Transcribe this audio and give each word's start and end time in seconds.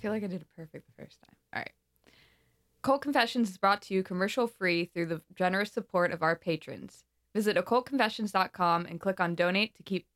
feel 0.00 0.12
like 0.12 0.24
I 0.24 0.26
did 0.26 0.42
it 0.42 0.48
perfect 0.56 0.86
the 0.86 1.02
first 1.02 1.18
time. 1.20 1.36
All 1.54 1.60
right. 1.60 1.72
Occult 2.82 3.02
Confessions 3.02 3.50
is 3.50 3.58
brought 3.58 3.82
to 3.82 3.94
you 3.94 4.02
commercial 4.02 4.46
free 4.46 4.84
through 4.86 5.06
the 5.06 5.22
generous 5.34 5.72
support 5.72 6.12
of 6.12 6.22
our 6.22 6.36
patrons. 6.36 7.04
Visit 7.34 7.56
occultconfessions.com 7.56 8.86
and 8.86 9.00
click 9.00 9.20
on 9.20 9.34
donate 9.34 9.74
to 9.76 9.82
keep 9.82 10.06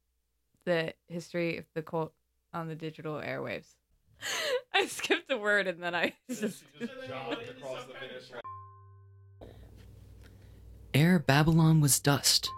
the 0.64 0.95
history 1.08 1.58
of 1.58 1.64
the 1.74 1.82
cult 1.82 2.12
on 2.54 2.68
the 2.68 2.74
digital 2.74 3.14
airwaves. 3.14 3.74
I 4.74 4.87
skipped 4.87 5.30
a 5.30 5.37
word 5.37 5.66
and 5.66 5.82
then 5.82 5.94
I 5.94 6.14
just. 6.28 6.40
Just 6.40 6.64
the 6.78 6.88
Ere 10.94 11.18
Babylon 11.18 11.80
was 11.80 11.98
dust, 11.98 12.48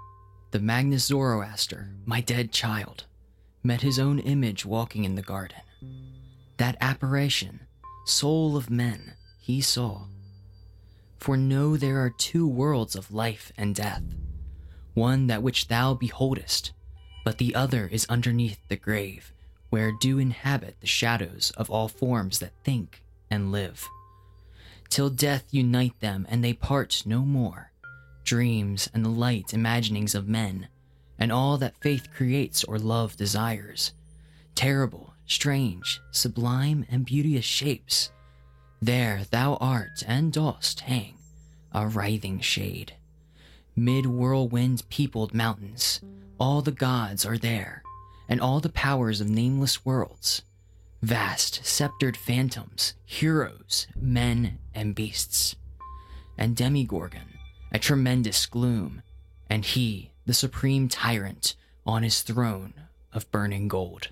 the 0.50 0.59
Magus 0.59 1.04
Zoroaster, 1.04 1.91
my 2.04 2.20
dead 2.20 2.50
child, 2.50 3.04
met 3.62 3.80
his 3.80 3.98
own 3.98 4.18
image 4.18 4.66
walking 4.66 5.04
in 5.04 5.14
the 5.14 5.22
garden. 5.22 5.61
That 6.57 6.77
apparition, 6.80 7.61
soul 8.07 8.57
of 8.57 8.70
men, 8.70 9.15
he 9.38 9.60
saw. 9.60 10.06
For 11.19 11.37
know 11.37 11.77
there 11.77 11.98
are 12.01 12.10
two 12.10 12.46
worlds 12.46 12.95
of 12.95 13.12
life 13.12 13.51
and 13.56 13.74
death, 13.74 14.02
one 14.93 15.27
that 15.27 15.43
which 15.43 15.69
thou 15.69 15.95
beholdest, 15.95 16.73
but 17.24 17.38
the 17.38 17.55
other 17.55 17.87
is 17.87 18.06
underneath 18.09 18.60
the 18.69 18.77
grave, 18.77 19.32
where 19.70 19.91
do 19.91 20.19
inhabit 20.19 20.77
the 20.80 20.87
shadows 20.87 21.51
of 21.56 21.70
all 21.70 21.88
forms 21.88 22.38
that 22.38 22.52
think 22.62 23.02
and 23.30 23.51
live. 23.51 23.88
Till 24.91 25.10
death 25.10 25.45
unite 25.51 25.98
them 26.01 26.27
and 26.29 26.45
they 26.45 26.52
part 26.52 27.02
no 27.05 27.21
more, 27.21 27.73
dreams 28.23 28.88
and 28.95 29.05
the 29.05 29.09
light 29.09 29.52
imaginings 29.52 30.15
of 30.15 30.29
men, 30.29 30.68
and 31.18 31.32
all 31.32 31.57
that 31.59 31.80
faith 31.80 32.12
creates 32.15 32.62
or 32.62 32.79
love 32.79 33.16
desires, 33.16 33.93
terrible, 34.55 35.13
strange, 35.27 36.01
sublime, 36.10 36.87
and 36.91 37.06
beauteous 37.06 37.45
shapes. 37.45 38.10
There 38.80 39.23
thou 39.30 39.56
art 39.56 40.02
and 40.06 40.32
dost 40.32 40.80
hang, 40.80 41.16
a 41.73 41.87
writhing 41.87 42.40
shade. 42.40 42.95
Mid 43.76 44.07
whirlwind 44.07 44.88
peopled 44.88 45.34
mountains, 45.34 46.01
all 46.38 46.62
the 46.62 46.73
gods 46.73 47.24
are 47.24 47.38
there, 47.38 47.82
and 48.29 48.40
all 48.40 48.60
the 48.60 48.68
powers 48.68 49.21
of 49.21 49.29
nameless 49.29 49.84
worlds. 49.84 50.43
Vast, 51.02 51.65
sceptered 51.65 52.16
phantoms, 52.16 52.95
heroes, 53.04 53.87
men, 53.95 54.59
and 54.74 54.95
beasts. 54.95 55.56
And 56.38 56.56
Demogorgon, 56.56 57.38
a 57.73 57.79
tremendous 57.79 58.46
gloom, 58.46 59.02
and 59.51 59.65
he, 59.65 60.12
the 60.27 60.34
supreme 60.34 60.88
tyrant, 60.88 61.56
on 61.87 62.02
his 62.02 62.23
throne 62.23 62.74
of 63.12 63.30
burning 63.30 63.68
gold. 63.68 64.09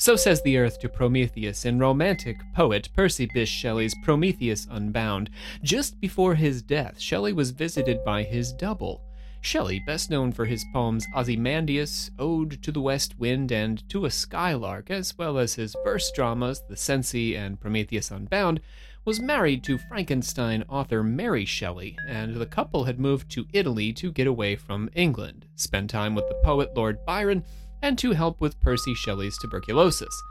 So 0.00 0.16
says 0.16 0.40
the 0.40 0.56
earth 0.56 0.78
to 0.78 0.88
Prometheus 0.88 1.66
in 1.66 1.78
romantic 1.78 2.38
poet 2.54 2.88
Percy 2.96 3.26
Bysshe 3.26 3.48
Shelley's 3.48 3.94
Prometheus 4.02 4.66
Unbound. 4.70 5.28
Just 5.62 6.00
before 6.00 6.36
his 6.36 6.62
death, 6.62 6.98
Shelley 6.98 7.34
was 7.34 7.50
visited 7.50 8.02
by 8.02 8.22
his 8.22 8.54
double. 8.54 9.02
Shelley, 9.42 9.78
best 9.86 10.08
known 10.08 10.32
for 10.32 10.46
his 10.46 10.64
poems 10.72 11.04
Ozymandias, 11.14 12.10
Ode 12.18 12.62
to 12.62 12.72
the 12.72 12.80
West 12.80 13.18
Wind, 13.18 13.52
and 13.52 13.86
To 13.90 14.06
a 14.06 14.10
Skylark, 14.10 14.90
as 14.90 15.18
well 15.18 15.36
as 15.36 15.56
his 15.56 15.76
verse 15.84 16.10
dramas 16.12 16.62
The 16.66 16.76
Cenci 16.76 17.36
and 17.36 17.60
Prometheus 17.60 18.10
Unbound, 18.10 18.62
was 19.04 19.20
married 19.20 19.62
to 19.64 19.76
Frankenstein 19.76 20.64
author 20.66 21.02
Mary 21.02 21.44
Shelley, 21.44 21.98
and 22.08 22.36
the 22.36 22.46
couple 22.46 22.84
had 22.84 22.98
moved 22.98 23.30
to 23.32 23.46
Italy 23.52 23.92
to 23.94 24.12
get 24.12 24.26
away 24.26 24.56
from 24.56 24.88
England, 24.94 25.44
spend 25.56 25.90
time 25.90 26.14
with 26.14 26.26
the 26.28 26.40
poet 26.42 26.74
Lord 26.74 27.04
Byron, 27.04 27.44
and 27.82 27.98
to 27.98 28.12
help 28.12 28.40
with 28.40 28.60
Percy 28.60 28.94
Shelley's 28.94 29.38
tuberculosis. 29.38 30.22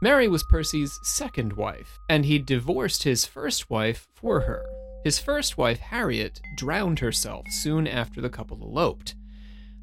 Mary 0.00 0.28
was 0.28 0.44
Percy's 0.44 0.98
second 1.02 1.54
wife, 1.54 1.98
and 2.08 2.24
he 2.24 2.38
divorced 2.38 3.02
his 3.02 3.24
first 3.24 3.68
wife 3.68 4.06
for 4.14 4.40
her. 4.42 4.64
His 5.04 5.18
first 5.18 5.58
wife, 5.58 5.78
Harriet, 5.78 6.40
drowned 6.56 7.00
herself 7.00 7.46
soon 7.50 7.86
after 7.86 8.20
the 8.20 8.30
couple 8.30 8.58
eloped. 8.62 9.14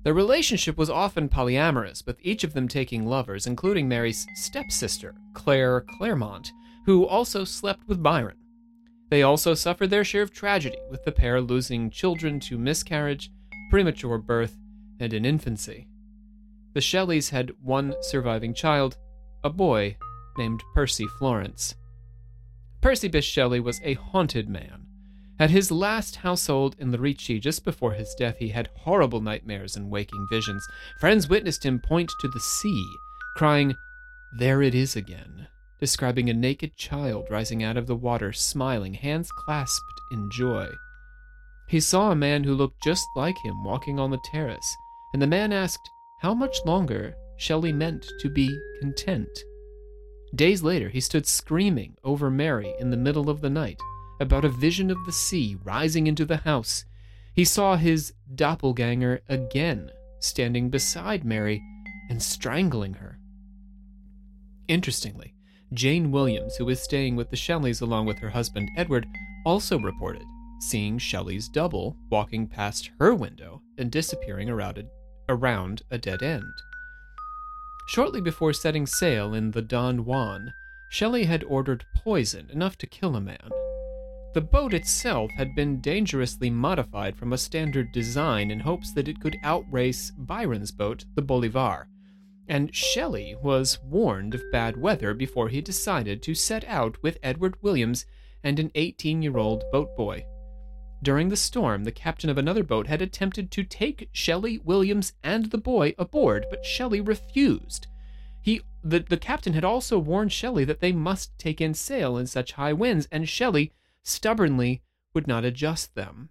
Their 0.04 0.14
relationship 0.14 0.78
was 0.78 0.90
often 0.90 1.30
polyamorous, 1.30 2.06
with 2.06 2.18
each 2.22 2.44
of 2.44 2.54
them 2.54 2.68
taking 2.68 3.06
lovers, 3.06 3.48
including 3.48 3.88
Mary's 3.88 4.28
stepsister, 4.36 5.16
Claire 5.34 5.82
Clairmont, 5.82 6.52
who 6.86 7.06
also 7.06 7.44
slept 7.44 7.88
with 7.88 8.04
Byron. 8.04 8.38
They 9.10 9.24
also 9.24 9.54
suffered 9.54 9.90
their 9.90 10.04
share 10.04 10.22
of 10.22 10.32
tragedy, 10.32 10.78
with 10.90 11.04
the 11.04 11.12
pair 11.12 11.42
losing 11.42 11.90
children 11.90 12.40
to 12.42 12.58
miscarriage, 12.58 13.32
premature 13.70 14.18
birth, 14.18 14.58
and 15.00 15.12
in 15.12 15.26
infancy. 15.26 15.88
The 16.76 16.82
Shelleys 16.82 17.30
had 17.30 17.54
one 17.64 17.96
surviving 18.02 18.54
child, 18.54 18.98
a 19.46 19.50
boy 19.50 19.96
named 20.38 20.62
Percy 20.74 21.08
Florence. 21.18 21.74
Percy 22.82 23.08
Bysshe 23.08 23.32
Shelley 23.32 23.62
was 23.62 23.80
a 23.82 23.94
haunted 23.94 24.50
man. 24.50 24.86
At 25.40 25.52
his 25.52 25.72
last 25.72 26.18
household 26.18 26.76
in 26.78 26.92
Lerici, 26.92 27.40
just 27.40 27.64
before 27.64 27.94
his 27.94 28.14
death, 28.20 28.36
he 28.40 28.50
had 28.50 28.70
horrible 28.76 29.22
nightmares 29.22 29.78
and 29.78 29.90
waking 29.90 30.28
visions. 30.30 30.68
Friends 31.00 31.30
witnessed 31.30 31.66
him 31.66 31.80
point 31.80 32.12
to 32.20 32.28
the 32.28 32.42
sea, 32.42 32.86
crying, 33.38 33.74
There 34.38 34.62
it 34.62 34.76
is 34.76 34.98
again, 34.98 35.48
describing 35.80 36.30
a 36.30 36.34
naked 36.34 36.76
child 36.76 37.28
rising 37.30 37.64
out 37.64 37.78
of 37.78 37.88
the 37.88 37.96
water, 37.96 38.34
smiling, 38.34 38.96
hands 38.96 39.32
clasped 39.32 40.02
in 40.12 40.30
joy. 40.30 40.68
He 41.70 41.80
saw 41.80 42.12
a 42.12 42.16
man 42.16 42.44
who 42.44 42.54
looked 42.54 42.84
just 42.84 43.08
like 43.16 43.38
him 43.46 43.64
walking 43.64 43.98
on 43.98 44.12
the 44.12 44.20
terrace, 44.26 44.76
and 45.14 45.22
the 45.22 45.28
man 45.28 45.54
asked, 45.54 45.90
how 46.20 46.34
much 46.34 46.58
longer 46.66 47.16
Shelley 47.38 47.74
meant 47.74 48.06
to 48.20 48.30
be 48.30 48.50
content. 48.80 49.30
Days 50.34 50.64
later, 50.64 50.90
he 50.90 51.00
stood 51.00 51.28
screaming 51.28 51.96
over 52.04 52.30
Mary 52.30 52.74
in 52.80 52.90
the 52.90 52.98
middle 52.98 53.30
of 53.30 53.42
the 53.42 53.50
night 53.50 53.80
about 54.20 54.46
a 54.46 54.50
vision 54.50 54.90
of 54.90 54.98
the 55.06 55.12
sea 55.12 55.58
rising 55.64 56.08
into 56.08 56.26
the 56.26 56.38
house. 56.38 56.86
He 57.34 57.44
saw 57.44 57.76
his 57.76 58.14
doppelganger 58.34 59.22
again, 59.28 59.92
standing 60.20 60.70
beside 60.70 61.26
Mary 61.26 61.62
and 62.10 62.22
strangling 62.22 62.96
her. 62.96 63.20
Interestingly, 64.68 65.36
Jane 65.74 66.12
Williams, 66.12 66.56
who 66.56 66.66
was 66.66 66.82
staying 66.82 67.16
with 67.16 67.30
the 67.30 67.36
Shelleys 67.36 67.82
along 67.82 68.06
with 68.06 68.20
her 68.20 68.30
husband 68.30 68.70
Edward, 68.78 69.06
also 69.46 69.78
reported 69.78 70.24
seeing 70.60 70.98
Shelley's 70.98 71.50
double 71.50 71.98
walking 72.10 72.48
past 72.48 72.92
her 73.00 73.14
window 73.14 73.62
and 73.78 73.92
disappearing 73.92 74.50
around 74.50 74.78
a 74.78 74.86
around 75.30 75.82
a 75.92 75.98
dead 75.98 76.22
end. 76.22 76.54
Shortly 77.88 78.22
before 78.22 78.54
setting 78.54 78.86
sail 78.86 79.34
in 79.34 79.52
the 79.52 79.62
Don 79.62 80.06
Juan, 80.06 80.54
Shelley 80.90 81.26
had 81.26 81.44
ordered 81.44 81.86
poison 81.96 82.50
enough 82.52 82.78
to 82.78 82.88
kill 82.88 83.16
a 83.16 83.22
man. 83.22 83.50
The 84.34 84.42
boat 84.42 84.74
itself 84.74 85.32
had 85.38 85.56
been 85.56 85.82
dangerously 85.82 86.50
modified 86.50 87.16
from 87.16 87.32
a 87.32 87.38
standard 87.38 87.92
design 87.92 88.52
in 88.52 88.60
hopes 88.60 88.92
that 88.94 89.08
it 89.08 89.22
could 89.22 89.38
outrace 89.44 90.12
Byron's 90.12 90.72
boat, 90.72 91.06
the 91.16 91.22
Bolivar, 91.22 91.88
and 92.48 92.76
Shelley 92.76 93.36
was 93.42 93.80
warned 93.84 94.36
of 94.36 94.52
bad 94.52 94.78
weather 94.78 95.14
before 95.14 95.50
he 95.50 95.62
decided 95.62 96.22
to 96.24 96.36
set 96.36 96.64
out 96.66 97.02
with 97.02 97.18
Edward 97.24 97.56
Williams 97.62 98.06
and 98.44 98.60
an 98.60 98.72
18 98.76 99.22
year 99.22 99.38
old 99.38 99.64
boat 99.72 99.96
boy. 99.96 100.26
During 101.06 101.30
the 101.30 101.38
storm, 101.38 101.84
the 101.84 101.92
captain 101.92 102.32
of 102.32 102.38
another 102.40 102.64
boat 102.64 102.88
had 102.88 103.00
attempted 103.00 103.52
to 103.52 103.64
take 103.64 104.10
Shelley, 104.12 104.58
Williams, 104.58 105.14
and 105.22 105.52
the 105.52 105.58
boy 105.60 105.94
aboard, 106.00 106.48
but 106.50 106.66
Shelley 106.66 107.00
refused. 107.00 107.86
He, 108.42 108.64
the, 108.84 108.98
the 108.98 109.16
captain 109.16 109.54
had 109.54 109.64
also 109.64 110.00
warned 110.00 110.32
Shelley 110.32 110.66
that 110.66 110.80
they 110.80 110.92
must 110.92 111.38
take 111.38 111.62
in 111.62 111.76
sail 111.76 112.18
in 112.18 112.26
such 112.26 112.54
high 112.54 112.74
winds, 112.74 113.08
and 113.12 113.30
Shelley 113.30 113.72
stubbornly 114.02 114.82
would 115.14 115.28
not 115.28 115.46
adjust 115.46 115.94
them. 115.94 116.30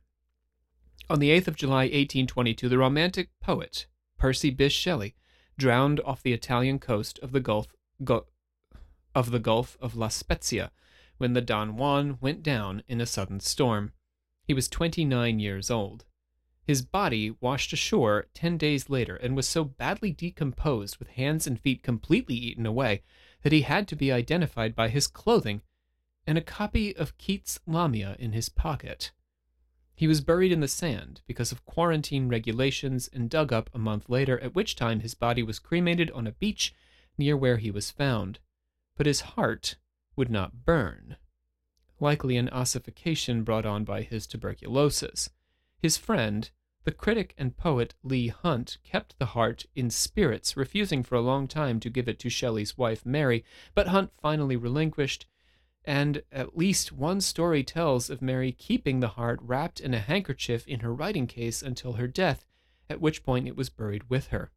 On 1.08 1.20
the 1.20 1.30
8th 1.30 1.46
of 1.46 1.56
July, 1.56 1.84
1822, 1.84 2.68
the 2.68 2.76
romantic 2.76 3.28
poet, 3.40 3.86
Percy 4.18 4.50
Bysshe 4.50 4.72
Shelley, 4.72 5.14
drowned 5.56 6.00
off 6.00 6.20
the 6.20 6.32
Italian 6.32 6.80
coast 6.80 7.20
of 7.20 7.30
the 7.30 7.38
Gulf, 7.38 7.68
Gu- 8.02 8.26
of 9.14 9.30
the 9.30 9.38
Gulf 9.38 9.78
of 9.80 9.94
La 9.94 10.08
Spezia 10.08 10.72
when 11.18 11.32
the 11.32 11.40
Don 11.40 11.76
Juan 11.76 12.18
went 12.20 12.42
down 12.42 12.82
in 12.88 13.00
a 13.00 13.06
sudden 13.06 13.38
storm. 13.38 13.92
He 14.46 14.54
was 14.54 14.68
29 14.68 15.40
years 15.40 15.70
old. 15.70 16.04
His 16.66 16.82
body 16.82 17.34
washed 17.40 17.72
ashore 17.72 18.26
10 18.34 18.56
days 18.58 18.88
later 18.88 19.16
and 19.16 19.34
was 19.34 19.48
so 19.48 19.64
badly 19.64 20.12
decomposed 20.12 20.98
with 20.98 21.08
hands 21.08 21.46
and 21.46 21.60
feet 21.60 21.82
completely 21.82 22.36
eaten 22.36 22.66
away 22.66 23.02
that 23.42 23.52
he 23.52 23.62
had 23.62 23.88
to 23.88 23.96
be 23.96 24.12
identified 24.12 24.74
by 24.74 24.88
his 24.88 25.06
clothing 25.06 25.62
and 26.26 26.38
a 26.38 26.42
copy 26.42 26.96
of 26.96 27.16
Keats' 27.18 27.58
Lamia 27.66 28.16
in 28.18 28.32
his 28.32 28.48
pocket. 28.48 29.12
He 29.94 30.06
was 30.06 30.22
buried 30.22 30.52
in 30.52 30.60
the 30.60 30.68
sand 30.68 31.22
because 31.26 31.52
of 31.52 31.64
quarantine 31.64 32.28
regulations 32.28 33.08
and 33.12 33.30
dug 33.30 33.52
up 33.52 33.70
a 33.72 33.78
month 33.78 34.08
later, 34.08 34.40
at 34.40 34.54
which 34.54 34.74
time 34.74 35.00
his 35.00 35.14
body 35.14 35.42
was 35.42 35.58
cremated 35.58 36.10
on 36.10 36.26
a 36.26 36.32
beach 36.32 36.74
near 37.16 37.36
where 37.36 37.58
he 37.58 37.70
was 37.70 37.90
found. 37.90 38.40
But 38.96 39.06
his 39.06 39.20
heart 39.20 39.76
would 40.16 40.30
not 40.30 40.64
burn 40.64 41.16
likely 42.00 42.36
an 42.36 42.48
ossification 42.50 43.42
brought 43.44 43.66
on 43.66 43.84
by 43.84 44.02
his 44.02 44.26
tuberculosis. 44.26 45.30
His 45.80 45.96
friend, 45.96 46.50
The 46.84 46.92
critic 46.92 47.34
and 47.38 47.56
poet 47.56 47.94
Leigh 48.02 48.28
Hunt 48.28 48.78
kept 48.84 49.18
the 49.18 49.26
heart 49.26 49.66
in 49.74 49.90
spirits, 49.90 50.56
refusing 50.56 51.02
for 51.02 51.14
a 51.14 51.20
long 51.20 51.46
time 51.48 51.80
to 51.80 51.90
give 51.90 52.08
it 52.08 52.18
to 52.20 52.28
Shelley's 52.28 52.76
wife 52.76 53.06
Mary, 53.06 53.44
but 53.74 53.88
Hunt 53.88 54.10
finally 54.20 54.56
relinquished, 54.56 55.26
and 55.84 56.22
at 56.32 56.56
least 56.56 56.92
one 56.92 57.20
story 57.20 57.62
tells 57.62 58.10
of 58.10 58.22
Mary 58.22 58.52
keeping 58.52 59.00
the 59.00 59.08
heart 59.08 59.38
wrapped 59.42 59.80
in 59.80 59.94
a 59.94 60.00
handkerchief 60.00 60.66
in 60.66 60.80
her 60.80 60.94
writing 60.94 61.26
case 61.26 61.62
until 61.62 61.94
her 61.94 62.08
death, 62.08 62.46
at 62.88 63.00
which 63.00 63.22
point 63.22 63.48
it 63.48 63.56
was 63.56 63.70
buried 63.70 64.08
with 64.10 64.28
her. 64.28 64.50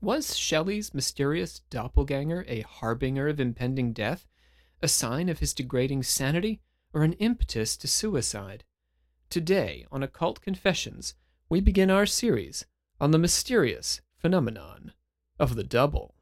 Was 0.00 0.36
Shelley's 0.36 0.94
mysterious 0.94 1.60
doppelganger 1.70 2.44
a 2.46 2.60
harbinger 2.60 3.28
of 3.28 3.40
impending 3.40 3.92
death, 3.92 4.26
a 4.82 4.88
sign 4.88 5.28
of 5.28 5.38
his 5.38 5.54
degrading 5.54 6.02
sanity, 6.02 6.60
or 6.92 7.02
an 7.02 7.14
impetus 7.14 7.76
to 7.76 7.88
suicide? 7.88 8.64
Today, 9.30 9.84
on 9.92 10.02
Occult 10.02 10.40
Confessions, 10.40 11.14
we 11.48 11.60
begin 11.60 11.90
our 11.90 12.06
series 12.06 12.64
on 13.00 13.10
the 13.10 13.18
mysterious 13.18 14.00
phenomenon 14.16 14.92
of 15.38 15.54
the 15.54 15.64
double. 15.64 16.14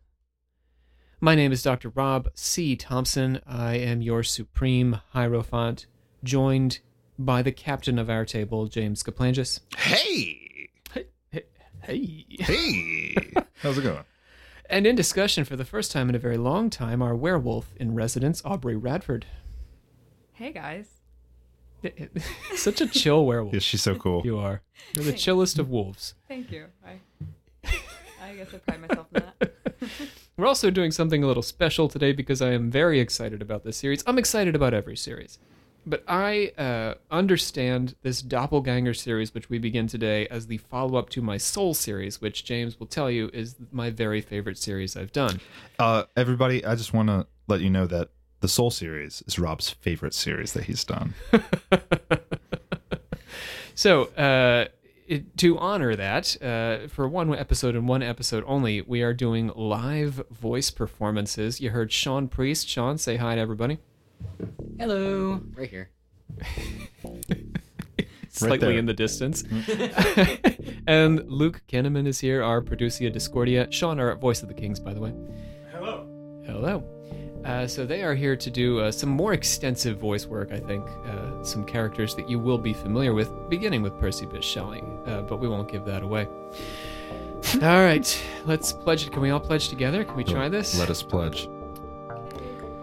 My 1.21 1.35
name 1.35 1.53
is 1.53 1.63
Dr. 1.63 1.91
Rob 1.91 2.29
C. 2.35 2.77
Thompson. 2.77 3.41
I 3.47 3.77
am 3.77 4.03
your 4.03 4.23
supreme 4.23 5.01
Hierophant, 5.13 5.87
joined 6.23 6.81
by 7.19 7.43
the 7.43 7.53
captain 7.53 7.99
of 7.99 8.11
our 8.11 8.25
table, 8.25 8.67
James 8.67 9.03
Kaplangis. 9.03 9.61
Hey! 9.77 10.71
Hey. 11.87 12.27
Hey! 12.41 13.33
How's 13.63 13.79
it 13.79 13.83
going? 13.83 14.05
And 14.69 14.87
in 14.87 14.97
discussion 14.97 15.45
for 15.45 15.57
the 15.57 15.65
first 15.65 15.93
time 15.93 16.09
in 16.09 16.15
a 16.15 16.19
very 16.19 16.37
long 16.37 16.71
time, 16.71 17.01
our 17.03 17.15
werewolf 17.15 17.73
in 17.77 17.95
residence, 17.95 18.43
Aubrey 18.45 18.77
Radford. 18.77 19.27
Hey 20.33 20.53
guys. 20.53 20.89
Such 22.55 22.81
a 22.81 22.87
chill 22.87 23.25
werewolf. 23.27 23.55
Yeah, 23.55 23.61
she's 23.61 23.83
so 23.83 23.95
cool. 23.95 24.23
You 24.25 24.39
are. 24.39 24.63
You're 24.95 25.05
the 25.05 25.13
chillest 25.13 25.59
of 25.59 25.71
wolves. 25.71 26.15
Thank 26.27 26.51
you. 26.51 26.67
I 26.85 27.01
I 28.23 28.35
guess 28.35 28.53
I 28.53 28.59
pride 28.59 28.81
myself 28.81 29.07
in 29.15 29.23
that. 29.39 29.53
We're 30.37 30.47
also 30.47 30.71
doing 30.71 30.91
something 30.91 31.23
a 31.23 31.27
little 31.27 31.43
special 31.45 31.89
today 31.89 32.13
because 32.13 32.43
I 32.43 32.51
am 32.51 32.71
very 32.71 32.99
excited 32.99 33.41
about 33.41 33.63
this 33.63 33.77
series. 33.77 34.03
I'm 34.07 34.19
excited 34.19 34.57
about 34.57 34.75
every 34.75 34.97
series. 34.97 35.39
But 35.87 36.03
I 36.09 36.53
uh, 36.59 36.95
understand 37.11 37.95
this 38.03 38.21
Doppelganger 38.21 38.93
series, 38.95 39.33
which 39.33 39.49
we 39.49 39.59
begin 39.59 39.87
today, 39.87 40.27
as 40.29 40.49
the 40.49 40.59
follow 40.59 40.99
up 40.99 41.11
to 41.11 41.23
my 41.23 41.37
Soul 41.37 41.75
series, 41.75 42.21
which 42.21 42.45
James 42.45 42.81
will 42.81 42.89
tell 42.89 43.11
you 43.11 43.31
is 43.33 43.55
my 43.71 43.91
very 43.91 44.21
favorite 44.21 44.59
series 44.59 44.97
I've 44.97 45.13
done. 45.13 45.41
Uh, 45.79 46.05
everybody, 46.17 46.65
I 46.65 46.75
just 46.75 46.93
want 46.93 47.09
to 47.09 47.27
let 47.47 47.61
you 47.61 47.71
know 47.71 47.87
that 47.87 48.11
the 48.41 48.49
Soul 48.49 48.71
series 48.71 49.23
is 49.27 49.39
Rob's 49.39 49.71
favorite 49.71 50.15
series 50.15 50.55
that 50.55 50.65
he's 50.65 50.85
done. 50.85 51.15
So, 53.77 54.05
uh, 54.15 54.69
it, 55.07 55.37
to 55.37 55.59
honor 55.59 55.95
that, 55.95 56.43
uh, 56.43 56.89
for 56.89 57.07
one 57.07 57.35
episode 57.35 57.77
and 57.77 57.87
one 57.87 58.03
episode 58.03 58.43
only, 58.47 58.81
we 58.81 59.03
are 59.03 59.13
doing 59.13 59.53
live 59.55 60.23
voice 60.31 60.71
performances. 60.71 61.61
You 61.61 61.71
heard 61.71 61.93
Sean 61.93 62.27
Priest. 62.27 62.67
Sean, 62.67 62.97
say 62.97 63.17
hi 63.17 63.35
to 63.35 63.41
everybody. 63.41 63.79
Hello. 64.79 65.41
Right 65.55 65.71
here. 65.71 65.91
Slightly 68.29 68.59
there. 68.59 68.79
in 68.79 68.85
the 68.85 68.93
distance. 68.93 69.43
and 70.87 71.27
Luke 71.31 71.63
Kinnaman 71.69 72.07
is 72.07 72.21
here, 72.21 72.43
our 72.43 72.61
Producia 72.61 73.11
Discordia. 73.11 73.67
Sean, 73.71 73.99
our 73.99 74.15
voice 74.15 74.43
of 74.43 74.49
the 74.49 74.55
Kings, 74.55 74.79
by 74.79 74.93
the 74.93 75.01
way. 75.01 75.15
Hello. 75.73 76.07
Hello. 76.45 76.85
Uh, 77.47 77.67
so 77.67 77.87
they 77.87 78.03
are 78.03 78.15
here 78.15 78.37
to 78.37 78.51
do 78.51 78.81
uh, 78.81 78.91
some 78.91 79.09
more 79.09 79.33
extensive 79.33 79.99
voice 79.99 80.27
work, 80.27 80.53
I 80.53 80.59
think. 80.59 80.85
Uh, 81.07 81.43
some 81.45 81.65
characters 81.65 82.15
that 82.17 82.29
you 82.29 82.39
will 82.39 82.59
be 82.59 82.75
familiar 82.75 83.15
with, 83.15 83.31
beginning 83.49 83.83
with 83.83 83.99
Percy 83.99 84.27
Bysshe 84.27 84.43
Shelley, 84.43 84.83
uh, 85.07 85.23
but 85.23 85.39
we 85.39 85.49
won't 85.49 85.71
give 85.71 85.85
that 85.87 86.03
away. 86.03 86.27
all 87.63 87.85
right, 87.85 88.23
let's 88.45 88.73
pledge 88.73 89.07
it. 89.07 89.13
Can 89.13 89.23
we 89.23 89.31
all 89.31 89.41
pledge 89.41 89.69
together? 89.69 90.05
Can 90.05 90.17
we 90.17 90.25
try 90.25 90.49
this? 90.49 90.79
Let 90.79 90.91
us 90.91 91.03
pledge. 91.03 91.49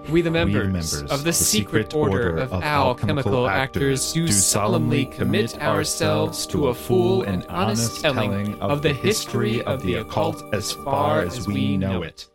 We, 0.09 0.21
the 0.21 0.29
members, 0.29 0.67
members 0.67 1.11
of 1.11 1.23
the, 1.23 1.31
secret, 1.31 1.95
order, 1.95 2.37
of 2.37 2.51
alchemical 2.51 3.47
actors, 3.47 4.11
do 4.11 4.27
solemnly 4.27 5.05
commit 5.05 5.59
ourselves 5.61 6.45
to 6.47 6.67
a 6.67 6.73
full 6.73 7.23
and 7.23 7.45
honest 7.45 8.01
telling 8.01 8.59
of 8.59 8.81
the 8.81 8.93
history 8.93 9.61
of 9.63 9.81
the 9.81 9.95
occult 9.95 10.43
as 10.53 10.73
far 10.73 11.21
as 11.21 11.47
we 11.47 11.77
know 11.77 12.03
it. 12.03 12.27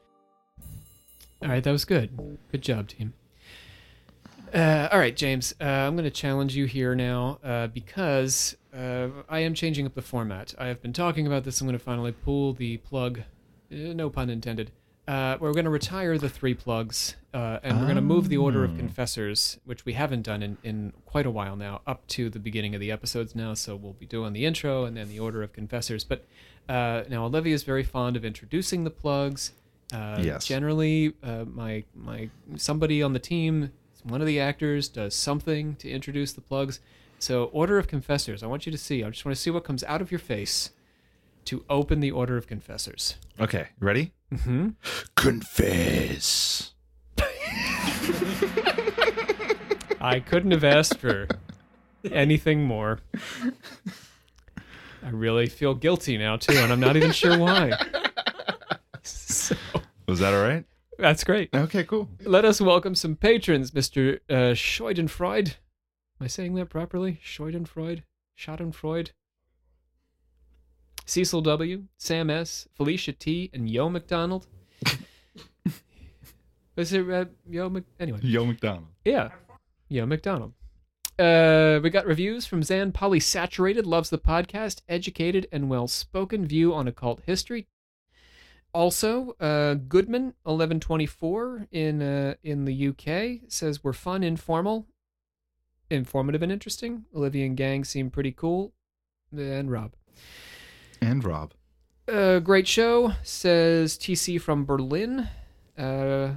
All 1.43 1.51
right, 1.51 1.63
that 1.63 1.71
was 1.71 1.85
good. 1.85 2.39
Good 2.51 2.63
job, 2.63 2.89
team. 2.89 3.13
Uh, 4.53 4.89
all 4.91 4.99
right, 4.99 5.15
James, 5.15 5.55
uh, 5.61 5.65
I'm 5.65 5.95
going 5.95 6.05
to 6.05 6.11
challenge 6.11 6.57
you 6.57 6.65
here 6.65 6.95
now 6.95 7.39
uh, 7.45 7.67
because 7.67 8.57
uh, 8.75 9.09
I 9.29 9.41
am 9.41 9.53
changing 9.53 9.85
up 9.85 9.95
the 9.95 10.03
format. 10.03 10.55
I 10.59 10.67
have 10.69 10.81
been 10.81 10.95
talking 10.95 11.27
about 11.27 11.45
this. 11.45 11.61
I'm 11.61 11.67
going 11.67 11.79
to 11.79 11.85
finally 11.85 12.13
pull 12.13 12.55
the 12.55 12.79
plug, 12.79 13.21
uh, 13.21 13.25
no 13.71 14.09
pun 14.09 14.31
intended. 14.31 14.73
Uh, 15.09 15.39
we're 15.41 15.53
going 15.55 15.65
to 15.65 15.71
retire 15.71 16.19
the 16.19 16.29
three 16.29 16.53
plugs, 16.53 17.17
uh, 17.33 17.59
and 17.63 17.79
we're 17.79 17.87
going 17.87 17.97
to 17.97 18.03
move 18.03 18.29
the 18.29 18.37
order 18.37 18.63
of 18.63 18.73
Oh. 18.75 18.77
confessors, 18.77 19.59
which 19.65 19.87
we 19.87 19.95
haven't 19.95 20.21
done 20.21 20.43
in, 20.43 20.59
in 20.63 20.93
quite 21.07 21.25
a 21.25 21.31
while 21.31 21.57
now, 21.57 21.81
up 21.87 22.07
to 22.09 22.29
the 22.29 22.39
beginning 22.39 22.75
of 22.75 22.81
the 22.81 22.93
episodes 22.93 23.35
now. 23.35 23.55
So 23.55 23.75
we'll 23.75 23.95
be 23.95 24.05
doing 24.05 24.35
the 24.35 24.45
intro 24.45 24.85
and 24.85 24.95
then 24.99 25.09
the 25.09 25.19
order 25.19 25.43
of 25.43 25.55
confessors. 25.55 26.05
But 26.05 26.27
uh, 26.69 27.05
now 27.09 27.25
Olivia 27.25 27.55
is 27.55 27.63
very 27.63 27.83
fond 27.85 28.17
of 28.17 28.25
introducing 28.25 28.85
the 28.85 28.91
plugs. 28.91 29.53
Uh, 29.95 30.21
Yes. 30.23 30.45
Generally, 30.47 31.15
uh, 31.23 31.47
my 31.47 31.85
my 31.95 32.29
somebody 32.57 33.03
on 33.03 33.15
the 33.15 33.19
team, 33.19 33.73
one 34.03 34.21
of 34.21 34.27
the 34.27 34.39
actors, 34.39 34.89
does 34.91 35.15
something 35.15 35.77
to 35.77 35.89
introduce 35.89 36.35
the 36.35 36.43
plugs. 36.43 36.81
So, 37.19 37.45
order 37.47 37.79
of 37.79 37.89
confessors. 37.89 38.43
I 38.43 38.47
want 38.47 38.67
you 38.67 38.73
to 38.73 38.79
see. 38.79 39.03
I 39.03 39.09
just 39.09 39.25
want 39.25 39.35
to 39.35 39.41
see 39.41 39.51
what 39.51 39.65
comes 39.65 39.83
out 39.85 40.03
of 40.03 40.11
your 40.13 40.21
face 40.21 40.71
to 41.49 41.65
open 41.71 42.01
the 42.01 42.11
order 42.11 42.37
of 42.37 42.47
confessors. 42.47 43.17
Okay, 43.41 43.69
ready? 43.81 44.13
Mm-hmm. 44.33 44.69
Confess. 45.17 46.73
I 50.01 50.21
couldn't 50.21 50.51
have 50.53 50.65
asked 50.65 50.99
for 50.99 51.27
anything 52.13 52.65
more. 52.65 53.01
I 55.03 55.11
really 55.11 55.47
feel 55.47 55.75
guilty 55.75 56.19
now 56.19 56.37
too, 56.37 56.53
and 56.57 56.71
I'm 56.73 56.81
not 56.81 56.97
even 56.97 57.13
sure 57.13 57.39
why. 57.39 57.73
So, 59.03 59.57
Was 60.07 60.19
that 60.21 60.35
all 60.35 60.43
right? 60.43 60.65
that's 60.99 61.25
great. 61.25 61.49
Okay, 61.55 61.85
cool. 61.85 62.09
Let 62.25 62.45
us 62.45 62.61
welcome 62.61 62.95
some 62.95 63.17
patrons, 63.17 63.71
Mr. 63.71 64.19
Uh, 64.29 64.53
Scheudenfreud. 64.55 65.49
Am 66.21 66.25
I 66.25 66.27
saying 66.27 66.55
that 66.57 66.69
properly? 66.69 67.21
Scheudenfreud? 67.25 68.03
Schadenfreud? 68.39 69.11
Cecil 71.09 71.41
W., 71.41 71.85
Sam 71.97 72.29
S., 72.29 72.69
Felicia 72.75 73.13
T., 73.13 73.51
and 73.55 73.69
Yo 73.69 73.89
McDonald. 73.89 74.47
Was 76.77 76.93
it 76.93 77.09
uh, 77.09 77.25
Yo 77.49 77.71
Mc... 77.71 77.85
Anyway. 77.99 78.19
Yo 78.23 78.45
McDonald. 78.45 78.89
Yeah. 79.05 79.31
Yo 79.89 80.05
McDonald. 80.05 80.53
Uh, 81.19 81.81
we 81.83 81.91
got 81.91 82.07
reviews 82.07 82.47
from 82.47 82.63
Zan 82.63 82.93
Polysaturated, 82.93 83.87
loves 83.87 84.11
the 84.11 84.19
podcast, 84.19 84.83
educated 84.89 85.49
and 85.51 85.69
well 85.69 85.89
spoken 85.89 86.47
view 86.47 86.75
on 86.75 86.87
occult 86.87 87.23
history. 87.25 87.67
Also, 88.73 89.35
uh, 89.41 89.75
Goodman 89.75 90.35
eleven 90.47 90.79
twenty 90.79 91.07
four 91.07 91.67
in 91.73 92.03
uh, 92.03 92.35
in 92.45 92.67
the 92.67 92.89
UK 92.89 93.51
says 93.51 93.83
we're 93.83 93.93
fun, 93.95 94.23
informal, 94.23 94.87
informative, 95.91 96.43
and 96.43 96.53
interesting. 96.53 97.07
Olivia 97.13 97.47
and 97.47 97.57
gang 97.57 97.83
seem 97.83 98.11
pretty 98.11 98.31
cool. 98.31 98.75
And 99.33 99.71
Rob. 99.73 99.95
And 101.01 101.25
Rob. 101.25 101.53
Uh, 102.07 102.39
great 102.39 102.67
show, 102.67 103.13
says 103.23 103.97
TC 103.99 104.41
from 104.41 104.65
Berlin. 104.65 105.29
Uh, 105.77 106.35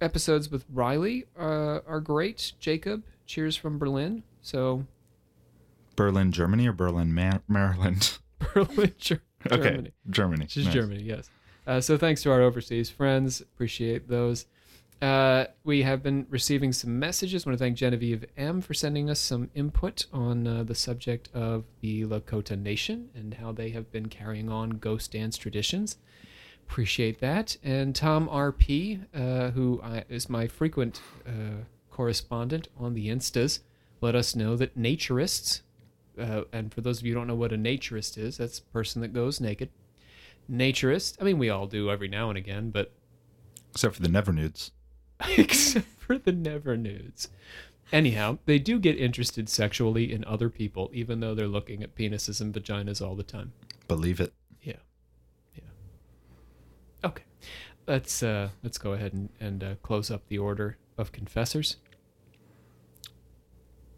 episodes 0.00 0.50
with 0.50 0.64
Riley 0.72 1.24
uh, 1.38 1.80
are 1.86 2.00
great. 2.00 2.52
Jacob, 2.58 3.04
cheers 3.26 3.56
from 3.56 3.78
Berlin. 3.78 4.22
So, 4.42 4.86
Berlin, 5.94 6.32
Germany 6.32 6.66
or 6.68 6.72
Berlin, 6.72 7.14
Ma- 7.14 7.38
Maryland? 7.48 8.18
Berlin, 8.54 8.92
Ger- 8.98 9.22
Okay, 9.50 9.62
Germany. 9.70 9.92
Germany. 10.10 10.48
Nice. 10.56 10.74
Germany, 10.74 11.02
yes. 11.02 11.30
Uh, 11.66 11.80
so 11.80 11.96
thanks 11.96 12.22
to 12.22 12.32
our 12.32 12.42
overseas 12.42 12.90
friends. 12.90 13.40
Appreciate 13.40 14.08
those. 14.08 14.46
Uh, 15.02 15.44
we 15.62 15.82
have 15.82 16.02
been 16.02 16.26
receiving 16.30 16.72
some 16.72 16.98
messages. 16.98 17.44
I 17.44 17.50
want 17.50 17.58
to 17.58 17.64
thank 17.64 17.76
Genevieve 17.76 18.24
M 18.36 18.62
for 18.62 18.72
sending 18.72 19.10
us 19.10 19.20
some 19.20 19.50
input 19.54 20.06
on 20.12 20.46
uh, 20.46 20.62
the 20.62 20.74
subject 20.74 21.28
of 21.34 21.64
the 21.80 22.04
Lakota 22.04 22.58
Nation 22.58 23.10
and 23.14 23.34
how 23.34 23.52
they 23.52 23.70
have 23.70 23.92
been 23.92 24.08
carrying 24.08 24.48
on 24.48 24.70
ghost 24.70 25.12
dance 25.12 25.36
traditions. 25.36 25.98
Appreciate 26.66 27.20
that. 27.20 27.58
And 27.62 27.94
Tom 27.94 28.28
RP, 28.28 29.04
uh, 29.14 29.50
who 29.50 29.80
I, 29.82 30.04
is 30.08 30.30
my 30.30 30.46
frequent 30.46 31.00
uh, 31.26 31.64
correspondent 31.90 32.68
on 32.78 32.94
the 32.94 33.08
Instas, 33.08 33.60
let 34.00 34.14
us 34.14 34.34
know 34.34 34.56
that 34.56 34.78
naturists, 34.78 35.60
uh, 36.18 36.42
and 36.52 36.72
for 36.72 36.80
those 36.80 37.00
of 37.00 37.06
you 37.06 37.12
who 37.12 37.20
don't 37.20 37.26
know 37.26 37.34
what 37.34 37.52
a 37.52 37.56
naturist 37.56 38.16
is, 38.16 38.38
that's 38.38 38.60
a 38.60 38.62
person 38.62 39.02
that 39.02 39.12
goes 39.12 39.42
naked. 39.42 39.68
Naturist, 40.50 41.18
I 41.20 41.24
mean, 41.24 41.38
we 41.38 41.50
all 41.50 41.66
do 41.66 41.90
every 41.90 42.08
now 42.08 42.30
and 42.30 42.38
again, 42.38 42.70
but 42.70 42.92
Except 43.76 43.94
for 43.94 44.00
the 44.00 44.08
Never 44.08 44.32
Nudes. 44.32 44.72
except 45.36 45.86
for 45.98 46.18
the 46.18 46.32
never 46.32 46.76
nudes. 46.76 47.28
Anyhow, 47.92 48.38
they 48.46 48.58
do 48.58 48.78
get 48.78 48.98
interested 48.98 49.48
sexually 49.48 50.12
in 50.12 50.24
other 50.24 50.50
people, 50.50 50.90
even 50.92 51.20
though 51.20 51.34
they're 51.34 51.46
looking 51.46 51.82
at 51.82 51.94
penises 51.94 52.40
and 52.40 52.52
vaginas 52.52 53.00
all 53.00 53.14
the 53.14 53.22
time. 53.22 53.52
Believe 53.86 54.18
it. 54.18 54.32
Yeah, 54.60 54.74
yeah. 55.54 55.62
Okay, 57.04 57.22
let's 57.86 58.22
uh, 58.22 58.50
let's 58.64 58.78
go 58.78 58.92
ahead 58.92 59.12
and, 59.12 59.28
and 59.38 59.62
uh, 59.62 59.74
close 59.82 60.10
up 60.10 60.26
the 60.28 60.38
order 60.38 60.78
of 60.98 61.12
confessors. 61.12 61.76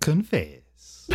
Confess. 0.01 1.09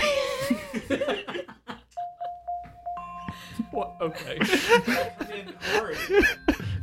What? 3.73 3.97
Okay. 4.01 4.37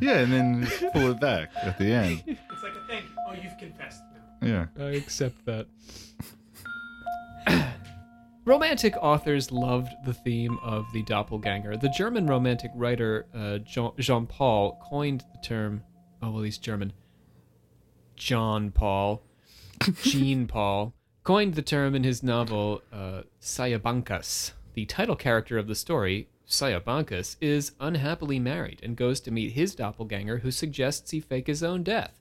yeah, 0.00 0.18
and 0.18 0.32
then 0.32 0.66
pull 0.92 1.12
it 1.12 1.20
back 1.20 1.50
at 1.62 1.78
the 1.78 1.92
end. 1.92 2.24
It's 2.26 2.62
like 2.64 2.72
a 2.72 2.86
thank 2.88 3.04
you. 3.04 3.09
Oh, 3.30 3.34
you've 3.40 3.58
confessed 3.58 4.02
now. 4.42 4.48
Yeah. 4.48 4.84
I 4.84 4.90
accept 4.90 5.44
that. 5.46 5.66
romantic 8.44 8.96
authors 8.96 9.52
loved 9.52 9.92
the 10.04 10.14
theme 10.14 10.58
of 10.62 10.86
the 10.92 11.04
doppelganger. 11.04 11.76
The 11.76 11.90
German 11.90 12.26
romantic 12.26 12.72
writer 12.74 13.26
uh, 13.34 13.58
Jean 13.58 14.26
Paul 14.26 14.80
coined 14.90 15.24
the 15.32 15.46
term. 15.46 15.82
Oh, 16.22 16.32
well, 16.32 16.42
he's 16.42 16.58
German. 16.58 16.92
John 18.16 18.70
Paul, 18.70 19.22
Jean 20.02 20.46
Paul, 20.46 20.92
coined 21.22 21.54
the 21.54 21.62
term 21.62 21.94
in 21.94 22.04
his 22.04 22.22
novel 22.22 22.82
uh, 22.92 23.22
Siebenkäs. 23.40 24.52
The 24.74 24.86
title 24.86 25.16
character 25.16 25.56
of 25.56 25.68
the 25.68 25.74
story, 25.74 26.28
Siebenkäs, 26.48 27.36
is 27.40 27.72
unhappily 27.80 28.38
married 28.38 28.80
and 28.82 28.96
goes 28.96 29.20
to 29.20 29.30
meet 29.30 29.52
his 29.52 29.74
doppelganger 29.74 30.38
who 30.38 30.50
suggests 30.50 31.12
he 31.12 31.20
fake 31.20 31.46
his 31.46 31.62
own 31.62 31.82
death. 31.82 32.19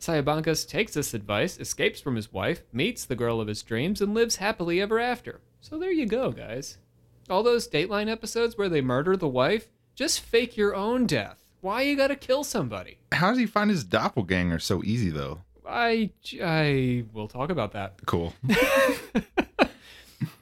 Siebenkäs 0.00 0.66
takes 0.66 0.94
this 0.94 1.12
advice, 1.12 1.58
escapes 1.58 2.00
from 2.00 2.16
his 2.16 2.32
wife, 2.32 2.62
meets 2.72 3.04
the 3.04 3.14
girl 3.14 3.40
of 3.40 3.48
his 3.48 3.62
dreams, 3.62 4.00
and 4.00 4.14
lives 4.14 4.36
happily 4.36 4.80
ever 4.80 4.98
after. 4.98 5.40
So 5.60 5.78
there 5.78 5.92
you 5.92 6.06
go, 6.06 6.30
guys. 6.32 6.78
All 7.28 7.42
those 7.42 7.68
Dateline 7.68 8.10
episodes 8.10 8.56
where 8.56 8.70
they 8.70 8.80
murder 8.80 9.16
the 9.16 9.28
wife, 9.28 9.68
just 9.94 10.20
fake 10.20 10.56
your 10.56 10.74
own 10.74 11.06
death. 11.06 11.44
Why 11.60 11.82
you 11.82 11.96
gotta 11.96 12.16
kill 12.16 12.44
somebody? 12.44 12.98
How 13.12 13.28
does 13.28 13.38
he 13.38 13.44
find 13.44 13.68
his 13.68 13.84
doppelganger 13.84 14.58
so 14.58 14.82
easy 14.82 15.10
though? 15.10 15.42
I 15.68 16.10
I 16.42 17.04
will 17.12 17.28
talk 17.28 17.50
about 17.50 17.72
that. 17.72 18.00
Cool. 18.06 18.32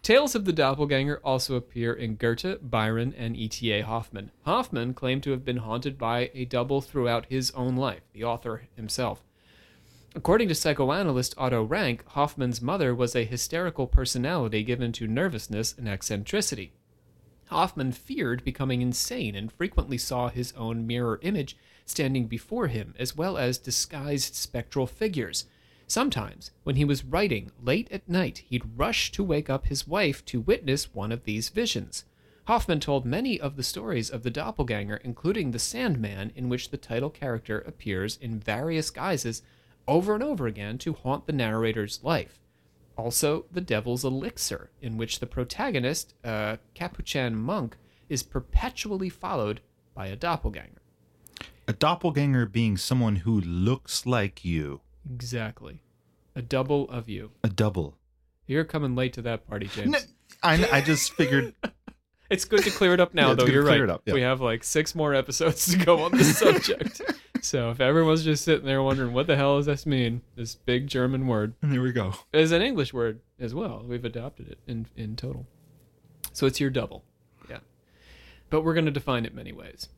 Tales 0.03 0.35
of 0.35 0.45
the 0.47 0.55
Doppelganger 0.55 1.21
also 1.23 1.55
appear 1.57 1.93
in 1.93 2.15
Goethe, 2.15 2.59
Byron, 2.63 3.15
and 3.17 3.37
E.T.A. 3.37 3.83
Hoffmann. 3.83 4.31
Hoffmann 4.47 4.95
claimed 4.95 5.23
to 5.25 5.33
have 5.33 5.45
been 5.45 5.59
haunted 5.59 5.99
by 5.99 6.31
a 6.33 6.47
double 6.47 6.81
throughout 6.81 7.27
his 7.27 7.51
own 7.51 7.77
life, 7.77 8.01
the 8.15 8.25
author 8.25 8.63
himself. 8.75 9.23
According 10.15 10.49
to 10.49 10.55
psychoanalyst 10.55 11.35
Otto 11.37 11.63
Rank, 11.63 12.03
Hoffmann's 12.09 12.63
mother 12.63 12.95
was 12.95 13.15
a 13.15 13.25
hysterical 13.25 13.87
personality 13.87 14.65
given 14.65 14.91
to 14.93 15.07
nervousness 15.07 15.75
and 15.77 15.87
eccentricity. 15.87 16.73
Hoffmann 17.49 17.93
feared 17.93 18.43
becoming 18.43 18.81
insane 18.81 19.35
and 19.35 19.53
frequently 19.53 19.99
saw 19.99 20.29
his 20.29 20.53
own 20.53 20.87
mirror 20.87 21.19
image 21.23 21.57
standing 21.85 22.27
before 22.27 22.69
him, 22.69 22.95
as 22.99 23.17
well 23.17 23.37
as 23.37 23.59
disguised 23.59 24.35
spectral 24.35 24.87
figures. 24.87 25.45
Sometimes, 25.87 26.53
when 26.65 26.77
he 26.77 26.85
was 26.85 27.05
writing 27.05 27.51
late 27.63 27.89
at 27.91 28.09
night, 28.09 28.45
he'd 28.49 28.79
rush 28.79 29.13
to 29.13 29.23
wake 29.23 29.51
up 29.51 29.67
his 29.67 29.87
wife 29.87 30.25
to 30.27 30.41
witness 30.41 30.95
one 30.95 31.13
of 31.13 31.25
these 31.25 31.51
visions. 31.51 32.05
Hoffmann 32.47 32.81
told 32.81 33.05
many 33.05 33.39
of 33.39 33.57
the 33.57 33.63
stories 33.63 34.09
of 34.09 34.23
the 34.23 34.31
doppelganger, 34.31 34.97
including 35.05 35.51
the 35.51 35.59
Sandman, 35.59 36.33
in 36.35 36.49
which 36.49 36.71
the 36.71 36.79
title 36.79 37.11
character 37.11 37.59
appears 37.61 38.17
in 38.17 38.41
various 38.41 38.91
guises 38.91 39.43
over 39.89 40.15
and 40.15 40.23
over 40.23 40.47
again 40.47 40.79
to 40.79 40.93
haunt 40.93 41.27
the 41.27 41.33
narrator's 41.33 41.99
life. 42.05 42.39
Also, 42.97 43.47
the 43.51 43.61
Devil's 43.61 44.05
Elixir, 44.05 44.71
in 44.83 44.97
which 44.97 45.19
the 45.21 45.27
protagonist, 45.27 46.15
a 46.25 46.59
Capuchin 46.75 47.35
monk, 47.37 47.77
is 48.09 48.23
perpetually 48.23 49.09
followed 49.09 49.61
by 49.95 50.07
a 50.09 50.17
doppelganger. 50.17 50.83
A 51.67 51.73
doppelganger 51.73 52.47
being 52.47 52.77
someone 52.77 53.17
who 53.17 53.41
looks 53.41 54.07
like 54.07 54.45
you. 54.45 54.81
Exactly. 55.13 55.83
A 56.35 56.43
double 56.43 56.89
of 56.91 57.09
you. 57.09 57.31
A 57.45 57.49
double. 57.49 57.97
You're 58.47 58.65
coming 58.65 58.95
late 58.95 59.13
to 59.15 59.23
that 59.23 59.47
party, 59.47 59.67
James. 59.67 59.91
No, 59.91 59.99
I, 60.43 60.69
I 60.73 60.81
just 60.81 61.13
figured. 61.15 61.55
It's 62.31 62.45
good 62.45 62.63
to 62.65 62.71
clear 62.71 62.93
it 62.93 63.01
up 63.01 63.15
now, 63.15 63.29
Yeah, 63.31 63.35
though. 63.37 63.47
You're 63.47 63.65
right. 63.65 63.89
up, 63.89 64.03
yeah. 64.05 64.13
We 64.13 64.21
have 64.21 64.43
like 64.43 64.63
six 64.63 64.95
more 64.95 65.15
episodes 65.15 65.65
to 65.73 65.79
go 65.79 66.03
on 66.03 66.13
this 66.13 66.37
subject. 66.45 67.01
So 67.49 67.71
if 67.71 67.81
everyone's 67.81 68.25
just 68.25 68.45
sitting 68.45 68.67
there 68.67 68.83
wondering 68.83 69.13
what 69.15 69.27
the 69.27 69.37
hell 69.37 69.57
does 69.57 69.67
this 69.67 69.87
mean, 69.87 70.21
this 70.37 70.55
big 70.55 70.87
German 70.87 71.27
word 71.27 71.55
And 71.63 71.73
There 71.73 71.81
we 71.83 71.93
go. 71.93 72.13
is 72.33 72.53
an 72.53 72.63
English 72.63 72.93
word 72.93 73.21
as 73.41 73.55
well. 73.55 73.85
We've 73.87 74.05
adopted 74.05 74.49
it 74.49 74.59
in 74.67 74.87
in 74.97 75.17
total. 75.17 75.47
So 76.33 76.47
it's 76.47 76.61
your 76.61 76.71
double. 76.71 77.05
Yeah. 77.49 77.59
But 78.51 78.63
we're 78.63 78.75
going 78.75 78.85
to 78.87 78.91
define 78.93 79.25
it 79.25 79.35
many 79.35 79.53
ways. 79.53 79.89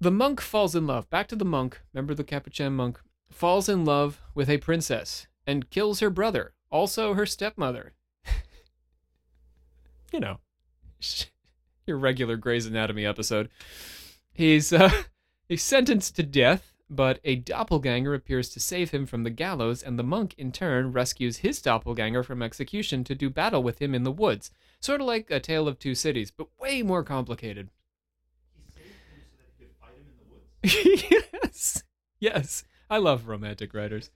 The 0.00 0.10
monk 0.10 0.40
falls 0.40 0.74
in 0.74 0.86
love. 0.86 1.08
Back 1.10 1.28
to 1.28 1.36
the 1.36 1.44
monk. 1.44 1.80
Remember 1.92 2.14
the 2.14 2.24
Capuchin 2.24 2.74
monk? 2.74 3.00
Falls 3.30 3.68
in 3.68 3.84
love 3.84 4.20
with 4.34 4.50
a 4.50 4.58
princess 4.58 5.26
and 5.46 5.70
kills 5.70 6.00
her 6.00 6.10
brother, 6.10 6.52
also 6.70 7.14
her 7.14 7.24
stepmother. 7.26 7.94
you 10.12 10.20
know, 10.20 10.38
your 11.86 11.96
regular 11.96 12.36
Grey's 12.36 12.66
Anatomy 12.66 13.06
episode. 13.06 13.48
He's 14.32 14.72
uh, 14.72 14.90
he's 15.48 15.62
sentenced 15.62 16.16
to 16.16 16.22
death, 16.22 16.71
but 16.94 17.18
a 17.24 17.36
doppelganger 17.36 18.12
appears 18.12 18.50
to 18.50 18.60
save 18.60 18.90
him 18.90 19.06
from 19.06 19.22
the 19.22 19.30
gallows, 19.30 19.82
and 19.82 19.98
the 19.98 20.02
monk 20.02 20.34
in 20.36 20.52
turn 20.52 20.92
rescues 20.92 21.38
his 21.38 21.62
doppelganger 21.62 22.22
from 22.22 22.42
execution 22.42 23.02
to 23.04 23.14
do 23.14 23.30
battle 23.30 23.62
with 23.62 23.80
him 23.80 23.94
in 23.94 24.02
the 24.02 24.12
woods. 24.12 24.50
Sort 24.78 25.00
of 25.00 25.06
like 25.06 25.30
a 25.30 25.40
tale 25.40 25.66
of 25.66 25.78
two 25.78 25.94
cities, 25.94 26.30
but 26.30 26.48
way 26.60 26.82
more 26.82 27.02
complicated. 27.02 27.70
yes, 30.62 31.82
yes. 32.20 32.64
I 32.90 32.98
love 32.98 33.26
romantic 33.26 33.72
writers. 33.72 34.10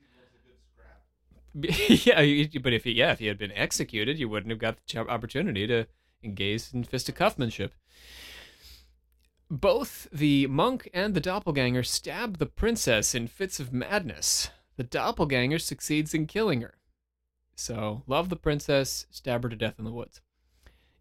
yeah, 1.55 2.59
but 2.61 2.75
if 2.75 2.85
he, 2.85 2.93
yeah, 2.93 3.13
if 3.13 3.21
he 3.21 3.27
had 3.27 3.39
been 3.39 3.53
executed, 3.53 4.19
you 4.19 4.29
wouldn't 4.29 4.51
have 4.51 4.59
got 4.59 4.77
the 4.87 4.99
opportunity 4.99 5.67
to 5.67 5.87
engage 6.23 6.75
in 6.75 6.85
fisticuffmanship. 6.85 7.71
Both 9.49 10.09
the 10.11 10.49
monk 10.49 10.91
and 10.93 11.15
the 11.15 11.21
doppelganger 11.21 11.85
stab 11.85 12.39
the 12.39 12.47
princess 12.47 13.15
in 13.15 13.29
fits 13.29 13.61
of 13.61 13.73
madness. 13.73 14.51
The 14.77 14.83
doppelganger 14.83 15.61
succeeds 15.61 16.13
in 16.15 16.27
killing 16.27 16.63
her. 16.63 16.75
So, 17.55 18.03
love 18.09 18.29
the 18.29 18.37
princess, 18.37 19.07
stab 19.11 19.45
her 19.45 19.49
to 19.49 19.57
death 19.57 19.79
in 19.79 19.85
the 19.85 19.93
woods. 19.93 20.21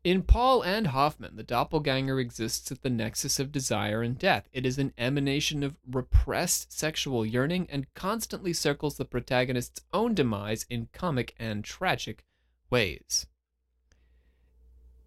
In 0.04 0.22
Paul 0.22 0.62
and 0.62 0.88
Hoffmann, 0.88 1.36
the 1.36 1.44
doppelganger 1.44 2.20
exists 2.20 2.72
at 2.72 2.84
the 2.84 2.92
nexus 2.92 3.40
of 3.40 3.52
desire 3.52 4.04
and 4.04 4.16
death. 4.16 4.48
It 4.54 4.64
is 4.64 4.78
an 4.78 4.94
emanation 4.96 5.64
of 5.64 5.78
repressed 5.90 6.72
sexual 6.72 7.26
yearning 7.26 7.68
and 7.72 7.92
constantly 7.96 8.54
circles 8.54 8.98
the 8.98 9.06
protagonist's 9.06 9.82
own 9.92 10.14
demise 10.14 10.68
in 10.70 10.90
comic 10.94 11.34
and 11.40 11.64
tragic 11.64 12.24
ways. 12.70 13.26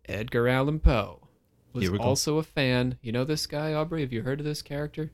Edgar 0.06 0.48
Allan 0.48 0.80
Poe 0.80 1.27
was 1.72 1.82
Here 1.82 1.92
we 1.92 1.98
go. 1.98 2.04
also 2.04 2.38
a 2.38 2.42
fan. 2.42 2.98
You 3.02 3.12
know 3.12 3.24
this 3.24 3.46
guy, 3.46 3.72
Aubrey? 3.74 4.00
Have 4.02 4.12
you 4.12 4.22
heard 4.22 4.40
of 4.40 4.46
this 4.46 4.62
character? 4.62 5.10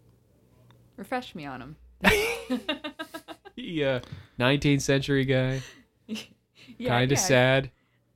Refresh 0.97 1.35
me 1.35 1.45
on 1.47 1.61
him. 1.63 1.77
He, 3.57 3.85
uh, 3.85 4.01
19th 4.41 4.81
century 4.83 5.25
guy, 5.25 5.63
Yeah, 6.77 6.89
kind 6.89 7.13
of 7.13 7.19
yeah. 7.19 7.25
sad. 7.25 7.71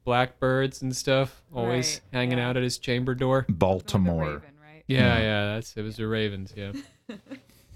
Blackbirds 0.04 0.83
and 0.83 0.95
stuff, 0.97 1.42
always 1.54 2.00
Right, 2.12 2.18
hanging 2.18 2.38
yeah. 2.38 2.49
out 2.49 2.57
at 2.57 2.62
his 2.64 2.78
chamber 2.78 3.14
door. 3.14 3.47
Baltimore. 3.49 4.25
raven, 4.25 4.40
right? 4.61 4.83
Yeah, 4.88 5.16
Yeah. 5.16 5.21
yeah, 5.21 5.54
that's 5.54 5.76
it 5.76 5.83
was 5.83 5.97
the 5.97 6.09
Ravens, 6.09 6.52
yeah. 6.57 6.73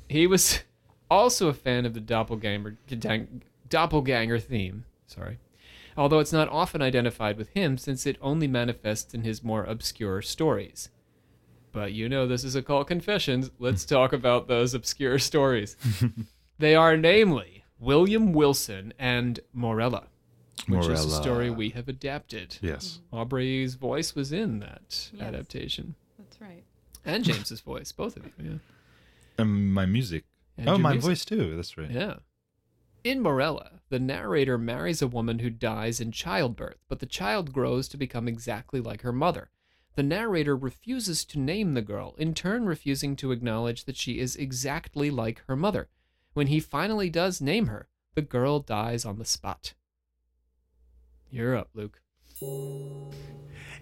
he 0.08 0.26
was 0.26 0.62
also 1.10 1.48
a 1.48 1.52
fan 1.54 1.86
of 1.86 1.94
the 1.94 2.00
doppelganger 2.00 2.76
doppelganger 3.68 4.38
theme, 4.40 4.84
sorry. 5.06 5.38
Although 5.96 6.20
it's 6.20 6.32
not 6.32 6.48
often 6.48 6.80
identified 6.82 7.36
with 7.36 7.48
him 7.50 7.76
since 7.78 8.06
it 8.06 8.16
only 8.20 8.46
manifests 8.48 9.14
in 9.14 9.22
his 9.22 9.42
more 9.42 9.64
obscure 9.64 10.22
stories. 10.22 10.88
But 11.72 11.92
you 11.92 12.08
know 12.08 12.26
this 12.26 12.44
is 12.44 12.54
Occult 12.54 12.86
Confessions. 12.86 13.50
Let's 13.58 13.84
talk 13.84 14.12
about 14.12 14.46
those 14.48 14.74
obscure 14.74 15.18
stories. 15.18 15.76
they 16.58 16.74
are 16.74 16.96
namely 16.96 17.64
William 17.78 18.32
Wilson 18.32 18.92
and 18.98 19.40
Morella, 19.52 20.04
which 20.68 20.86
is 20.86 21.04
a 21.04 21.10
story 21.10 21.50
we 21.50 21.70
have 21.70 21.88
adapted. 21.88 22.58
Yes. 22.60 23.00
Aubrey's 23.12 23.74
voice 23.74 24.14
was 24.14 24.32
in 24.32 24.58
that 24.60 25.10
Yes. 25.14 25.22
adaptation 25.22 25.94
That's 26.18 26.40
right. 26.40 26.62
and 27.04 27.24
James's 27.24 27.60
voice, 27.60 27.90
both 27.92 28.16
of 28.16 28.24
you. 28.26 28.32
Yeah. 28.38 28.58
And 29.38 29.72
my 29.72 29.86
music. 29.86 30.24
And 30.58 30.68
oh, 30.68 30.76
my 30.78 30.92
music. 30.92 31.08
voice 31.08 31.24
too. 31.24 31.56
That's 31.56 31.78
right. 31.78 31.90
Yeah. 31.90 32.16
In 33.04 33.20
Morella, 33.20 33.80
the 33.88 33.98
narrator 33.98 34.56
marries 34.56 35.02
a 35.02 35.08
woman 35.08 35.40
who 35.40 35.50
dies 35.50 36.00
in 36.00 36.12
childbirth, 36.12 36.78
but 36.88 37.00
the 37.00 37.06
child 37.06 37.52
grows 37.52 37.88
to 37.88 37.96
become 37.96 38.28
exactly 38.28 38.80
like 38.80 39.02
her 39.02 39.12
mother. 39.12 39.50
The 39.96 40.04
narrator 40.04 40.56
refuses 40.56 41.24
to 41.26 41.40
name 41.40 41.74
the 41.74 41.82
girl, 41.82 42.14
in 42.16 42.32
turn 42.32 42.64
refusing 42.64 43.16
to 43.16 43.32
acknowledge 43.32 43.86
that 43.86 43.96
she 43.96 44.20
is 44.20 44.36
exactly 44.36 45.10
like 45.10 45.42
her 45.48 45.56
mother. 45.56 45.88
When 46.34 46.46
he 46.46 46.60
finally 46.60 47.10
does 47.10 47.40
name 47.40 47.66
her, 47.66 47.88
the 48.14 48.22
girl 48.22 48.60
dies 48.60 49.04
on 49.04 49.18
the 49.18 49.24
spot. 49.24 49.74
You're 51.28 51.56
up, 51.56 51.70
Luke. 51.74 52.00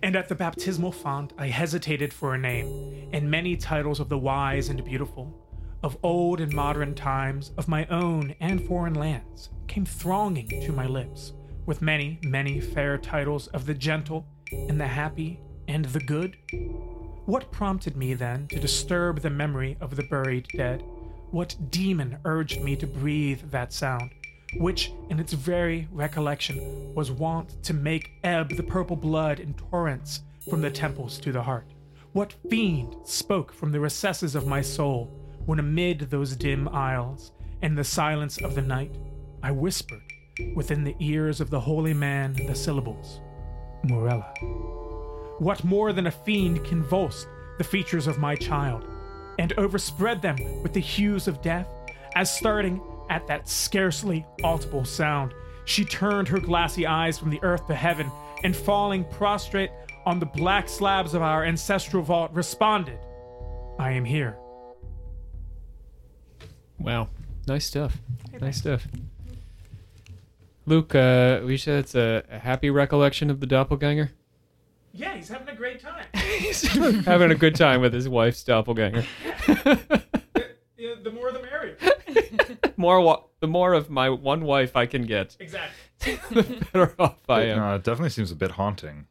And 0.02 0.16
at 0.16 0.30
the 0.30 0.34
baptismal 0.34 0.92
font 0.92 1.34
I 1.36 1.48
hesitated 1.48 2.14
for 2.14 2.34
a 2.34 2.38
name, 2.38 3.10
and 3.12 3.30
many 3.30 3.58
titles 3.58 4.00
of 4.00 4.08
the 4.08 4.18
wise 4.18 4.70
and 4.70 4.82
beautiful, 4.82 5.46
of 5.82 5.96
old 6.02 6.40
and 6.40 6.52
modern 6.52 6.94
times, 6.94 7.52
of 7.56 7.68
my 7.68 7.86
own 7.86 8.34
and 8.40 8.66
foreign 8.66 8.94
lands, 8.94 9.48
came 9.66 9.86
thronging 9.86 10.48
to 10.48 10.72
my 10.72 10.86
lips, 10.86 11.32
with 11.66 11.80
many, 11.80 12.18
many 12.22 12.60
fair 12.60 12.98
titles 12.98 13.46
of 13.48 13.66
the 13.66 13.74
gentle 13.74 14.26
and 14.52 14.80
the 14.80 14.86
happy 14.86 15.40
and 15.68 15.86
the 15.86 16.00
good. 16.00 16.36
What 17.26 17.50
prompted 17.52 17.96
me 17.96 18.14
then 18.14 18.48
to 18.48 18.58
disturb 18.58 19.20
the 19.20 19.30
memory 19.30 19.76
of 19.80 19.96
the 19.96 20.02
buried 20.02 20.48
dead? 20.56 20.82
What 21.30 21.56
demon 21.70 22.18
urged 22.24 22.60
me 22.60 22.74
to 22.76 22.86
breathe 22.86 23.40
that 23.50 23.72
sound, 23.72 24.10
which 24.56 24.92
in 25.08 25.20
its 25.20 25.32
very 25.32 25.86
recollection 25.92 26.92
was 26.94 27.12
wont 27.12 27.62
to 27.62 27.72
make 27.72 28.10
ebb 28.24 28.56
the 28.56 28.62
purple 28.64 28.96
blood 28.96 29.38
in 29.38 29.54
torrents 29.54 30.22
from 30.48 30.60
the 30.60 30.70
temples 30.70 31.18
to 31.20 31.30
the 31.30 31.42
heart? 31.42 31.72
What 32.12 32.34
fiend 32.50 32.96
spoke 33.04 33.52
from 33.52 33.70
the 33.70 33.78
recesses 33.78 34.34
of 34.34 34.48
my 34.48 34.60
soul 34.60 35.16
when 35.46 35.58
amid 35.58 36.00
those 36.10 36.36
dim 36.36 36.68
aisles 36.68 37.32
and 37.62 37.76
the 37.76 37.84
silence 37.84 38.38
of 38.38 38.54
the 38.54 38.62
night 38.62 38.94
I 39.42 39.50
whispered 39.50 40.02
within 40.54 40.84
the 40.84 40.96
ears 41.00 41.40
of 41.40 41.50
the 41.50 41.60
holy 41.60 41.94
man 41.94 42.34
the 42.46 42.54
syllables, 42.54 43.20
Morella? 43.84 44.32
What 45.38 45.64
more 45.64 45.92
than 45.92 46.06
a 46.06 46.10
fiend 46.10 46.64
convulsed 46.64 47.26
the 47.58 47.64
features 47.64 48.06
of 48.06 48.18
my 48.18 48.34
child, 48.34 48.86
and 49.38 49.52
overspread 49.58 50.22
them 50.22 50.36
with 50.62 50.72
the 50.72 50.80
hues 50.80 51.28
of 51.28 51.42
death, 51.42 51.68
as 52.14 52.34
starting 52.34 52.80
at 53.10 53.26
that 53.26 53.48
scarcely 53.48 54.24
audible 54.42 54.84
sound, 54.84 55.34
she 55.64 55.84
turned 55.84 56.28
her 56.28 56.40
glassy 56.40 56.86
eyes 56.86 57.18
from 57.18 57.30
the 57.30 57.42
earth 57.42 57.66
to 57.66 57.74
heaven, 57.74 58.10
and 58.44 58.56
falling 58.56 59.04
prostrate 59.04 59.70
on 60.06 60.18
the 60.18 60.26
black 60.26 60.68
slabs 60.68 61.12
of 61.12 61.22
our 61.22 61.44
ancestral 61.44 62.02
vault, 62.02 62.30
responded, 62.32 62.98
I 63.78 63.92
am 63.92 64.04
here. 64.04 64.38
Wow. 66.80 67.08
Nice 67.46 67.66
stuff. 67.66 67.98
Nice 68.40 68.58
stuff. 68.58 68.86
Luke, 70.66 70.94
uh, 70.94 71.40
we 71.44 71.56
said 71.56 71.80
it's 71.80 71.94
a, 71.94 72.22
a 72.30 72.38
happy 72.38 72.70
recollection 72.70 73.30
of 73.30 73.40
the 73.40 73.46
doppelganger. 73.46 74.10
Yeah, 74.92 75.14
he's 75.16 75.28
having 75.28 75.48
a 75.48 75.54
great 75.54 75.80
time. 75.80 76.04
He's 76.14 76.62
having 77.04 77.30
a 77.30 77.34
good 77.34 77.54
time 77.54 77.80
with 77.80 77.92
his 77.92 78.08
wife's 78.08 78.42
doppelganger. 78.44 79.04
the 80.76 81.10
more 81.12 81.32
the 81.32 81.40
merrier. 81.42 81.76
more, 82.76 83.00
wa- 83.00 83.22
the 83.40 83.46
more 83.46 83.72
of 83.72 83.90
my 83.90 84.08
one 84.10 84.44
wife 84.44 84.76
I 84.76 84.86
can 84.86 85.02
get, 85.06 85.36
Exactly. 85.40 86.18
the 86.30 86.64
better 86.72 86.94
off 86.98 87.18
I 87.28 87.42
am. 87.42 87.62
Uh, 87.62 87.74
it 87.76 87.84
definitely 87.84 88.10
seems 88.10 88.30
a 88.30 88.36
bit 88.36 88.52
haunting. 88.52 89.06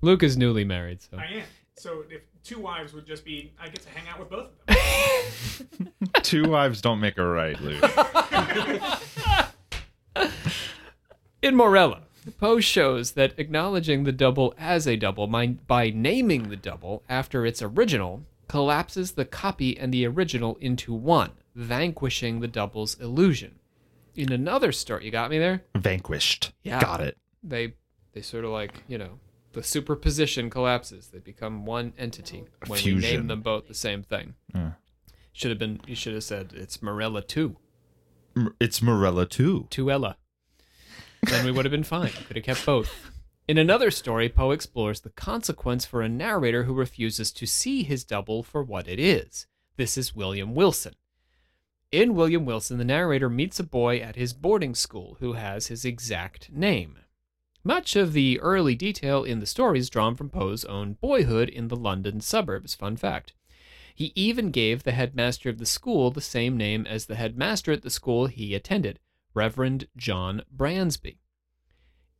Luke 0.00 0.22
is 0.22 0.36
newly 0.36 0.64
married, 0.64 1.02
so 1.02 1.16
I 1.18 1.24
am. 1.26 1.42
So 1.78 2.04
if 2.10 2.22
two 2.42 2.58
wives 2.58 2.92
would 2.92 3.06
just 3.06 3.24
be, 3.24 3.52
I 3.60 3.68
get 3.68 3.82
to 3.82 3.88
hang 3.90 4.08
out 4.08 4.18
with 4.18 4.30
both 4.30 4.48
of 4.48 4.66
them. 4.66 5.92
Two 6.22 6.50
wives 6.50 6.80
don't 6.80 6.98
make 6.98 7.18
a 7.18 7.24
right, 7.24 7.58
Luke. 7.60 7.84
In 11.42 11.54
Morella, 11.54 12.02
Poe 12.38 12.58
shows 12.58 13.12
that 13.12 13.38
acknowledging 13.38 14.02
the 14.02 14.12
double 14.12 14.54
as 14.58 14.88
a 14.88 14.96
double 14.96 15.28
by, 15.28 15.46
by 15.46 15.90
naming 15.90 16.48
the 16.48 16.56
double 16.56 17.04
after 17.08 17.46
its 17.46 17.62
original 17.62 18.24
collapses 18.48 19.12
the 19.12 19.24
copy 19.24 19.78
and 19.78 19.94
the 19.94 20.04
original 20.04 20.56
into 20.60 20.92
one, 20.92 21.30
vanquishing 21.54 22.40
the 22.40 22.48
double's 22.48 22.98
illusion. 22.98 23.54
In 24.16 24.32
another 24.32 24.72
story, 24.72 25.04
you 25.04 25.12
got 25.12 25.30
me 25.30 25.38
there? 25.38 25.62
Vanquished. 25.76 26.52
Yeah. 26.64 26.80
Got 26.80 27.02
it. 27.02 27.16
They 27.44 27.74
they 28.14 28.22
sort 28.22 28.44
of 28.44 28.50
like, 28.50 28.82
you 28.88 28.98
know, 28.98 29.20
the 29.58 29.64
superposition 29.64 30.50
collapses. 30.50 31.08
They 31.08 31.18
become 31.18 31.66
one 31.66 31.92
entity 31.98 32.44
when 32.68 32.80
we 32.84 32.94
name 32.94 33.26
them 33.26 33.42
both 33.42 33.66
the 33.66 33.74
same 33.74 34.04
thing. 34.04 34.34
Yeah. 34.54 34.72
Should 35.32 35.50
have 35.50 35.58
been 35.58 35.80
you 35.84 35.96
should 35.96 36.14
have 36.14 36.22
said 36.22 36.52
it's 36.54 36.80
Morella 36.80 37.22
2. 37.22 37.56
It's 38.60 38.80
Morella 38.80 39.26
too. 39.26 39.66
to 39.70 39.90
Ella. 39.90 40.16
Then 41.24 41.44
we 41.44 41.50
would 41.50 41.64
have 41.64 41.72
been 41.72 41.82
fine. 41.82 42.12
Could 42.28 42.36
have 42.36 42.44
kept 42.44 42.64
both. 42.64 43.10
In 43.48 43.58
another 43.58 43.90
story, 43.90 44.28
Poe 44.28 44.52
explores 44.52 45.00
the 45.00 45.10
consequence 45.10 45.84
for 45.84 46.02
a 46.02 46.08
narrator 46.08 46.62
who 46.62 46.72
refuses 46.72 47.32
to 47.32 47.44
see 47.44 47.82
his 47.82 48.04
double 48.04 48.44
for 48.44 48.62
what 48.62 48.86
it 48.86 49.00
is. 49.00 49.48
This 49.76 49.98
is 49.98 50.14
William 50.14 50.54
Wilson. 50.54 50.94
In 51.90 52.14
William 52.14 52.44
Wilson, 52.44 52.78
the 52.78 52.84
narrator 52.84 53.28
meets 53.28 53.58
a 53.58 53.64
boy 53.64 53.98
at 53.98 54.14
his 54.14 54.32
boarding 54.32 54.76
school 54.76 55.16
who 55.18 55.32
has 55.32 55.66
his 55.66 55.84
exact 55.84 56.52
name. 56.52 56.98
Much 57.64 57.96
of 57.96 58.12
the 58.12 58.38
early 58.40 58.74
detail 58.74 59.24
in 59.24 59.40
the 59.40 59.46
story 59.46 59.78
is 59.78 59.90
drawn 59.90 60.14
from 60.14 60.30
Poe's 60.30 60.64
own 60.64 60.94
boyhood 60.94 61.48
in 61.48 61.68
the 61.68 61.76
London 61.76 62.20
suburbs. 62.20 62.74
Fun 62.74 62.96
fact. 62.96 63.32
He 63.94 64.12
even 64.14 64.50
gave 64.52 64.82
the 64.84 64.92
headmaster 64.92 65.48
of 65.50 65.58
the 65.58 65.66
school 65.66 66.10
the 66.10 66.20
same 66.20 66.56
name 66.56 66.86
as 66.86 67.06
the 67.06 67.16
headmaster 67.16 67.72
at 67.72 67.82
the 67.82 67.90
school 67.90 68.26
he 68.26 68.54
attended, 68.54 69.00
Reverend 69.34 69.88
John 69.96 70.42
Bransby. 70.56 71.18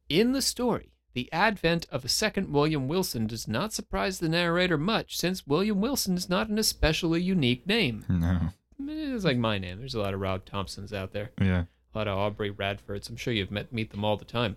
In 0.08 0.32
the 0.32 0.42
story, 0.42 0.92
the 1.14 1.32
advent 1.32 1.86
of 1.90 2.04
a 2.04 2.08
second 2.08 2.52
William 2.52 2.88
Wilson 2.88 3.26
does 3.26 3.46
not 3.46 3.72
surprise 3.72 4.18
the 4.18 4.28
narrator 4.28 4.76
much, 4.76 5.16
since 5.16 5.46
William 5.46 5.80
Wilson 5.80 6.16
is 6.16 6.28
not 6.28 6.48
an 6.48 6.58
especially 6.58 7.22
unique 7.22 7.66
name. 7.66 8.04
No. 8.80 8.90
Eh, 8.92 9.14
it's 9.14 9.24
like 9.24 9.36
my 9.38 9.58
name. 9.58 9.78
There's 9.78 9.94
a 9.96 10.00
lot 10.00 10.14
of 10.14 10.20
Rob 10.20 10.44
Thompsons 10.44 10.92
out 10.92 11.12
there, 11.12 11.30
Yeah. 11.40 11.64
a 11.94 11.98
lot 11.98 12.08
of 12.08 12.16
Aubrey 12.16 12.50
Radfords. 12.50 13.08
I'm 13.10 13.16
sure 13.16 13.32
you've 13.34 13.50
met 13.50 13.72
meet 13.72 13.90
them 13.90 14.04
all 14.04 14.16
the 14.16 14.24
time. 14.24 14.56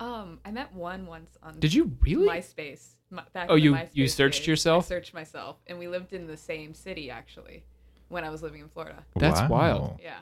Um, 0.00 0.40
I 0.44 0.50
met 0.50 0.72
one 0.74 1.06
once 1.06 1.36
on 1.42 1.58
Did 1.60 1.72
you 1.72 1.92
really? 2.00 2.26
MySpace. 2.28 2.94
My, 3.10 3.22
back 3.32 3.46
Oh, 3.48 3.54
in 3.54 3.60
the 3.60 3.64
you- 3.64 3.88
you 3.92 4.08
searched 4.08 4.40
days. 4.40 4.48
yourself? 4.48 4.86
I 4.86 4.88
searched 4.88 5.14
myself, 5.14 5.56
and 5.66 5.78
we 5.78 5.86
lived 5.88 6.12
in 6.12 6.26
the 6.26 6.36
same 6.36 6.74
city 6.74 7.10
actually 7.10 7.64
when 8.08 8.24
I 8.24 8.30
was 8.30 8.42
living 8.42 8.60
in 8.60 8.68
Florida. 8.68 9.04
That's 9.16 9.48
wild. 9.48 9.98
Yeah, 10.02 10.18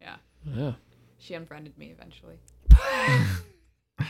yeah. 0.00 0.16
Yeah. 0.54 0.72
She 1.18 1.34
unfriended 1.34 1.76
me 1.78 1.94
eventually. 1.96 2.36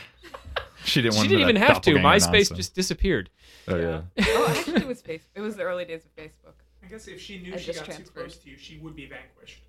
She 0.83 1.01
didn't 1.01 1.15
She 1.15 1.27
didn't 1.27 1.41
even 1.41 1.55
have 1.57 1.81
to. 1.81 1.91
doppelganger 1.91 2.07
MySpace 2.07 2.31
nonsense. 2.31 2.49
just 2.57 2.73
disappeared. 2.75 3.29
Oh 3.67 3.75
yeah. 3.75 4.01
oh, 4.21 4.55
actually, 4.57 4.81
it 4.83 4.87
was 4.87 5.01
face. 5.01 5.27
It 5.35 5.41
was 5.41 5.57
the 5.57 5.63
early 5.63 5.83
days 5.83 6.05
of 6.05 6.15
Facebook. 6.15 6.53
I 6.81 6.87
guess 6.87 7.09
if 7.09 7.19
she 7.19 7.39
knew 7.39 7.55
I 7.55 7.57
she 7.57 7.73
got 7.73 7.85
too 7.91 8.03
close 8.03 8.37
to 8.37 8.49
you, 8.49 8.57
she 8.57 8.77
would 8.77 8.95
be 8.95 9.05
vanquished. 9.05 9.63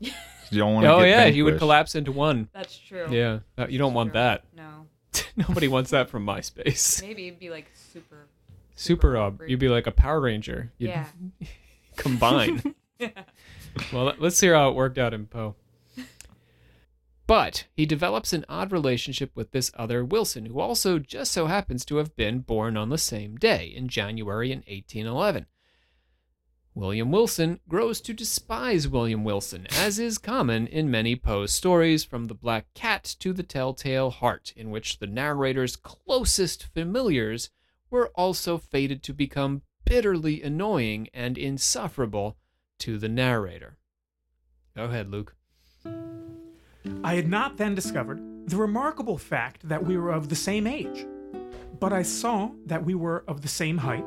You 0.00 0.58
don't 0.60 0.74
want 0.74 0.84
to 0.84 0.92
Oh 0.92 1.00
get 1.00 1.08
yeah, 1.08 1.26
you 1.26 1.44
would 1.44 1.58
collapse 1.58 1.94
into 1.94 2.12
one. 2.12 2.48
That's 2.52 2.78
true. 2.78 3.06
Yeah, 3.10 3.40
Uh, 3.58 3.66
you 3.68 3.78
don't 3.78 3.94
want 3.94 4.10
True. 4.12 4.20
that. 4.20 4.44
No, 4.56 4.86
Nobody 5.36 5.66
wants 5.68 5.90
that 5.90 6.08
from 6.08 6.24
MySpace. 6.24 7.02
maybe 7.06 7.26
it'd 7.28 7.40
be 7.40 7.50
like 7.50 7.66
super. 7.74 8.26
Super 8.76 9.16
up. 9.16 9.34
awkward. 9.34 9.50
You'd 9.50 9.58
be 9.58 9.68
like 9.68 9.86
a 9.86 9.90
Power 9.92 10.20
Ranger. 10.20 10.70
You'd 10.78 10.90
Yeah. 10.90 11.06
combine. 11.96 12.74
well, 13.92 14.04
let- 14.04 14.20
let's 14.20 14.38
hear 14.40 14.54
how 14.54 14.68
it 14.68 14.74
worked 14.76 14.98
out 14.98 15.12
in 15.14 15.26
Poe. 15.26 15.56
But 17.26 17.64
he 17.74 17.86
develops 17.86 18.32
an 18.32 18.44
odd 18.48 18.70
relationship 18.70 19.32
with 19.34 19.50
this 19.50 19.72
other 19.74 20.04
Wilson, 20.04 20.46
who 20.46 20.60
also 20.60 21.00
just 21.00 21.32
so 21.32 21.46
happens 21.46 21.84
to 21.86 21.96
have 21.96 22.14
been 22.14 22.38
born 22.38 22.76
on 22.76 22.88
the 22.88 22.98
same 22.98 23.34
day, 23.36 23.66
in 23.66 23.88
January 23.88 24.52
in 24.52 24.58
1811. 24.58 25.46
William 26.76 27.10
Wilson 27.10 27.58
grows 27.70 28.02
to 28.02 28.12
despise 28.12 28.86
William 28.86 29.24
Wilson, 29.24 29.66
as 29.70 29.98
is 29.98 30.18
common 30.18 30.66
in 30.66 30.90
many 30.90 31.16
Poe's 31.16 31.50
stories, 31.50 32.04
from 32.04 32.26
The 32.26 32.34
Black 32.34 32.66
Cat 32.74 33.16
to 33.20 33.32
The 33.32 33.42
Telltale 33.42 34.10
Heart, 34.10 34.52
in 34.54 34.68
which 34.68 34.98
the 34.98 35.06
narrator's 35.06 35.74
closest 35.74 36.64
familiars 36.74 37.48
were 37.88 38.10
also 38.14 38.58
fated 38.58 39.02
to 39.04 39.14
become 39.14 39.62
bitterly 39.86 40.42
annoying 40.42 41.08
and 41.14 41.38
insufferable 41.38 42.36
to 42.80 42.98
the 42.98 43.08
narrator. 43.08 43.78
Go 44.76 44.84
ahead, 44.84 45.10
Luke. 45.10 45.34
I 47.02 47.14
had 47.14 47.26
not 47.26 47.56
then 47.56 47.74
discovered 47.74 48.20
the 48.50 48.58
remarkable 48.58 49.16
fact 49.16 49.66
that 49.66 49.82
we 49.82 49.96
were 49.96 50.10
of 50.10 50.28
the 50.28 50.36
same 50.36 50.66
age, 50.66 51.06
but 51.80 51.94
I 51.94 52.02
saw 52.02 52.50
that 52.66 52.84
we 52.84 52.94
were 52.94 53.24
of 53.26 53.40
the 53.40 53.48
same 53.48 53.78
height, 53.78 54.04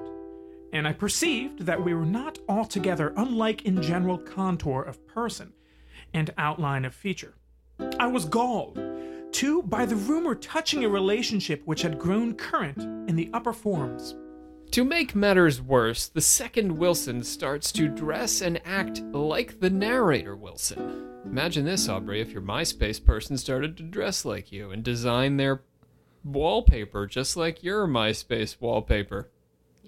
and 0.73 0.87
I 0.87 0.93
perceived 0.93 1.65
that 1.65 1.83
we 1.83 1.93
were 1.93 2.05
not 2.05 2.39
altogether 2.47 3.13
unlike 3.17 3.65
in 3.65 3.81
general 3.81 4.17
contour 4.17 4.81
of 4.81 5.05
person 5.07 5.53
and 6.13 6.33
outline 6.37 6.85
of 6.85 6.93
feature. 6.93 7.35
I 7.99 8.07
was 8.07 8.25
galled, 8.25 8.79
too, 9.31 9.63
by 9.63 9.85
the 9.85 9.95
rumor 9.95 10.35
touching 10.35 10.83
a 10.83 10.89
relationship 10.89 11.61
which 11.65 11.81
had 11.81 11.99
grown 11.99 12.35
current 12.35 12.77
in 13.09 13.15
the 13.15 13.29
upper 13.33 13.53
forms. 13.53 14.15
To 14.71 14.83
make 14.83 15.15
matters 15.15 15.61
worse, 15.61 16.07
the 16.07 16.21
second 16.21 16.77
Wilson 16.77 17.23
starts 17.23 17.71
to 17.71 17.87
dress 17.87 18.41
and 18.41 18.61
act 18.65 19.01
like 19.01 19.59
the 19.59 19.69
narrator 19.69 20.35
Wilson. 20.35 21.09
Imagine 21.25 21.65
this, 21.65 21.89
Aubrey, 21.89 22.21
if 22.21 22.31
your 22.31 22.41
MySpace 22.41 23.03
person 23.03 23.37
started 23.37 23.77
to 23.77 23.83
dress 23.83 24.25
like 24.25 24.51
you 24.51 24.71
and 24.71 24.83
design 24.83 25.37
their 25.37 25.63
wallpaper 26.23 27.07
just 27.07 27.35
like 27.35 27.63
your 27.63 27.87
MySpace 27.87 28.57
wallpaper. 28.59 29.31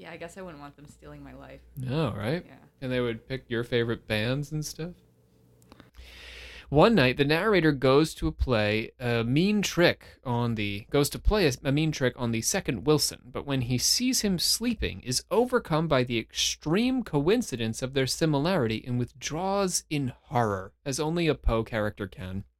Yeah, 0.01 0.09
I 0.09 0.17
guess 0.17 0.35
I 0.35 0.41
wouldn't 0.41 0.59
want 0.59 0.75
them 0.75 0.87
stealing 0.87 1.23
my 1.23 1.33
life. 1.33 1.61
No, 1.77 2.11
right? 2.17 2.43
Yeah. 2.43 2.55
And 2.81 2.91
they 2.91 2.99
would 2.99 3.27
pick 3.27 3.45
your 3.49 3.63
favorite 3.63 4.07
bands 4.07 4.51
and 4.51 4.65
stuff. 4.65 4.93
One 6.69 6.95
night, 6.95 7.17
the 7.17 7.25
narrator 7.25 7.71
goes 7.71 8.15
to 8.15 8.27
a 8.27 8.31
play 8.31 8.93
a 8.99 9.23
mean 9.23 9.61
trick 9.61 10.03
on 10.23 10.55
the 10.55 10.87
goes 10.89 11.07
to 11.11 11.19
play 11.19 11.45
a, 11.45 11.53
a 11.63 11.71
mean 11.71 11.91
trick 11.91 12.13
on 12.15 12.31
the 12.31 12.41
second 12.41 12.85
Wilson, 12.85 13.19
but 13.31 13.45
when 13.45 13.61
he 13.61 13.77
sees 13.77 14.21
him 14.21 14.39
sleeping, 14.39 15.01
is 15.01 15.23
overcome 15.29 15.87
by 15.87 16.03
the 16.03 16.17
extreme 16.17 17.03
coincidence 17.03 17.83
of 17.83 17.93
their 17.93 18.07
similarity 18.07 18.83
and 18.87 18.97
withdraws 18.97 19.83
in 19.91 20.13
horror, 20.29 20.73
as 20.83 20.99
only 20.99 21.27
a 21.27 21.35
Poe 21.35 21.63
character 21.63 22.07
can. 22.07 22.43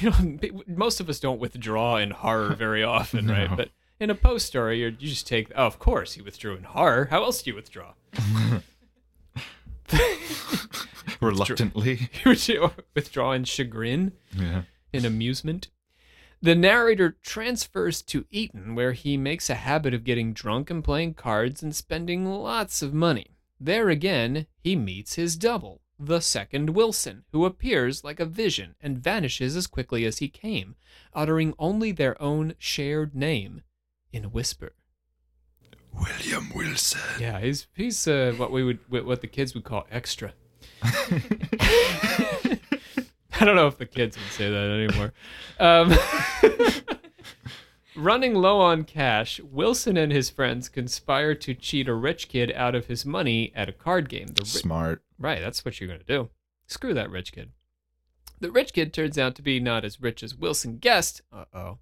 You 0.00 0.10
know, 0.10 0.62
most 0.66 1.00
of 1.00 1.08
us 1.08 1.18
don't 1.18 1.40
withdraw 1.40 1.96
in 1.96 2.10
horror 2.10 2.54
very 2.54 2.84
often, 2.84 3.26
right? 3.26 3.50
But 3.56 3.70
in 4.02 4.10
a 4.10 4.14
Poe 4.16 4.38
story, 4.38 4.80
you 4.80 4.90
just 4.90 5.26
take. 5.26 5.50
Oh, 5.54 5.66
of 5.66 5.78
course, 5.78 6.14
he 6.14 6.22
withdrew 6.22 6.56
in 6.56 6.64
horror. 6.64 7.06
How 7.10 7.22
else 7.22 7.42
do 7.42 7.50
you 7.50 7.54
withdraw? 7.56 7.92
Reluctantly. 11.20 12.10
You 12.24 12.70
withdraw 12.94 13.32
in 13.32 13.44
chagrin. 13.44 14.12
Yeah. 14.36 14.62
in 14.92 15.04
amusement. 15.04 15.68
The 16.40 16.54
narrator 16.56 17.16
transfers 17.22 18.02
to 18.02 18.26
Eton, 18.30 18.74
where 18.74 18.92
he 18.92 19.16
makes 19.16 19.48
a 19.48 19.54
habit 19.54 19.94
of 19.94 20.02
getting 20.02 20.32
drunk 20.32 20.70
and 20.70 20.82
playing 20.82 21.14
cards 21.14 21.62
and 21.62 21.74
spending 21.74 22.26
lots 22.26 22.82
of 22.82 22.92
money. 22.92 23.36
There 23.60 23.88
again, 23.88 24.46
he 24.58 24.74
meets 24.74 25.14
his 25.14 25.36
double, 25.36 25.82
the 26.00 26.18
second 26.20 26.70
Wilson, 26.70 27.24
who 27.30 27.44
appears 27.44 28.02
like 28.02 28.18
a 28.18 28.24
vision 28.24 28.74
and 28.80 28.98
vanishes 28.98 29.54
as 29.56 29.68
quickly 29.68 30.04
as 30.04 30.18
he 30.18 30.28
came, 30.28 30.74
uttering 31.14 31.54
only 31.60 31.92
their 31.92 32.20
own 32.20 32.54
shared 32.58 33.14
name 33.14 33.62
in 34.12 34.24
a 34.24 34.28
whisper. 34.28 34.72
William 35.94 36.50
Wilson. 36.54 37.00
Yeah, 37.20 37.38
he's 37.40 37.66
he's 37.74 38.08
uh, 38.08 38.32
what 38.36 38.50
we 38.50 38.64
would 38.64 38.78
what 38.88 39.20
the 39.20 39.26
kids 39.26 39.54
would 39.54 39.64
call 39.64 39.86
extra. 39.90 40.32
I 40.82 42.58
don't 43.44 43.56
know 43.56 43.66
if 43.66 43.78
the 43.78 43.86
kids 43.86 44.16
would 44.16 44.32
say 44.32 44.50
that 44.50 44.88
anymore. 44.88 45.12
Um, 45.58 45.92
running 47.96 48.34
low 48.34 48.60
on 48.60 48.84
cash, 48.84 49.40
Wilson 49.40 49.96
and 49.96 50.12
his 50.12 50.30
friends 50.30 50.68
conspire 50.68 51.34
to 51.36 51.54
cheat 51.54 51.88
a 51.88 51.94
rich 51.94 52.28
kid 52.28 52.52
out 52.54 52.74
of 52.74 52.86
his 52.86 53.04
money 53.04 53.52
at 53.54 53.68
a 53.68 53.72
card 53.72 54.08
game. 54.08 54.28
The 54.28 54.42
ri- 54.42 54.48
Smart. 54.48 55.02
Right, 55.18 55.40
that's 55.40 55.64
what 55.64 55.80
you're 55.80 55.88
going 55.88 56.00
to 56.00 56.06
do. 56.06 56.30
Screw 56.66 56.94
that 56.94 57.10
rich 57.10 57.32
kid. 57.32 57.50
The 58.40 58.50
rich 58.50 58.72
kid 58.72 58.92
turns 58.92 59.18
out 59.18 59.34
to 59.36 59.42
be 59.42 59.60
not 59.60 59.84
as 59.84 60.00
rich 60.00 60.22
as 60.22 60.34
Wilson 60.34 60.78
guessed. 60.78 61.22
Uh 61.32 61.44
oh. 61.54 61.78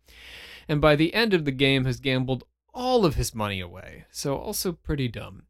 And 0.70 0.80
by 0.80 0.94
the 0.94 1.12
end 1.14 1.34
of 1.34 1.44
the 1.44 1.50
game, 1.50 1.84
has 1.84 1.98
gambled 1.98 2.44
all 2.72 3.04
of 3.04 3.16
his 3.16 3.34
money 3.34 3.58
away. 3.58 4.04
So, 4.12 4.36
also 4.36 4.70
pretty 4.70 5.08
dumb. 5.08 5.46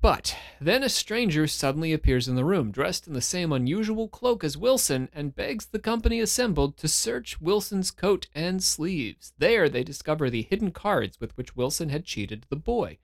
But 0.00 0.36
then 0.60 0.84
a 0.84 0.88
stranger 0.88 1.48
suddenly 1.48 1.92
appears 1.92 2.28
in 2.28 2.36
the 2.36 2.44
room, 2.44 2.70
dressed 2.70 3.08
in 3.08 3.12
the 3.12 3.20
same 3.20 3.50
unusual 3.50 4.06
cloak 4.06 4.44
as 4.44 4.56
Wilson, 4.56 5.08
and 5.12 5.34
begs 5.34 5.66
the 5.66 5.80
company 5.80 6.20
assembled 6.20 6.76
to 6.76 6.86
search 6.86 7.40
Wilson's 7.40 7.90
coat 7.90 8.28
and 8.36 8.62
sleeves. 8.62 9.32
There, 9.36 9.68
they 9.68 9.82
discover 9.82 10.30
the 10.30 10.42
hidden 10.42 10.70
cards 10.70 11.18
with 11.18 11.36
which 11.36 11.56
Wilson 11.56 11.88
had 11.88 12.04
cheated 12.04 12.46
the 12.48 12.54
boy. 12.54 12.98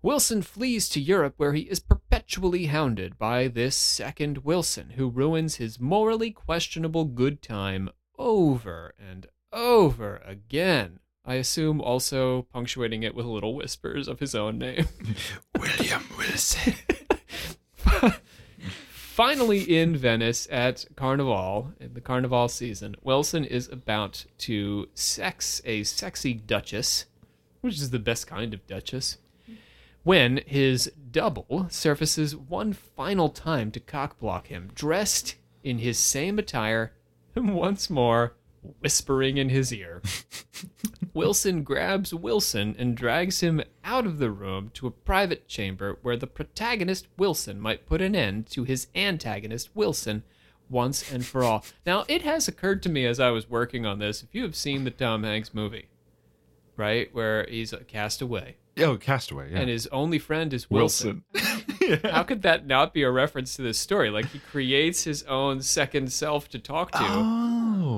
Wilson 0.00 0.42
flees 0.42 0.88
to 0.90 1.00
Europe, 1.00 1.34
where 1.38 1.54
he 1.54 1.62
is 1.62 1.80
perpetually 1.80 2.66
hounded 2.66 3.18
by 3.18 3.48
this 3.48 3.74
second 3.74 4.44
Wilson, 4.44 4.90
who 4.90 5.10
ruins 5.10 5.56
his 5.56 5.80
morally 5.80 6.30
questionable 6.30 7.04
good 7.04 7.42
time 7.42 7.90
over 8.16 8.94
and 8.96 9.26
over 9.52 10.20
again. 10.24 11.00
I 11.24 11.34
assume 11.34 11.80
also 11.80 12.42
punctuating 12.52 13.02
it 13.02 13.14
with 13.14 13.26
little 13.26 13.54
whispers 13.54 14.08
of 14.08 14.20
his 14.20 14.34
own 14.34 14.58
name. 14.58 14.88
William 15.58 16.02
Wilson. 16.16 16.74
Finally, 18.90 19.62
in 19.62 19.96
Venice 19.96 20.48
at 20.50 20.86
Carnival, 20.96 21.72
in 21.78 21.92
the 21.92 22.00
Carnival 22.00 22.48
season, 22.48 22.96
Wilson 23.02 23.44
is 23.44 23.68
about 23.68 24.24
to 24.38 24.88
sex 24.94 25.60
a 25.66 25.82
sexy 25.82 26.32
duchess, 26.32 27.04
which 27.60 27.74
is 27.74 27.90
the 27.90 27.98
best 27.98 28.26
kind 28.26 28.54
of 28.54 28.66
duchess, 28.66 29.18
when 30.04 30.40
his 30.46 30.90
double 31.10 31.66
surfaces 31.68 32.34
one 32.34 32.72
final 32.72 33.28
time 33.28 33.70
to 33.72 33.80
cockblock 33.80 34.46
him, 34.46 34.70
dressed 34.74 35.34
in 35.62 35.80
his 35.80 35.98
same 35.98 36.38
attire, 36.38 36.94
and 37.34 37.54
once 37.54 37.90
more 37.90 38.36
whispering 38.80 39.36
in 39.38 39.48
his 39.48 39.72
ear. 39.72 40.02
Wilson 41.14 41.62
grabs 41.62 42.14
Wilson 42.14 42.76
and 42.78 42.96
drags 42.96 43.40
him 43.40 43.62
out 43.84 44.06
of 44.06 44.18
the 44.18 44.30
room 44.30 44.70
to 44.74 44.86
a 44.86 44.90
private 44.92 45.48
chamber 45.48 45.98
where 46.02 46.16
the 46.16 46.26
protagonist 46.26 47.08
Wilson 47.16 47.60
might 47.60 47.86
put 47.86 48.00
an 48.00 48.14
end 48.14 48.46
to 48.50 48.64
his 48.64 48.86
antagonist 48.94 49.70
Wilson 49.74 50.22
once 50.68 51.10
and 51.10 51.26
for 51.26 51.42
all. 51.42 51.64
Now, 51.84 52.04
it 52.06 52.22
has 52.22 52.46
occurred 52.46 52.82
to 52.84 52.88
me 52.88 53.04
as 53.06 53.18
I 53.18 53.30
was 53.30 53.50
working 53.50 53.84
on 53.86 53.98
this, 53.98 54.22
if 54.22 54.34
you 54.34 54.42
have 54.44 54.54
seen 54.54 54.84
the 54.84 54.90
Tom 54.92 55.24
Hanks 55.24 55.52
movie, 55.52 55.88
right, 56.76 57.12
where 57.12 57.44
he's 57.48 57.72
a 57.72 57.78
castaway 57.78 58.56
Oh, 58.78 58.96
Castaway. 58.96 59.50
Yeah. 59.52 59.58
and 59.58 59.68
his 59.68 59.88
only 59.88 60.18
friend 60.18 60.54
is 60.54 60.70
Wilson. 60.70 61.24
How 62.04 62.22
could 62.22 62.42
that 62.42 62.66
not 62.66 62.94
be 62.94 63.02
a 63.02 63.10
reference 63.10 63.56
to 63.56 63.62
this 63.62 63.78
story? 63.78 64.10
Like 64.10 64.26
he 64.26 64.38
creates 64.38 65.02
his 65.04 65.22
own 65.24 65.60
second 65.60 66.12
self 66.12 66.48
to 66.50 66.58
talk 66.58 66.92
to. 66.92 66.98
Oh, 67.02 67.49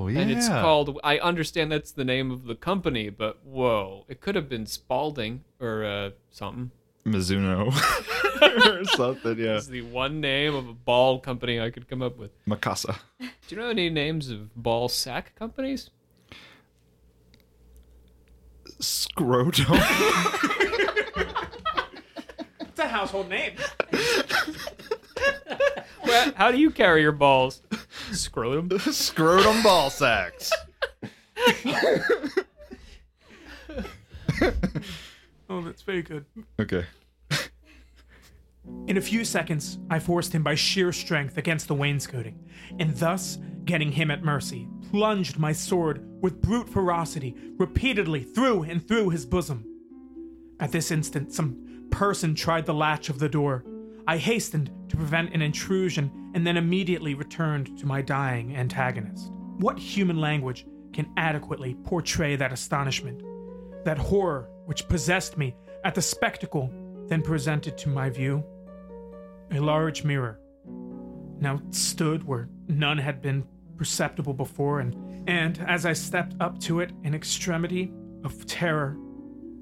yeah. 0.07 0.19
And 0.19 0.31
it's 0.31 0.47
called. 0.47 0.99
I 1.03 1.17
understand 1.19 1.71
that's 1.71 1.91
the 1.91 2.05
name 2.05 2.31
of 2.31 2.45
the 2.45 2.55
company, 2.55 3.09
but 3.09 3.43
whoa, 3.45 4.05
it 4.07 4.21
could 4.21 4.35
have 4.35 4.49
been 4.49 4.65
Spalding 4.65 5.43
or 5.59 5.83
uh, 5.83 6.09
something. 6.31 6.71
Mizuno 7.05 7.67
or 8.81 8.85
something. 8.85 9.37
Yeah. 9.37 9.57
It's 9.57 9.67
the 9.67 9.81
one 9.81 10.21
name 10.21 10.55
of 10.55 10.67
a 10.69 10.73
ball 10.73 11.19
company 11.19 11.59
I 11.59 11.69
could 11.69 11.87
come 11.87 12.01
up 12.01 12.17
with. 12.17 12.31
Mikasa. 12.45 12.97
Do 13.19 13.27
you 13.49 13.57
know 13.57 13.69
any 13.69 13.89
names 13.89 14.29
of 14.29 14.55
ball 14.55 14.89
sack 14.89 15.35
companies? 15.35 15.89
Scrotum. 18.79 19.65
It's 22.61 22.79
a 22.79 22.87
household 22.87 23.29
name. 23.29 23.53
Well, 26.05 26.33
how 26.35 26.51
do 26.51 26.59
you 26.59 26.69
carry 26.69 27.01
your 27.01 27.11
balls? 27.11 27.61
Scrotum. 28.15 28.77
Scrotum 28.91 29.61
ball 29.63 29.89
sacks. 29.89 30.51
Oh, 35.49 35.61
that's 35.61 35.83
very 35.83 36.01
good. 36.01 36.25
Okay. 36.59 36.85
In 38.87 38.97
a 38.97 39.01
few 39.01 39.23
seconds, 39.23 39.77
I 39.89 39.99
forced 39.99 40.33
him 40.33 40.41
by 40.41 40.55
sheer 40.55 40.91
strength 40.91 41.37
against 41.37 41.67
the 41.67 41.75
wainscoting, 41.75 42.39
and 42.79 42.95
thus, 42.95 43.37
getting 43.65 43.91
him 43.91 44.09
at 44.09 44.23
mercy, 44.23 44.67
plunged 44.89 45.37
my 45.37 45.51
sword 45.51 46.03
with 46.21 46.41
brute 46.41 46.69
ferocity 46.69 47.35
repeatedly 47.59 48.23
through 48.23 48.63
and 48.63 48.87
through 48.87 49.09
his 49.09 49.25
bosom. 49.25 49.65
At 50.59 50.71
this 50.71 50.91
instant, 50.91 51.33
some 51.33 51.87
person 51.91 52.33
tried 52.35 52.65
the 52.65 52.73
latch 52.73 53.09
of 53.09 53.19
the 53.19 53.29
door. 53.29 53.63
I 54.05 54.17
hastened 54.17 54.69
to 54.89 54.97
prevent 54.97 55.33
an 55.33 55.41
intrusion 55.41 56.31
and 56.33 56.45
then 56.45 56.57
immediately 56.57 57.13
returned 57.13 57.77
to 57.79 57.85
my 57.85 58.01
dying 58.01 58.55
antagonist. 58.55 59.31
What 59.59 59.79
human 59.79 60.19
language 60.19 60.65
can 60.91 61.09
adequately 61.15 61.75
portray 61.85 62.35
that 62.35 62.51
astonishment, 62.51 63.23
that 63.85 63.97
horror 63.97 64.49
which 64.65 64.87
possessed 64.89 65.37
me 65.37 65.55
at 65.85 65.95
the 65.95 66.01
spectacle 66.01 66.69
then 67.07 67.21
presented 67.21 67.77
to 67.77 67.89
my 67.89 68.09
view? 68.09 68.43
A 69.51 69.59
large 69.59 70.03
mirror 70.03 70.39
now 71.39 71.61
stood 71.69 72.25
where 72.25 72.49
none 72.67 72.97
had 72.97 73.21
been 73.21 73.45
perceptible 73.77 74.33
before, 74.33 74.81
and, 74.81 75.29
and 75.29 75.59
as 75.67 75.85
I 75.85 75.93
stepped 75.93 76.35
up 76.41 76.59
to 76.61 76.81
it 76.81 76.91
in 77.03 77.15
extremity 77.15 77.93
of 78.23 78.45
terror, 78.45 78.97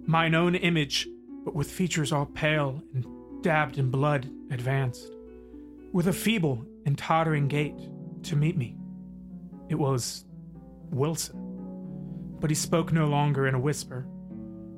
mine 0.06 0.34
own 0.34 0.56
image, 0.56 1.08
but 1.46 1.56
with 1.56 1.70
features 1.70 2.12
all 2.12 2.26
pale 2.26 2.82
and 2.94 3.06
dabbed 3.42 3.78
in 3.78 3.90
blood, 3.90 4.30
advanced, 4.52 5.12
with 5.92 6.08
a 6.08 6.14
feeble 6.14 6.66
and 6.86 6.98
tottering 6.98 7.48
gait, 7.48 7.76
to 8.24 8.36
meet 8.36 8.56
me. 8.56 8.76
It 9.70 9.76
was 9.76 10.26
Wilson. 10.92 12.38
But 12.40 12.50
he 12.50 12.56
spoke 12.56 12.92
no 12.92 13.08
longer 13.08 13.48
in 13.48 13.56
a 13.56 13.60
whisper, 13.60 14.06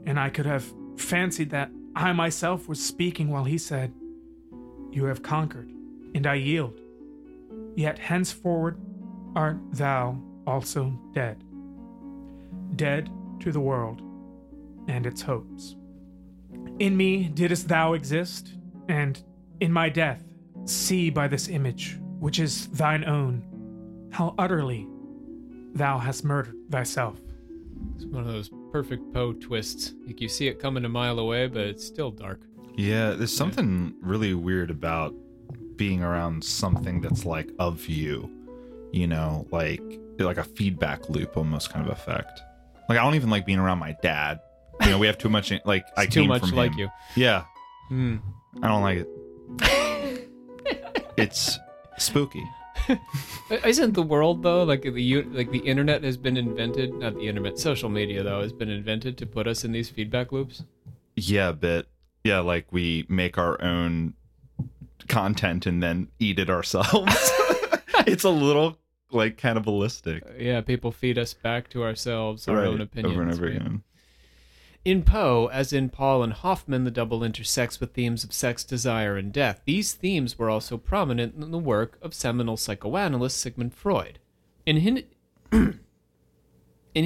and 0.06 0.19
I 0.19 0.30
could 0.30 0.45
have 0.45 0.65
fancied 0.97 1.49
that 1.52 1.71
I 1.95 2.12
myself 2.13 2.67
was 2.67 2.84
speaking 2.84 3.30
while 3.30 3.43
he 3.43 3.58
said, 3.58 3.93
You 4.91 5.06
have 5.06 5.23
conquered, 5.23 5.69
and 6.15 6.26
I 6.26 6.36
yield. 6.36 6.80
Yet 7.76 7.99
henceforward 7.99 8.80
art 9.36 9.58
thou 9.71 10.21
also 10.45 10.99
dead. 11.13 11.43
Dead 12.76 13.10
to 13.39 13.52
the 13.52 13.60
world 13.60 14.02
and 14.88 15.06
its 15.06 15.21
hopes. 15.21 15.76
In 16.80 16.98
me 16.98 17.30
didst 17.30 17.68
thou 17.68 17.94
exist, 17.94 18.54
and 18.90 19.22
in 19.60 19.72
my 19.72 19.90
death 19.90 20.24
see 20.66 21.10
by 21.10 21.28
this 21.28 21.48
image, 21.48 22.00
which 22.20 22.40
is 22.40 22.68
thine 22.70 23.04
own, 23.04 24.10
how 24.12 24.34
utterly 24.38 24.88
thou 25.74 25.98
hast 25.98 26.24
murdered 26.24 26.56
thyself. 26.70 27.20
It's 27.96 28.06
one 28.06 28.22
of 28.22 28.28
those 28.28 28.50
perfect 28.72 29.14
Poe 29.14 29.34
twists. 29.34 29.94
Like 30.06 30.22
you 30.22 30.28
see 30.28 30.48
it 30.48 30.60
coming 30.60 30.86
a 30.86 30.90
mile 30.90 31.20
away, 31.20 31.48
but 31.48 31.62
it's 31.62 31.86
still 31.86 32.12
dark. 32.12 32.42
Yeah, 32.76 33.12
there's 33.12 33.36
something 33.36 33.94
really 34.02 34.34
weird 34.34 34.72
about 34.72 35.14
being 35.76 36.04
around 36.04 36.44
something 36.44 37.02
that's 37.02 37.26
like 37.26 37.50
of 37.60 37.88
you, 37.88 38.30
you 38.92 39.08
know, 39.08 39.48
like 39.52 39.82
like 40.20 40.38
a 40.38 40.44
feedback 40.44 41.10
loop 41.10 41.36
almost 41.38 41.72
kind 41.72 41.86
of 41.86 41.92
effect. 41.92 42.42
Like 42.90 42.98
I 42.98 43.04
don't 43.04 43.16
even 43.16 43.30
like 43.30 43.46
being 43.46 43.60
around 43.60 43.80
my 43.80 43.96
dad. 44.02 44.40
You 44.82 44.90
know, 44.92 44.98
we 44.98 45.08
have 45.08 45.18
too 45.18 45.30
much 45.30 45.52
like 45.66 45.86
I 45.98 46.06
too 46.06 46.22
came 46.22 46.30
much 46.30 46.42
from 46.42 46.52
like 46.58 46.72
him. 46.74 46.80
you. 46.80 46.90
Yeah, 47.16 47.46
Hmm. 47.90 48.18
I 48.62 48.68
don't 48.68 48.82
like 48.82 49.00
it. 49.00 50.30
it's 51.18 51.60
spooky. 51.98 52.44
Isn't 53.64 53.94
the 53.94 54.02
world 54.04 54.44
though 54.44 54.64
like 54.64 54.82
the 54.82 55.24
like 55.24 55.52
the 55.52 55.60
internet 55.60 56.04
has 56.04 56.18
been 56.18 56.38
invented? 56.38 56.94
Not 56.94 57.16
the 57.16 57.28
internet, 57.28 57.58
social 57.60 57.90
media 57.90 58.24
though 58.24 58.42
has 58.42 58.52
been 58.52 58.70
invented 58.70 59.18
to 59.20 59.26
put 59.26 59.48
us 59.48 59.64
in 59.64 59.72
these 59.72 59.90
feedback 59.90 60.32
loops. 60.32 60.64
Yeah, 61.16 61.50
a 61.50 61.54
bit. 61.54 61.88
Yeah, 62.24 62.40
like 62.40 62.68
we 62.72 63.06
make 63.10 63.38
our 63.38 63.62
own 63.62 64.14
content 65.08 65.66
and 65.66 65.82
then 65.84 66.08
eat 66.20 66.40
it 66.40 66.50
ourselves. 66.50 67.14
it's 68.08 68.24
a 68.24 68.30
little 68.30 68.78
like 69.12 69.38
cannibalistic. 69.38 70.24
Yeah, 70.40 70.62
people 70.62 70.92
feed 70.92 71.18
us 71.18 71.34
back 71.34 71.70
to 71.70 71.84
ourselves 71.84 72.48
our 72.48 72.56
Right, 72.58 72.68
own 72.68 72.82
opinions. 72.82 73.14
over 73.14 73.22
and 73.24 73.32
over 73.34 73.46
right? 73.46 73.56
again. 73.56 73.84
In 74.86 75.04
Poe, 75.04 75.48
as 75.48 75.72
in 75.72 75.89
Paul 75.89 76.24
and 76.24 76.34
Hoffmann, 76.34 76.84
the 76.84 76.91
double 76.91 77.24
intersects 77.24 77.80
with 77.80 77.93
themes 77.93 78.26
of 78.26 78.34
sex, 78.34 78.65
desire, 78.65 79.15
and 79.15 79.32
death. 79.32 79.62
These 79.63 79.93
themes 79.93 80.38
were 80.38 80.50
also 80.50 80.78
prominent 80.78 81.36
in 81.36 81.52
the 81.52 81.58
work 81.58 81.98
of 82.02 82.13
seminal 82.13 82.58
psychoanalyst 82.58 83.38
Sigmund 83.38 83.74
Freud. 83.74 84.19
In 84.65 84.78
his, 84.78 85.04
in 85.54 85.80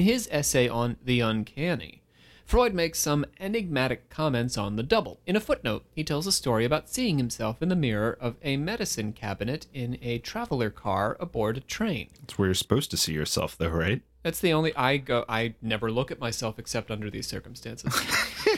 his 0.00 0.28
essay 0.32 0.68
on 0.68 0.96
The 1.04 1.20
Uncanny, 1.20 2.02
Freud 2.44 2.74
makes 2.74 2.98
some 2.98 3.24
enigmatic 3.38 4.08
comments 4.10 4.58
on 4.58 4.74
the 4.74 4.82
double. 4.82 5.20
In 5.24 5.36
a 5.36 5.40
footnote, 5.40 5.84
he 5.92 6.02
tells 6.02 6.26
a 6.26 6.32
story 6.32 6.64
about 6.64 6.88
seeing 6.88 7.18
himself 7.18 7.62
in 7.62 7.68
the 7.68 7.76
mirror 7.76 8.16
of 8.20 8.36
a 8.42 8.56
medicine 8.56 9.12
cabinet 9.12 9.68
in 9.72 9.98
a 10.02 10.18
traveler 10.18 10.70
car 10.70 11.16
aboard 11.20 11.58
a 11.58 11.60
train. 11.60 12.08
It's 12.24 12.38
where 12.38 12.48
you're 12.48 12.54
supposed 12.54 12.90
to 12.90 12.96
see 12.96 13.12
yourself, 13.12 13.56
though, 13.56 13.68
right? 13.68 14.02
That's 14.22 14.40
the 14.40 14.52
only 14.52 14.74
I 14.74 14.96
go 14.96 15.24
I 15.28 15.54
never 15.62 15.90
look 15.90 16.10
at 16.10 16.20
myself 16.20 16.58
except 16.58 16.90
under 16.90 17.10
these 17.10 17.26
circumstances. 17.26 17.94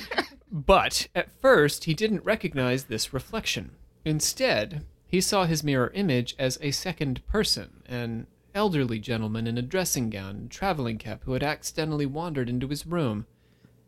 but 0.53 1.09
at 1.15 1.31
first 1.41 1.85
he 1.85 1.95
didn't 1.95 2.25
recognize 2.25 2.85
this 2.85 3.13
reflection. 3.13 3.73
Instead, 4.05 4.85
he 5.07 5.21
saw 5.21 5.45
his 5.45 5.65
mirror 5.65 5.91
image 5.95 6.35
as 6.39 6.59
a 6.61 6.71
second 6.71 7.27
person, 7.27 7.83
an 7.87 8.27
elderly 8.55 8.99
gentleman 8.99 9.47
in 9.47 9.59
a 9.59 9.63
dressing 9.63 10.11
gown 10.11 10.37
and 10.37 10.51
traveling 10.51 10.99
cap 10.99 11.23
who 11.25 11.33
had 11.33 11.43
accidentally 11.43 12.07
wandered 12.07 12.49
into 12.49 12.69
his 12.69 12.87
room. 12.87 13.27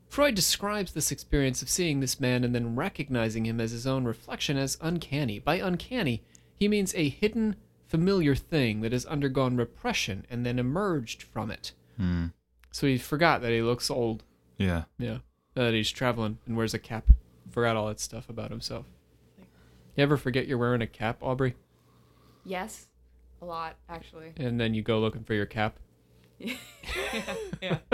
Freud 0.09 0.35
describes 0.35 0.93
this 0.93 1.11
experience 1.11 1.63
of 1.63 1.71
seeing 1.71 2.01
this 2.01 2.21
man 2.21 2.45
and 2.45 2.55
then 2.55 2.77
recognizing 2.77 3.47
him 3.47 3.61
as 3.61 3.71
his 3.71 3.87
own 3.87 4.05
reflection 4.05 4.59
as 4.59 4.77
uncanny. 4.81 5.39
By 5.39 5.57
uncanny, 5.57 6.23
he 6.55 6.69
means 6.69 6.95
a 6.95 7.09
hidden, 7.09 7.57
familiar 7.93 8.35
thing 8.35 8.81
that 8.81 8.91
has 8.93 9.05
undergone 9.05 9.55
repression 9.55 10.25
and 10.31 10.47
then 10.47 10.59
emerged 10.59 11.23
from 11.23 11.51
it. 11.51 11.73
So 12.71 12.87
he 12.87 12.97
forgot 12.97 13.43
that 13.43 13.53
he 13.53 13.61
looks 13.61 13.91
old. 13.91 14.25
Yeah. 14.57 14.85
Yeah. 14.99 15.19
That 15.53 15.75
he's 15.75 15.91
traveling 15.91 16.39
and 16.47 16.57
wears 16.57 16.73
a 16.73 16.79
cap. 16.79 17.05
Forgot 17.51 17.77
all 17.77 17.89
that 17.89 18.01
stuff 18.01 18.31
about 18.31 18.51
himself. 18.51 18.87
You 19.95 20.03
ever 20.03 20.17
forget 20.17 20.47
you're 20.47 20.57
wearing 20.57 20.81
a 20.81 20.87
cap, 20.87 21.19
Aubrey? 21.21 21.55
Yes, 22.47 22.87
a 23.43 23.45
lot 23.45 23.77
actually. 23.91 24.33
And 24.39 24.59
then 24.59 24.73
you 24.73 24.81
go 24.81 24.99
looking 24.99 25.25
for 25.25 25.35
your 25.35 25.45
cap? 25.45 25.77
yeah. 26.41 27.79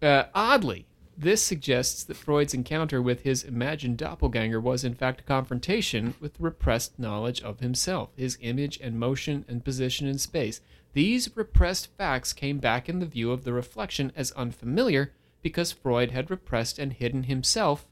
Uh, 0.00 0.22
oddly, 0.32 0.86
this 1.20 1.42
suggests 1.42 2.04
that 2.04 2.16
Freud's 2.16 2.54
encounter 2.54 3.02
with 3.02 3.22
his 3.22 3.42
imagined 3.42 3.98
doppelganger 3.98 4.60
was, 4.60 4.84
in 4.84 4.94
fact, 4.94 5.20
a 5.20 5.24
confrontation 5.24 6.14
with 6.20 6.38
repressed 6.38 6.96
knowledge 6.98 7.42
of 7.42 7.58
himself, 7.58 8.10
his 8.16 8.38
image 8.40 8.78
and 8.80 9.00
motion 9.00 9.44
and 9.48 9.64
position 9.64 10.06
in 10.06 10.16
space. 10.18 10.60
These 10.92 11.36
repressed 11.36 11.88
facts 11.98 12.32
came 12.32 12.58
back 12.58 12.88
in 12.88 13.00
the 13.00 13.06
view 13.06 13.32
of 13.32 13.42
the 13.44 13.52
reflection 13.52 14.12
as 14.14 14.30
unfamiliar 14.32 15.12
because 15.42 15.72
Freud 15.72 16.12
had 16.12 16.30
repressed 16.30 16.78
and 16.78 16.92
hidden 16.92 17.24
himself 17.24 17.86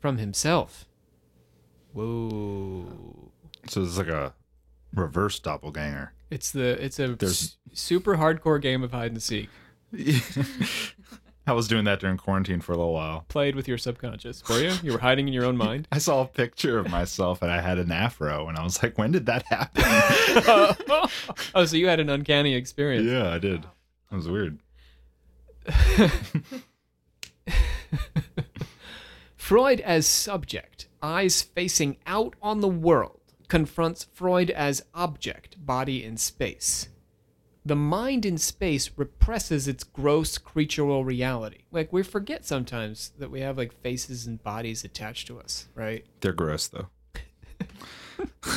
from 0.00 0.16
himself. 0.18 0.86
Whoa. 1.92 3.30
So 3.68 3.82
it's 3.82 3.98
like 3.98 4.08
a 4.08 4.34
reverse 4.94 5.38
doppelganger. 5.38 6.12
It's 6.30 6.50
the 6.50 6.82
it's 6.84 6.98
a 6.98 7.14
There's- 7.14 7.56
super 7.72 8.16
hardcore 8.16 8.60
game 8.60 8.82
of 8.82 8.92
hide 8.92 9.12
and 9.12 9.22
seek. 9.22 9.48
I 11.46 11.52
was 11.52 11.68
doing 11.68 11.84
that 11.84 12.00
during 12.00 12.16
quarantine 12.16 12.62
for 12.62 12.72
a 12.72 12.76
little 12.76 12.94
while. 12.94 13.26
Played 13.28 13.54
with 13.54 13.68
your 13.68 13.76
subconscious. 13.76 14.42
Were 14.48 14.60
you? 14.60 14.72
You 14.82 14.92
were 14.92 14.98
hiding 14.98 15.28
in 15.28 15.34
your 15.34 15.44
own 15.44 15.58
mind? 15.58 15.86
I 15.92 15.98
saw 15.98 16.22
a 16.22 16.26
picture 16.26 16.78
of 16.78 16.88
myself 16.90 17.42
and 17.42 17.50
I 17.52 17.60
had 17.60 17.78
an 17.78 17.92
afro, 17.92 18.48
and 18.48 18.56
I 18.56 18.64
was 18.64 18.82
like, 18.82 18.96
when 18.96 19.12
did 19.12 19.26
that 19.26 19.42
happen? 19.44 19.82
oh, 21.54 21.64
so 21.66 21.76
you 21.76 21.88
had 21.88 22.00
an 22.00 22.08
uncanny 22.08 22.54
experience. 22.54 23.06
yeah, 23.06 23.30
I 23.30 23.38
did. 23.38 23.66
That 24.10 24.16
was 24.16 24.28
weird. 24.28 24.58
Freud 29.36 29.80
as 29.80 30.06
subject, 30.06 30.88
eyes 31.02 31.42
facing 31.42 31.98
out 32.06 32.34
on 32.40 32.60
the 32.60 32.68
world, 32.68 33.20
confronts 33.48 34.04
Freud 34.04 34.50
as 34.50 34.82
object, 34.94 35.56
body 35.64 36.02
in 36.02 36.16
space. 36.16 36.88
The 37.64 37.76
mind 37.76 38.26
in 38.26 38.36
space 38.36 38.90
represses 38.96 39.66
its 39.66 39.84
gross 39.84 40.36
creatural 40.36 41.04
reality. 41.04 41.62
Like 41.72 41.92
we 41.92 42.02
forget 42.02 42.44
sometimes 42.44 43.12
that 43.18 43.30
we 43.30 43.40
have 43.40 43.56
like 43.56 43.72
faces 43.72 44.26
and 44.26 44.42
bodies 44.42 44.84
attached 44.84 45.26
to 45.28 45.40
us, 45.40 45.68
right? 45.74 46.04
They're 46.20 46.32
gross, 46.32 46.68
though. 46.68 46.88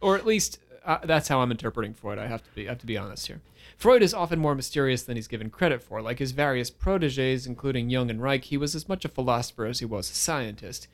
or 0.00 0.16
at 0.16 0.26
least 0.26 0.58
uh, 0.84 0.98
that's 1.04 1.28
how 1.28 1.40
I'm 1.40 1.50
interpreting 1.50 1.94
Freud. 1.94 2.18
I 2.18 2.26
have 2.26 2.42
to 2.44 2.50
be 2.50 2.66
I 2.66 2.70
have 2.70 2.78
to 2.78 2.86
be 2.86 2.96
honest 2.96 3.26
here. 3.26 3.40
Freud 3.76 4.02
is 4.02 4.14
often 4.14 4.38
more 4.38 4.54
mysterious 4.54 5.02
than 5.02 5.16
he's 5.16 5.28
given 5.28 5.50
credit 5.50 5.82
for. 5.82 6.00
Like 6.00 6.18
his 6.18 6.32
various 6.32 6.70
proteges, 6.70 7.46
including 7.46 7.90
Jung 7.90 8.10
and 8.10 8.22
Reich, 8.22 8.44
he 8.44 8.56
was 8.56 8.74
as 8.74 8.88
much 8.88 9.04
a 9.04 9.08
philosopher 9.08 9.66
as 9.66 9.80
he 9.80 9.84
was 9.84 10.10
a 10.10 10.14
scientist. 10.14 10.88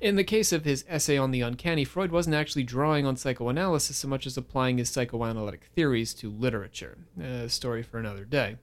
In 0.00 0.16
the 0.16 0.24
case 0.24 0.52
of 0.52 0.64
his 0.64 0.84
essay 0.88 1.16
on 1.16 1.30
the 1.30 1.42
uncanny, 1.42 1.84
Freud 1.84 2.10
wasn't 2.10 2.36
actually 2.36 2.64
drawing 2.64 3.06
on 3.06 3.16
psychoanalysis 3.16 3.96
so 3.96 4.08
much 4.08 4.26
as 4.26 4.36
applying 4.36 4.78
his 4.78 4.90
psychoanalytic 4.90 5.64
theories 5.74 6.14
to 6.14 6.30
literature. 6.30 6.98
A 7.20 7.48
story 7.48 7.82
for 7.82 7.98
another 7.98 8.24
day. 8.24 8.56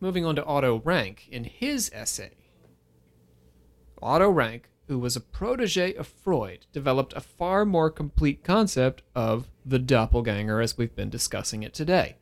Moving 0.00 0.24
on 0.24 0.36
to 0.36 0.44
Otto 0.44 0.80
Rank, 0.84 1.28
in 1.30 1.44
his 1.44 1.90
essay, 1.92 2.30
Otto 4.00 4.30
Rank, 4.30 4.68
who 4.88 4.98
was 4.98 5.14
a 5.14 5.20
protege 5.20 5.92
of 5.94 6.06
Freud, 6.06 6.66
developed 6.72 7.12
a 7.14 7.20
far 7.20 7.66
more 7.66 7.90
complete 7.90 8.42
concept 8.42 9.02
of 9.14 9.50
the 9.64 9.78
doppelganger 9.78 10.62
as 10.62 10.78
we've 10.78 10.96
been 10.96 11.10
discussing 11.10 11.62
it 11.62 11.74
today. 11.74 12.16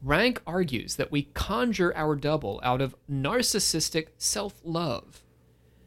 Rank 0.00 0.40
argues 0.46 0.94
that 0.94 1.10
we 1.10 1.24
conjure 1.34 1.94
our 1.96 2.14
double 2.14 2.60
out 2.62 2.80
of 2.80 2.94
narcissistic 3.10 4.08
self 4.16 4.60
love. 4.62 5.24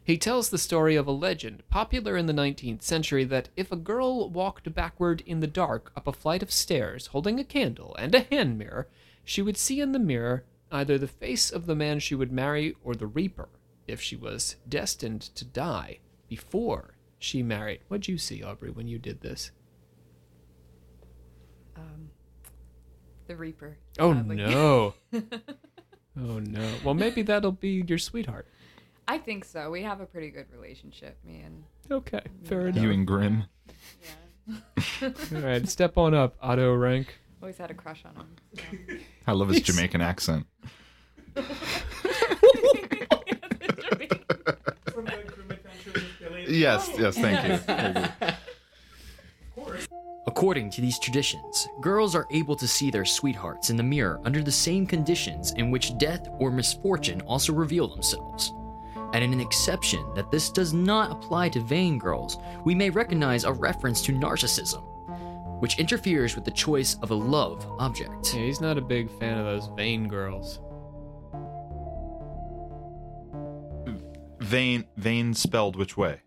He 0.04 0.18
tells 0.18 0.50
the 0.50 0.58
story 0.58 0.96
of 0.96 1.08
a 1.08 1.12
legend, 1.12 1.64
popular 1.70 2.18
in 2.18 2.26
the 2.26 2.34
19th 2.34 2.82
century, 2.82 3.24
that 3.26 3.50
if 3.56 3.72
a 3.72 3.78
girl 3.78 4.30
walked 4.30 4.74
backward 4.74 5.22
in 5.26 5.40
the 5.40 5.48
dark 5.48 5.92
up 5.96 6.08
a 6.08 6.14
flight 6.14 6.44
of 6.44 6.52
stairs 6.52 7.08
holding 7.08 7.40
a 7.40 7.44
candle 7.44 7.96
and 7.98 8.14
a 8.14 8.22
hand 8.22 8.58
mirror, 8.58 8.90
she 9.24 9.42
would 9.42 9.58
see 9.58 9.80
in 9.80 9.94
the 9.94 10.00
mirror 10.00 10.44
either 10.72 10.98
the 10.98 11.08
face 11.08 11.50
of 11.50 11.66
the 11.66 11.76
man 11.76 12.00
she 12.00 12.16
would 12.16 12.32
marry 12.32 12.76
or 12.84 12.96
the 12.96 13.08
Reaper, 13.08 13.48
if 13.88 14.02
she 14.02 14.18
was 14.18 14.58
destined 14.68 15.22
to 15.22 15.46
die 15.46 16.00
before 16.28 16.96
she 17.20 17.42
married. 17.44 17.82
What'd 17.88 18.08
you 18.08 18.18
see, 18.18 18.44
Aubrey, 18.44 18.70
when 18.70 18.88
you 18.88 19.00
did 19.00 19.22
this? 19.22 19.52
Um, 21.76 22.10
the 23.28 23.36
Reaper. 23.36 23.78
Oh 24.00 24.14
sadly. 24.14 24.36
no. 24.38 24.94
oh 25.14 26.40
no. 26.40 26.70
Well, 26.84 26.94
maybe 26.94 27.22
that'll 27.22 27.52
be 27.52 27.84
your 27.88 27.98
sweetheart. 27.98 28.48
I 29.08 29.18
think 29.18 29.46
so. 29.46 29.70
We 29.72 29.84
have 29.84 30.02
a 30.02 30.06
pretty 30.06 30.30
good 30.32 30.48
relationship, 30.52 31.18
me 31.26 31.42
and 31.46 31.64
Okay, 31.90 32.22
fair 32.44 32.68
enough. 32.68 32.84
You 32.84 32.92
and 32.92 33.08
Grim. 33.08 33.46
yeah. 34.48 34.54
All 35.02 35.42
right, 35.42 35.68
step 35.68 35.98
on 35.98 36.14
up, 36.14 36.36
Otto 36.42 36.74
Rank. 36.74 37.16
Always 37.42 37.58
had 37.58 37.70
a 37.72 37.74
crush 37.74 38.04
on 38.06 38.16
him. 38.16 38.28
so. 38.56 38.96
I 39.28 39.32
love 39.34 39.50
his 39.50 39.62
Jamaican 39.62 40.02
accent. 40.02 40.46
Yes, 46.48 46.90
yes, 46.98 47.18
thank 47.18 47.48
you. 47.48 47.58
Thank 47.68 47.98
you. 48.22 48.28
According 50.28 50.70
to 50.72 50.82
these 50.82 51.00
traditions, 51.00 51.68
girls 51.80 52.14
are 52.14 52.28
able 52.32 52.56
to 52.58 52.68
see 52.68 52.92
their 52.92 53.06
sweethearts 53.06 53.70
in 53.70 53.78
the 53.78 53.84
mirror 53.84 54.20
under 54.26 54.44
the 54.44 54.52
same 54.52 54.86
conditions 54.86 55.54
in 55.54 55.72
which 55.72 55.98
death 55.98 56.28
or 56.38 56.52
misfortune 56.52 57.22
also 57.22 57.54
reveal 57.54 57.88
themselves. 57.88 58.54
And 59.14 59.24
in 59.24 59.32
an 59.32 59.40
exception 59.40 60.06
that 60.16 60.30
this 60.30 60.50
does 60.50 60.74
not 60.74 61.12
apply 61.12 61.50
to 61.50 61.62
vain 61.62 61.98
girls, 61.98 62.38
we 62.66 62.76
may 62.76 62.90
recognize 62.90 63.46
a 63.46 63.54
reference 63.54 64.02
to 64.04 64.12
narcissism, 64.12 64.84
which 65.62 65.80
interferes 65.80 66.36
with 66.36 66.44
the 66.44 66.52
choice 66.52 66.98
of 67.02 67.12
a 67.12 67.16
love 67.16 67.66
object. 67.80 68.36
Yeah, 68.36 68.42
he's 68.42 68.60
not 68.60 68.78
a 68.78 68.82
big 68.82 69.10
fan 69.20 69.38
of 69.38 69.46
those 69.46 69.70
vain 69.78 70.10
girls. 70.10 70.60
Vain, 74.40 74.86
vain 74.98 75.34
spelled 75.34 75.78
which 75.78 75.96
way? 75.96 76.22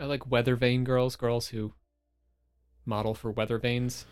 I 0.00 0.04
like 0.04 0.30
weather 0.30 0.56
vane 0.56 0.84
girls, 0.84 1.14
girls 1.16 1.48
who 1.48 1.74
model 2.86 3.14
for 3.14 3.30
weather 3.30 3.58
vanes. 3.58 4.06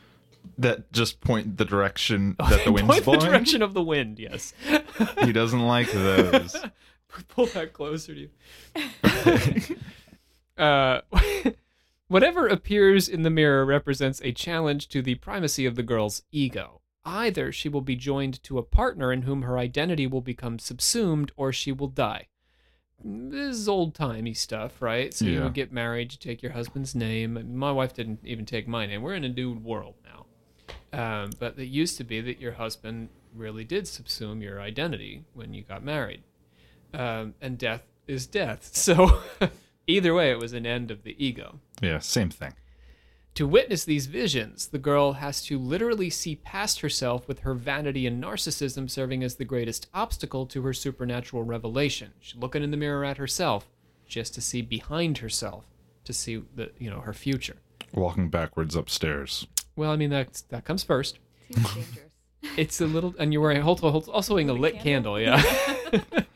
That 0.57 0.92
just 0.92 1.20
point 1.20 1.57
the 1.57 1.64
direction 1.64 2.37
that 2.51 2.64
the 2.64 2.72
wind's 2.72 2.88
Point 2.90 3.05
blowing. 3.05 3.20
the 3.20 3.27
direction 3.27 3.62
of 3.62 3.74
the 3.74 3.83
wind. 3.83 4.18
Yes. 4.18 4.53
He 5.24 5.33
doesn't 5.33 5.61
like 5.61 5.90
those. 5.92 6.57
Pull 7.29 7.46
that 7.46 7.72
closer 7.72 8.14
to 8.14 8.20
you. 8.20 9.77
uh, 10.57 11.01
whatever 12.09 12.46
appears 12.46 13.09
in 13.09 13.22
the 13.22 13.31
mirror 13.31 13.64
represents 13.64 14.20
a 14.22 14.33
challenge 14.33 14.88
to 14.88 15.03
the 15.03 15.14
primacy 15.16 15.66
of 15.66 15.77
the 15.77 15.83
girl's 15.83 16.22
ego. 16.33 16.81
Either 17.05 17.53
she 17.53 17.68
will 17.68 17.81
be 17.81 17.96
joined 17.96 18.42
to 18.42 18.59
a 18.59 18.62
partner 18.62 19.12
in 19.12 19.22
whom 19.22 19.42
her 19.42 19.57
identity 19.59 20.07
will 20.07 20.20
become 20.20 20.59
subsumed, 20.59 21.33
or 21.37 21.53
she 21.53 21.72
will 21.72 21.88
die. 21.88 22.27
This 23.04 23.56
is 23.56 23.68
old 23.68 23.94
timey 23.94 24.34
stuff, 24.34 24.82
right? 24.82 25.14
So 25.14 25.24
you 25.24 25.32
Yeah. 25.38 25.44
would 25.44 25.54
get 25.54 25.72
married, 25.72 26.12
you 26.12 26.18
take 26.18 26.42
your 26.42 26.52
husband's 26.52 26.94
name. 26.94 27.56
My 27.56 27.70
wife 27.70 27.94
didn't 27.94 28.20
even 28.24 28.44
take 28.44 28.66
my 28.66 28.87
name. 28.87 29.02
We're 29.02 29.14
in 29.14 29.24
a 29.24 29.28
new 29.28 29.52
world 29.52 29.94
now. 30.04 30.26
Um, 30.92 31.30
but 31.38 31.58
it 31.58 31.66
used 31.66 31.96
to 31.98 32.04
be 32.04 32.20
that 32.22 32.40
your 32.40 32.52
husband 32.52 33.11
really 33.34 33.62
did 33.64 33.84
subsume 33.84 34.42
your 34.42 34.61
identity 34.61 35.24
when 35.34 35.52
you 35.54 35.62
got 35.62 35.84
married 35.84 36.22
um, 36.94 37.34
and 37.40 37.56
death 37.58 37.82
is 38.06 38.26
death. 38.26 38.70
So 38.74 39.20
either 39.87 40.12
way, 40.14 40.30
it 40.30 40.38
was 40.38 40.52
an 40.52 40.66
end 40.66 40.90
of 40.90 41.02
the 41.04 41.14
ego. 41.24 41.61
Yeah, 41.80 41.98
same 42.00 42.30
thing. 42.30 42.54
To 43.38 43.46
witness 43.46 43.85
these 43.85 44.07
visions, 44.07 44.66
the 44.66 44.81
girl 44.81 45.12
has 45.12 45.44
to 45.44 45.61
literally 45.61 46.11
see 46.11 46.35
past 46.35 46.81
herself 46.81 47.29
with 47.29 47.38
her 47.38 47.55
vanity 47.55 48.05
and 48.05 48.20
narcissism 48.20 48.90
serving 48.90 49.22
as 49.22 49.37
the 49.37 49.44
greatest 49.44 49.87
obstacle 49.94 50.44
to 50.46 50.62
her 50.62 50.72
supernatural 50.72 51.44
revelation. 51.44 52.14
She's 52.18 52.35
looking 52.35 52.64
in 52.64 52.72
the 52.72 52.77
mirror 52.77 53.05
at 53.05 53.16
herself 53.16 53.68
just 54.09 54.35
to 54.35 54.40
see 54.40 54.61
behind 54.61 55.18
herself, 55.18 55.66
to 56.03 56.12
see 56.12 56.42
the 56.57 56.72
you 56.81 56.90
know 56.90 56.98
her 56.98 57.12
future. 57.12 57.59
Walking 57.94 58.29
backwards 58.29 58.74
upstairs. 58.74 59.46
Well, 59.77 59.92
I 59.92 59.96
mean 59.96 60.11
that 60.11 60.42
that 60.48 60.64
comes 60.64 60.83
first. 60.83 61.20
Seems 61.48 61.74
dangerous. 61.74 61.98
It's 62.57 62.81
a 62.81 62.87
little, 62.87 63.14
and 63.20 63.33
you're 63.33 63.42
wearing 63.42 63.61
hold, 63.61 63.79
hold, 63.79 64.09
also 64.09 64.35
wearing 64.35 64.51
a 64.51 64.53
lit 64.53 64.81
candle, 64.81 65.20
yeah. 65.20 65.40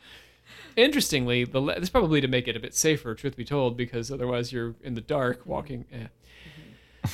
Interestingly, 0.77 1.43
the 1.43 1.59
le- 1.59 1.75
this 1.75 1.83
is 1.83 1.89
probably 1.89 2.21
to 2.21 2.27
make 2.29 2.47
it 2.47 2.55
a 2.55 2.59
bit 2.61 2.73
safer, 2.73 3.13
truth 3.13 3.35
be 3.35 3.45
told, 3.45 3.75
because 3.75 4.09
otherwise 4.09 4.53
you're 4.53 4.75
in 4.81 4.95
the 4.95 5.01
dark 5.01 5.45
walking. 5.45 5.85
Eh. 5.91 6.07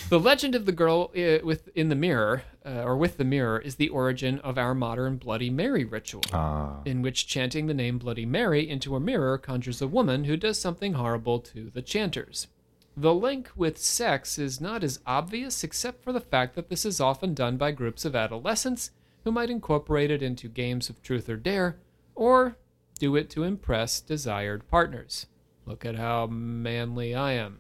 The 0.10 0.20
legend 0.20 0.56
of 0.56 0.66
the 0.66 0.72
girl 0.72 1.12
uh, 1.18 1.44
with 1.44 1.70
in 1.76 1.90
the 1.90 1.96
mirror, 1.96 2.44
uh, 2.66 2.84
or 2.84 2.96
with 2.96 3.18
the 3.18 3.24
mirror, 3.24 3.60
is 3.60 3.76
the 3.76 3.90
origin 3.90 4.40
of 4.40 4.58
our 4.58 4.76
modern 4.76 5.18
Bloody 5.18 5.50
Mary 5.50 5.84
ritual, 5.84 6.24
Ah, 6.32 6.82
in 6.86 7.02
which 7.02 7.28
chanting 7.28 7.68
the 7.68 7.74
name 7.74 7.98
Bloody 7.98 8.26
Mary 8.26 8.70
into 8.70 8.96
a 8.96 9.00
mirror 9.00 9.38
conjures 9.38 9.82
a 9.82 9.88
woman 9.88 10.26
who 10.26 10.38
does 10.38 10.60
something 10.60 10.94
horrible 10.94 11.40
to 11.40 11.70
the 11.72 11.82
chanters. 11.82 12.48
The 12.96 13.14
link 13.14 13.50
with 13.56 13.78
sex 13.78 14.38
is 14.38 14.60
not 14.60 14.84
as 14.84 15.00
obvious, 15.06 15.64
except 15.64 16.04
for 16.04 16.12
the 16.12 16.20
fact 16.20 16.56
that 16.56 16.70
this 16.70 16.86
is 16.86 17.00
often 17.00 17.34
done 17.34 17.58
by 17.58 17.72
groups 17.72 18.06
of 18.06 18.16
adolescents 18.16 18.92
who 19.24 19.32
might 19.32 19.50
incorporate 19.50 20.12
it 20.12 20.22
into 20.22 20.50
games 20.50 20.90
of 20.90 21.02
truth 21.02 21.30
or 21.30 21.38
dare, 21.38 21.78
or 22.14 22.58
do 23.00 23.16
it 23.16 23.30
to 23.32 23.44
impress 23.44 24.02
desired 24.02 24.68
partners. 24.68 25.28
Look 25.66 25.86
at 25.86 25.96
how 25.96 26.28
manly 26.28 27.16
I 27.16 27.34
am, 27.34 27.60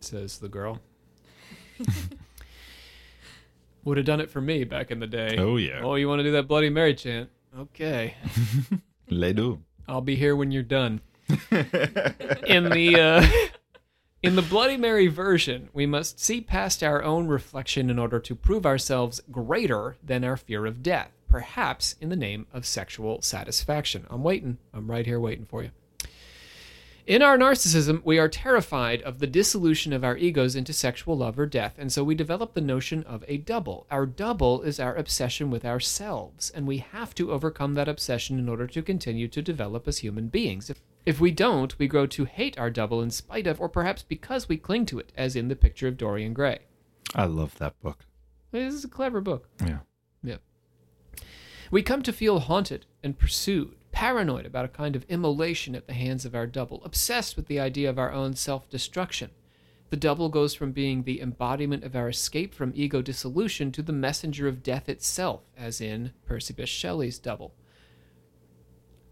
says 0.00 0.38
the 0.38 0.48
girl. 0.48 0.80
Would 3.84 3.98
have 3.98 4.06
done 4.06 4.20
it 4.20 4.30
for 4.30 4.40
me 4.40 4.64
back 4.64 4.90
in 4.90 5.00
the 5.00 5.06
day. 5.06 5.36
Oh, 5.38 5.56
yeah. 5.56 5.80
Oh, 5.82 5.94
you 5.94 6.08
want 6.08 6.20
to 6.20 6.24
do 6.24 6.32
that 6.32 6.48
Bloody 6.48 6.70
Mary 6.70 6.94
chant? 6.94 7.28
Okay. 7.58 8.14
les 9.10 9.32
do. 9.32 9.60
I'll 9.86 10.00
be 10.00 10.16
here 10.16 10.34
when 10.34 10.50
you're 10.50 10.62
done. 10.62 11.00
in 12.48 12.70
the 12.70 13.00
uh, 13.00 13.26
in 14.22 14.36
the 14.36 14.42
Bloody 14.42 14.76
Mary 14.76 15.06
version, 15.06 15.68
we 15.72 15.86
must 15.86 16.18
see 16.18 16.40
past 16.40 16.82
our 16.82 17.02
own 17.02 17.28
reflection 17.28 17.90
in 17.90 17.98
order 17.98 18.18
to 18.20 18.34
prove 18.34 18.64
ourselves 18.66 19.20
greater 19.30 19.96
than 20.02 20.24
our 20.24 20.36
fear 20.36 20.66
of 20.66 20.82
death, 20.82 21.12
perhaps 21.28 21.94
in 22.00 22.08
the 22.08 22.16
name 22.16 22.46
of 22.52 22.66
sexual 22.66 23.20
satisfaction. 23.22 24.06
I'm 24.10 24.22
waiting. 24.22 24.58
I'm 24.72 24.90
right 24.90 25.06
here 25.06 25.20
waiting 25.20 25.46
for 25.46 25.62
you. 25.62 25.70
In 27.06 27.20
our 27.20 27.36
narcissism, 27.36 28.02
we 28.02 28.18
are 28.18 28.30
terrified 28.30 29.02
of 29.02 29.18
the 29.18 29.26
dissolution 29.26 29.92
of 29.92 30.02
our 30.02 30.16
egos 30.16 30.56
into 30.56 30.72
sexual 30.72 31.18
love 31.18 31.38
or 31.38 31.44
death, 31.44 31.74
and 31.76 31.92
so 31.92 32.02
we 32.02 32.14
develop 32.14 32.54
the 32.54 32.62
notion 32.62 33.02
of 33.02 33.22
a 33.28 33.36
double. 33.36 33.86
Our 33.90 34.06
double 34.06 34.62
is 34.62 34.80
our 34.80 34.94
obsession 34.94 35.50
with 35.50 35.66
ourselves, 35.66 36.48
and 36.48 36.66
we 36.66 36.78
have 36.78 37.14
to 37.16 37.30
overcome 37.30 37.74
that 37.74 37.90
obsession 37.90 38.38
in 38.38 38.48
order 38.48 38.66
to 38.68 38.80
continue 38.80 39.28
to 39.28 39.42
develop 39.42 39.86
as 39.86 39.98
human 39.98 40.28
beings. 40.28 40.70
If, 40.70 40.80
if 41.04 41.20
we 41.20 41.30
don't, 41.30 41.78
we 41.78 41.88
grow 41.88 42.06
to 42.06 42.24
hate 42.24 42.58
our 42.58 42.70
double 42.70 43.02
in 43.02 43.10
spite 43.10 43.46
of, 43.46 43.60
or 43.60 43.68
perhaps 43.68 44.02
because 44.02 44.48
we 44.48 44.56
cling 44.56 44.86
to 44.86 44.98
it, 44.98 45.12
as 45.14 45.36
in 45.36 45.48
the 45.48 45.56
picture 45.56 45.88
of 45.88 45.98
Dorian 45.98 46.32
Gray. 46.32 46.60
I 47.14 47.26
love 47.26 47.58
that 47.58 47.78
book. 47.82 48.06
This 48.50 48.72
is 48.72 48.82
a 48.82 48.88
clever 48.88 49.20
book. 49.20 49.50
Yeah. 49.62 49.80
Yeah. 50.22 50.36
We 51.70 51.82
come 51.82 52.00
to 52.00 52.14
feel 52.14 52.38
haunted 52.38 52.86
and 53.02 53.18
pursued, 53.18 53.76
paranoid 53.94 54.44
about 54.44 54.64
a 54.64 54.68
kind 54.68 54.96
of 54.96 55.04
immolation 55.08 55.76
at 55.76 55.86
the 55.86 55.92
hands 55.92 56.24
of 56.24 56.34
our 56.34 56.48
double, 56.48 56.82
obsessed 56.84 57.36
with 57.36 57.46
the 57.46 57.60
idea 57.60 57.88
of 57.88 57.96
our 57.96 58.10
own 58.10 58.34
self 58.34 58.68
destruction. 58.68 59.30
The 59.90 59.96
double 59.96 60.28
goes 60.28 60.52
from 60.52 60.72
being 60.72 61.04
the 61.04 61.20
embodiment 61.20 61.84
of 61.84 61.94
our 61.94 62.08
escape 62.08 62.52
from 62.52 62.72
ego 62.74 63.00
dissolution 63.00 63.70
to 63.70 63.82
the 63.82 63.92
messenger 63.92 64.48
of 64.48 64.64
death 64.64 64.88
itself, 64.88 65.42
as 65.56 65.80
in 65.80 66.12
Percy 66.26 66.52
Bysshe 66.52 66.66
Shelley's 66.66 67.20
double. 67.20 67.54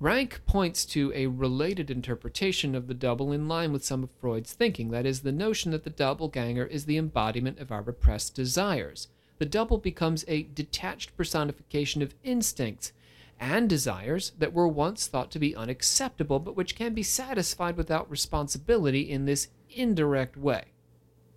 Rank 0.00 0.40
points 0.46 0.84
to 0.86 1.12
a 1.14 1.28
related 1.28 1.88
interpretation 1.88 2.74
of 2.74 2.88
the 2.88 2.94
double 2.94 3.30
in 3.30 3.46
line 3.46 3.72
with 3.72 3.84
some 3.84 4.02
of 4.02 4.10
Freud's 4.10 4.52
thinking, 4.52 4.90
that 4.90 5.06
is, 5.06 5.20
the 5.20 5.30
notion 5.30 5.70
that 5.70 5.84
the 5.84 5.90
doppelganger 5.90 6.66
is 6.66 6.86
the 6.86 6.98
embodiment 6.98 7.60
of 7.60 7.70
our 7.70 7.82
repressed 7.82 8.34
desires. 8.34 9.06
The 9.38 9.46
double 9.46 9.78
becomes 9.78 10.24
a 10.26 10.42
detached 10.42 11.16
personification 11.16 12.02
of 12.02 12.16
instincts 12.24 12.92
and 13.42 13.68
desires 13.68 14.30
that 14.38 14.52
were 14.52 14.68
once 14.68 15.08
thought 15.08 15.28
to 15.32 15.38
be 15.40 15.56
unacceptable, 15.56 16.38
but 16.38 16.54
which 16.54 16.76
can 16.76 16.94
be 16.94 17.02
satisfied 17.02 17.76
without 17.76 18.08
responsibility 18.08 19.00
in 19.00 19.24
this 19.24 19.48
indirect 19.68 20.36
way. 20.36 20.66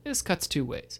This 0.03 0.21
cuts 0.21 0.45
two 0.45 0.63
ways. 0.63 0.99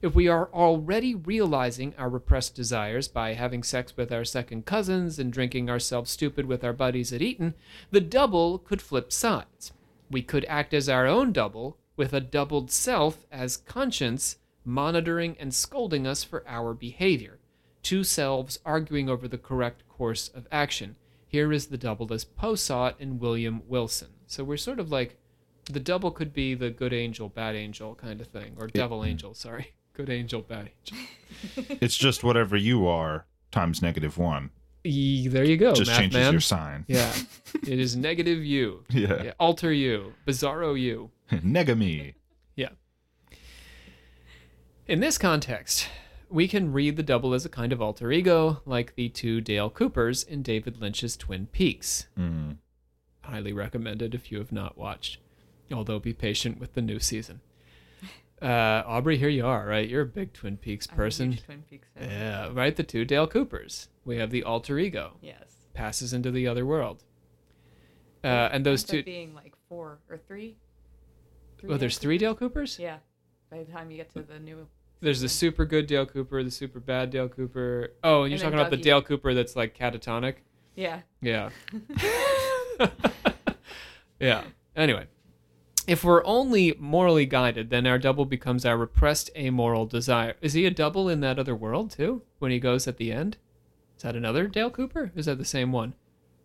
If 0.00 0.14
we 0.14 0.28
are 0.28 0.48
already 0.54 1.14
realizing 1.14 1.94
our 1.98 2.08
repressed 2.08 2.54
desires 2.54 3.06
by 3.06 3.34
having 3.34 3.62
sex 3.62 3.94
with 3.98 4.10
our 4.10 4.24
second 4.24 4.64
cousins 4.64 5.18
and 5.18 5.30
drinking 5.30 5.68
ourselves 5.68 6.10
stupid 6.10 6.46
with 6.46 6.64
our 6.64 6.72
buddies 6.72 7.12
at 7.12 7.20
Eton, 7.20 7.52
the 7.90 8.00
double 8.00 8.58
could 8.58 8.80
flip 8.80 9.12
sides. 9.12 9.72
We 10.10 10.22
could 10.22 10.46
act 10.46 10.72
as 10.72 10.88
our 10.88 11.06
own 11.06 11.32
double, 11.32 11.76
with 11.96 12.14
a 12.14 12.20
doubled 12.20 12.70
self 12.70 13.26
as 13.30 13.58
conscience, 13.58 14.36
monitoring 14.64 15.36
and 15.38 15.52
scolding 15.52 16.06
us 16.06 16.24
for 16.24 16.44
our 16.48 16.72
behavior. 16.72 17.40
Two 17.86 18.02
selves 18.02 18.58
arguing 18.66 19.08
over 19.08 19.28
the 19.28 19.38
correct 19.38 19.86
course 19.88 20.26
of 20.34 20.48
action. 20.50 20.96
Here 21.28 21.52
is 21.52 21.66
the 21.66 21.78
double 21.78 22.12
as 22.12 22.24
Poe 22.24 22.56
saw 22.56 22.88
it 22.88 22.96
in 22.98 23.20
William 23.20 23.62
Wilson. 23.68 24.08
So 24.26 24.42
we're 24.42 24.56
sort 24.56 24.80
of 24.80 24.90
like 24.90 25.20
the 25.66 25.78
double 25.78 26.10
could 26.10 26.32
be 26.32 26.54
the 26.54 26.70
good 26.70 26.92
angel, 26.92 27.28
bad 27.28 27.54
angel 27.54 27.94
kind 27.94 28.20
of 28.20 28.26
thing, 28.26 28.56
or 28.58 28.66
devil 28.66 29.02
mm. 29.02 29.06
angel, 29.10 29.34
sorry. 29.34 29.72
Good 29.92 30.10
angel, 30.10 30.42
bad 30.42 30.70
angel. 30.80 31.76
It's 31.80 31.96
just 31.96 32.24
whatever 32.24 32.56
you 32.56 32.88
are 32.88 33.24
times 33.52 33.80
negative 33.80 34.18
one. 34.18 34.50
E- 34.82 35.28
there 35.28 35.44
you 35.44 35.56
go, 35.56 35.72
just 35.72 35.94
changes 35.94 36.18
man. 36.18 36.32
your 36.32 36.40
sign. 36.40 36.86
Yeah, 36.88 37.14
it 37.54 37.78
is 37.78 37.94
negative 37.94 38.44
you, 38.44 38.82
Yeah. 38.90 39.22
yeah, 39.22 39.32
alter 39.38 39.72
you, 39.72 40.12
bizarro 40.26 40.76
you. 40.76 41.12
Negami. 41.30 42.14
Yeah. 42.56 42.70
In 44.88 44.98
this 44.98 45.18
context, 45.18 45.88
we 46.28 46.48
can 46.48 46.72
read 46.72 46.96
the 46.96 47.02
double 47.02 47.34
as 47.34 47.44
a 47.44 47.48
kind 47.48 47.72
of 47.72 47.80
alter 47.80 48.10
ego, 48.12 48.60
like 48.66 48.94
the 48.94 49.08
two 49.08 49.40
Dale 49.40 49.70
Coopers 49.70 50.22
in 50.22 50.42
David 50.42 50.80
Lynch's 50.80 51.16
Twin 51.16 51.46
Peaks. 51.46 52.06
Mm. 52.18 52.56
Highly 53.22 53.52
recommended 53.52 54.14
if 54.14 54.30
you 54.32 54.38
have 54.38 54.52
not 54.52 54.76
watched, 54.78 55.18
although 55.72 55.98
be 55.98 56.12
patient 56.12 56.58
with 56.58 56.74
the 56.74 56.82
new 56.82 56.98
season. 56.98 57.40
Uh, 58.42 58.82
Aubrey, 58.86 59.16
here 59.16 59.30
you 59.30 59.46
are, 59.46 59.64
right? 59.66 59.88
You're 59.88 60.02
a 60.02 60.06
big 60.06 60.34
Twin 60.34 60.58
Peaks 60.58 60.86
I'm 60.90 60.92
a 60.92 60.96
person. 60.98 61.38
Twin 61.38 61.64
Peaks 61.70 61.88
fan. 61.96 62.10
Yeah, 62.10 62.50
right. 62.52 62.76
The 62.76 62.82
two 62.82 63.06
Dale 63.06 63.26
Coopers. 63.26 63.88
We 64.04 64.18
have 64.18 64.30
the 64.30 64.42
alter 64.44 64.78
ego 64.78 65.12
Yes. 65.22 65.56
passes 65.72 66.12
into 66.12 66.30
the 66.30 66.46
other 66.46 66.66
world, 66.66 67.02
uh, 68.22 68.50
and 68.52 68.66
those 68.66 68.84
two. 68.84 69.02
being 69.02 69.34
like 69.34 69.54
four 69.70 70.00
or 70.10 70.18
three. 70.18 70.58
Three 71.56 71.72
Oh, 71.72 71.78
there's 71.78 71.96
Dale 71.96 72.02
three 72.02 72.18
Dale 72.18 72.34
Coopers? 72.34 72.76
Coopers. 72.76 72.78
Yeah. 72.78 72.98
By 73.50 73.64
the 73.64 73.72
time 73.72 73.90
you 73.90 73.96
get 73.96 74.12
to 74.12 74.20
the 74.22 74.38
new. 74.38 74.66
There's 75.00 75.20
the 75.20 75.28
super 75.28 75.64
good 75.64 75.86
Dale 75.86 76.06
Cooper, 76.06 76.42
the 76.42 76.50
super 76.50 76.80
bad 76.80 77.10
Dale 77.10 77.28
Cooper. 77.28 77.92
Oh, 78.02 78.22
and 78.22 78.30
you're 78.30 78.36
And 78.36 78.42
talking 78.42 78.58
about 78.58 78.70
the 78.70 78.76
Dale 78.76 79.02
Cooper 79.02 79.34
that's 79.34 79.54
like 79.54 79.76
catatonic. 79.76 80.36
Yeah. 80.74 81.00
Yeah. 81.20 81.50
yeah. 84.20 84.44
Anyway, 84.74 85.06
if 85.86 86.02
we're 86.02 86.24
only 86.24 86.74
morally 86.78 87.26
guided, 87.26 87.70
then 87.70 87.86
our 87.86 87.98
double 87.98 88.24
becomes 88.24 88.64
our 88.64 88.76
repressed 88.76 89.30
amoral 89.36 89.86
desire. 89.86 90.34
Is 90.40 90.54
he 90.54 90.66
a 90.66 90.70
double 90.70 91.08
in 91.08 91.20
that 91.20 91.38
other 91.38 91.54
world 91.54 91.90
too? 91.90 92.22
When 92.38 92.50
he 92.50 92.58
goes 92.58 92.88
at 92.88 92.96
the 92.96 93.12
end? 93.12 93.36
Is 93.96 94.02
that 94.02 94.16
another 94.16 94.46
Dale 94.46 94.70
Cooper? 94.70 95.12
Is 95.14 95.26
that 95.26 95.38
the 95.38 95.44
same 95.44 95.72
one? 95.72 95.94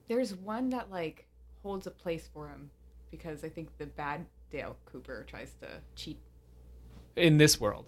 There's 0.08 0.36
one 0.36 0.70
that 0.70 0.92
like 0.92 1.26
holds 1.64 1.88
a 1.88 1.92
place 1.92 2.30
for 2.34 2.50
him 2.50 2.70
because 3.10 3.44
I 3.44 3.50
think 3.50 3.78
the 3.78 3.86
bad 3.86 4.26
Dale 4.50 4.78
Cooper 4.86 5.26
tries 5.28 5.54
to 5.62 5.68
cheat. 5.96 6.20
In 7.16 7.38
this 7.38 7.60
world. 7.60 7.88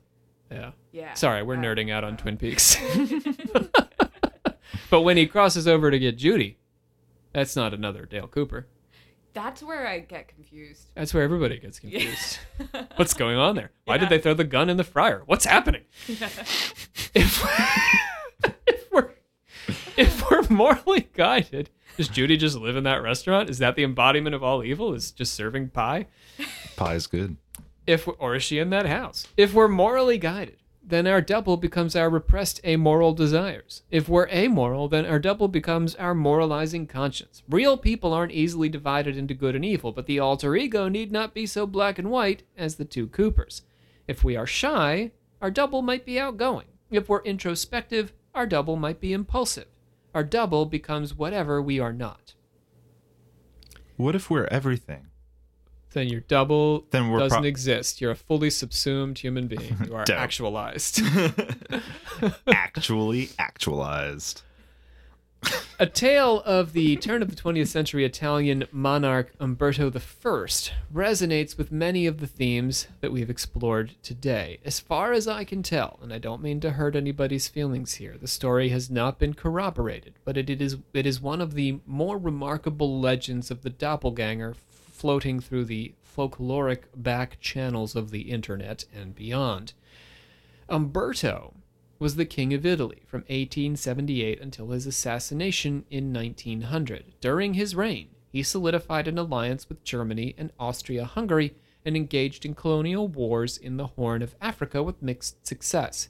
Yeah. 0.53 0.71
Yeah. 0.91 1.13
Sorry, 1.15 1.41
we're 1.43 1.55
Uh, 1.55 1.61
nerding 1.61 1.91
out 1.91 2.03
on 2.03 2.15
Twin 2.17 2.37
Peaks. 2.37 2.77
but 4.89 5.01
when 5.01 5.17
he 5.17 5.25
crosses 5.25 5.67
over 5.67 5.89
to 5.91 5.97
get 5.99 6.17
Judy, 6.17 6.57
that's 7.33 7.55
not 7.55 7.73
another 7.73 8.05
Dale 8.05 8.27
Cooper. 8.27 8.67
That's 9.33 9.63
where 9.63 9.87
I 9.87 9.97
get 9.99 10.27
confused. 10.27 10.89
That's 10.93 11.11
where 11.13 11.23
everybody 11.23 11.57
gets 11.57 11.79
confused. 11.79 12.37
What's 12.97 13.15
going 13.15 13.37
on 13.37 13.55
there? 13.55 13.71
Why 13.85 13.95
Yeah. 13.95 14.01
did 14.01 14.09
they 14.09 14.19
throw 14.19 14.35
the 14.35 14.43
gun 14.43 14.69
in 14.69 14.77
the 14.77 14.83
fryer? 14.83 15.23
What's 15.25 15.45
happening? 15.45 15.81
if, 16.07 17.15
if 18.67 18.91
we're 18.91 19.09
if 19.97 20.29
we're 20.29 20.43
morally 20.49 21.09
guided, 21.13 21.71
does 21.97 22.09
Judy 22.09 22.37
just 22.37 22.57
live 22.57 22.75
in 22.75 22.83
that 22.83 23.01
restaurant? 23.01 23.49
Is 23.49 23.57
that 23.57 23.75
the 23.75 23.83
embodiment 23.83 24.35
of 24.35 24.43
all 24.43 24.63
evil? 24.63 24.93
Is 24.93 25.11
just 25.11 25.33
serving 25.33 25.69
pie? 25.69 26.05
Pie 26.75 26.93
is 26.95 27.07
good. 27.07 27.37
If 27.85 28.07
or 28.19 28.35
is 28.35 28.43
she 28.43 28.59
in 28.59 28.69
that 28.69 28.85
house? 28.85 29.27
If 29.35 29.53
we're 29.53 29.67
morally 29.67 30.17
guided, 30.17 30.57
then 30.85 31.07
our 31.07 31.21
double 31.21 31.55
becomes 31.55 31.95
our 31.95 32.09
repressed 32.09 32.59
amoral 32.65 33.13
desires. 33.13 33.83
If 33.89 34.09
we're 34.09 34.27
amoral, 34.27 34.89
then 34.89 35.05
our 35.05 35.19
double 35.19 35.47
becomes 35.47 35.95
our 35.95 36.13
moralizing 36.13 36.87
conscience. 36.87 37.41
Real 37.49 37.77
people 37.77 38.13
aren't 38.13 38.33
easily 38.33 38.67
divided 38.67 39.15
into 39.15 39.33
good 39.33 39.55
and 39.55 39.63
evil, 39.63 39.93
but 39.93 40.07
the 40.07 40.19
alter 40.19 40.55
ego 40.55 40.89
need 40.89 41.11
not 41.11 41.33
be 41.33 41.45
so 41.45 41.65
black 41.65 41.97
and 41.97 42.11
white 42.11 42.43
as 42.57 42.75
the 42.75 42.85
two 42.85 43.07
Coopers. 43.07 43.61
If 44.07 44.23
we 44.23 44.35
are 44.35 44.47
shy, 44.47 45.11
our 45.41 45.51
double 45.51 45.81
might 45.81 46.05
be 46.05 46.19
outgoing. 46.19 46.67
If 46.91 47.07
we're 47.07 47.23
introspective, 47.23 48.11
our 48.35 48.45
double 48.45 48.75
might 48.75 48.99
be 48.99 49.13
impulsive. 49.13 49.67
Our 50.13 50.23
double 50.23 50.65
becomes 50.65 51.15
whatever 51.15 51.61
we 51.61 51.79
are 51.79 51.93
not. 51.93 52.33
What 53.95 54.15
if 54.15 54.29
we're 54.29 54.47
everything? 54.47 55.07
Then 55.93 56.07
your 56.07 56.21
double 56.21 56.85
Then 56.91 57.09
we're 57.09 57.19
doesn't 57.19 57.39
pro- 57.39 57.47
exist. 57.47 58.01
You're 58.01 58.11
a 58.11 58.15
fully 58.15 58.49
subsumed 58.49 59.19
human 59.19 59.47
being. 59.47 59.77
You 59.85 59.95
are 59.95 60.05
actualized. 60.11 61.01
Actually 62.47 63.29
actualized. 63.37 64.41
A 65.77 65.85
tale 65.85 66.41
of 66.45 66.71
the 66.71 66.95
turn 66.97 67.21
of 67.21 67.29
the 67.29 67.35
20th 67.35 67.67
century 67.67 68.05
Italian 68.05 68.65
monarch 68.71 69.33
Umberto 69.39 69.87
I 69.87 70.47
resonates 70.93 71.57
with 71.57 71.71
many 71.71 72.05
of 72.07 72.19
the 72.19 72.27
themes 72.27 72.87
that 73.01 73.11
we've 73.11 73.29
explored 73.29 73.95
today. 74.01 74.59
As 74.63 74.79
far 74.79 75.11
as 75.11 75.27
I 75.27 75.43
can 75.43 75.61
tell, 75.61 75.99
and 76.01 76.13
I 76.13 76.19
don't 76.19 76.41
mean 76.41 76.61
to 76.61 76.71
hurt 76.71 76.95
anybody's 76.95 77.49
feelings 77.49 77.95
here, 77.95 78.15
the 78.17 78.27
story 78.27 78.69
has 78.69 78.89
not 78.89 79.19
been 79.19 79.33
corroborated, 79.33 80.13
but 80.23 80.37
it 80.37 80.49
is 80.49 80.77
it 80.93 81.05
is 81.05 81.19
one 81.19 81.41
of 81.41 81.55
the 81.55 81.79
more 81.85 82.17
remarkable 82.17 83.01
legends 83.01 83.51
of 83.51 83.63
the 83.63 83.69
doppelganger 83.69 84.55
floating 85.03 85.41
through 85.41 85.65
the 85.65 85.93
folkloric 86.01 86.83
back 86.95 87.37
channels 87.41 87.93
of 87.93 88.09
the 88.09 88.31
internet 88.31 88.85
and 88.95 89.13
beyond. 89.13 89.73
Umberto 90.69 91.55
was 91.99 92.15
the 92.15 92.23
King 92.23 92.53
of 92.53 92.65
Italy 92.65 93.01
from 93.05 93.19
1878 93.23 94.39
until 94.39 94.69
his 94.69 94.87
assassination 94.87 95.83
in 95.89 96.13
1900. 96.13 97.15
During 97.19 97.55
his 97.55 97.75
reign, 97.75 98.11
he 98.29 98.41
solidified 98.43 99.09
an 99.09 99.17
alliance 99.17 99.67
with 99.67 99.83
Germany 99.83 100.35
and 100.37 100.53
Austria 100.57 101.03
Hungary 101.03 101.53
and 101.83 101.97
engaged 101.97 102.45
in 102.45 102.55
colonial 102.55 103.09
wars 103.09 103.57
in 103.57 103.75
the 103.75 103.87
Horn 103.87 104.21
of 104.21 104.35
Africa 104.39 104.81
with 104.81 105.03
mixed 105.03 105.45
success. 105.45 106.07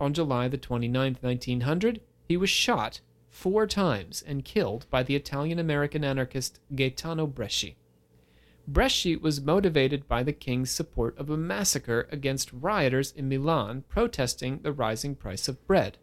On 0.00 0.14
July 0.14 0.48
the 0.48 0.56
29th, 0.56 1.22
1900, 1.22 2.00
he 2.26 2.38
was 2.38 2.48
shot 2.48 3.02
four 3.28 3.66
times 3.66 4.24
and 4.26 4.46
killed 4.46 4.86
by 4.88 5.02
the 5.02 5.14
Italian 5.14 5.58
American 5.58 6.02
anarchist 6.02 6.58
Gaetano 6.74 7.26
Bresci. 7.26 7.74
Bresci 8.70 9.20
was 9.20 9.40
motivated 9.40 10.08
by 10.08 10.22
the 10.22 10.32
king's 10.32 10.70
support 10.70 11.16
of 11.18 11.28
a 11.28 11.36
massacre 11.36 12.08
against 12.10 12.52
rioters 12.52 13.12
in 13.12 13.28
Milan 13.28 13.84
protesting 13.88 14.60
the 14.62 14.72
rising 14.72 15.14
price 15.14 15.48
of 15.48 15.64
bread. 15.66 15.98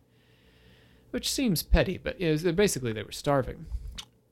Which 1.10 1.32
seems 1.32 1.64
petty, 1.64 1.98
but 1.98 2.20
was, 2.20 2.44
basically 2.44 2.94
they 2.94 3.04
were 3.04 3.12
starving. 3.12 3.66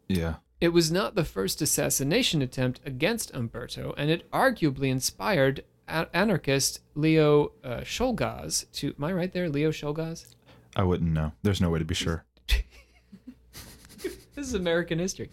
Yeah. 0.08 0.36
It 0.62 0.70
was 0.70 0.92
not 0.92 1.16
the 1.16 1.24
first 1.24 1.62
assassination 1.62 2.42
attempt 2.42 2.82
against 2.86 3.34
Umberto, 3.34 3.94
and 3.98 4.10
it 4.10 4.30
arguably 4.32 4.90
inspired 4.90 5.64
a- 5.88 6.08
anarchist 6.14 6.82
Leo 6.96 7.54
uh, 7.64 7.82
Czolgosz 7.82 8.70
to. 8.74 8.94
Am 8.98 9.04
I 9.04 9.14
right 9.14 9.34
there? 9.34 9.50
Leo 9.50 9.72
Czolgosz? 9.72 10.36
I 10.76 10.84
wouldn't 10.84 11.12
know. 11.12 11.32
There's 11.42 11.62
no 11.62 11.70
way 11.70 11.80
to 11.80 11.86
be 11.86 11.96
sure. 11.96 12.26
Is 14.50 14.56
American 14.56 15.00
history. 15.00 15.30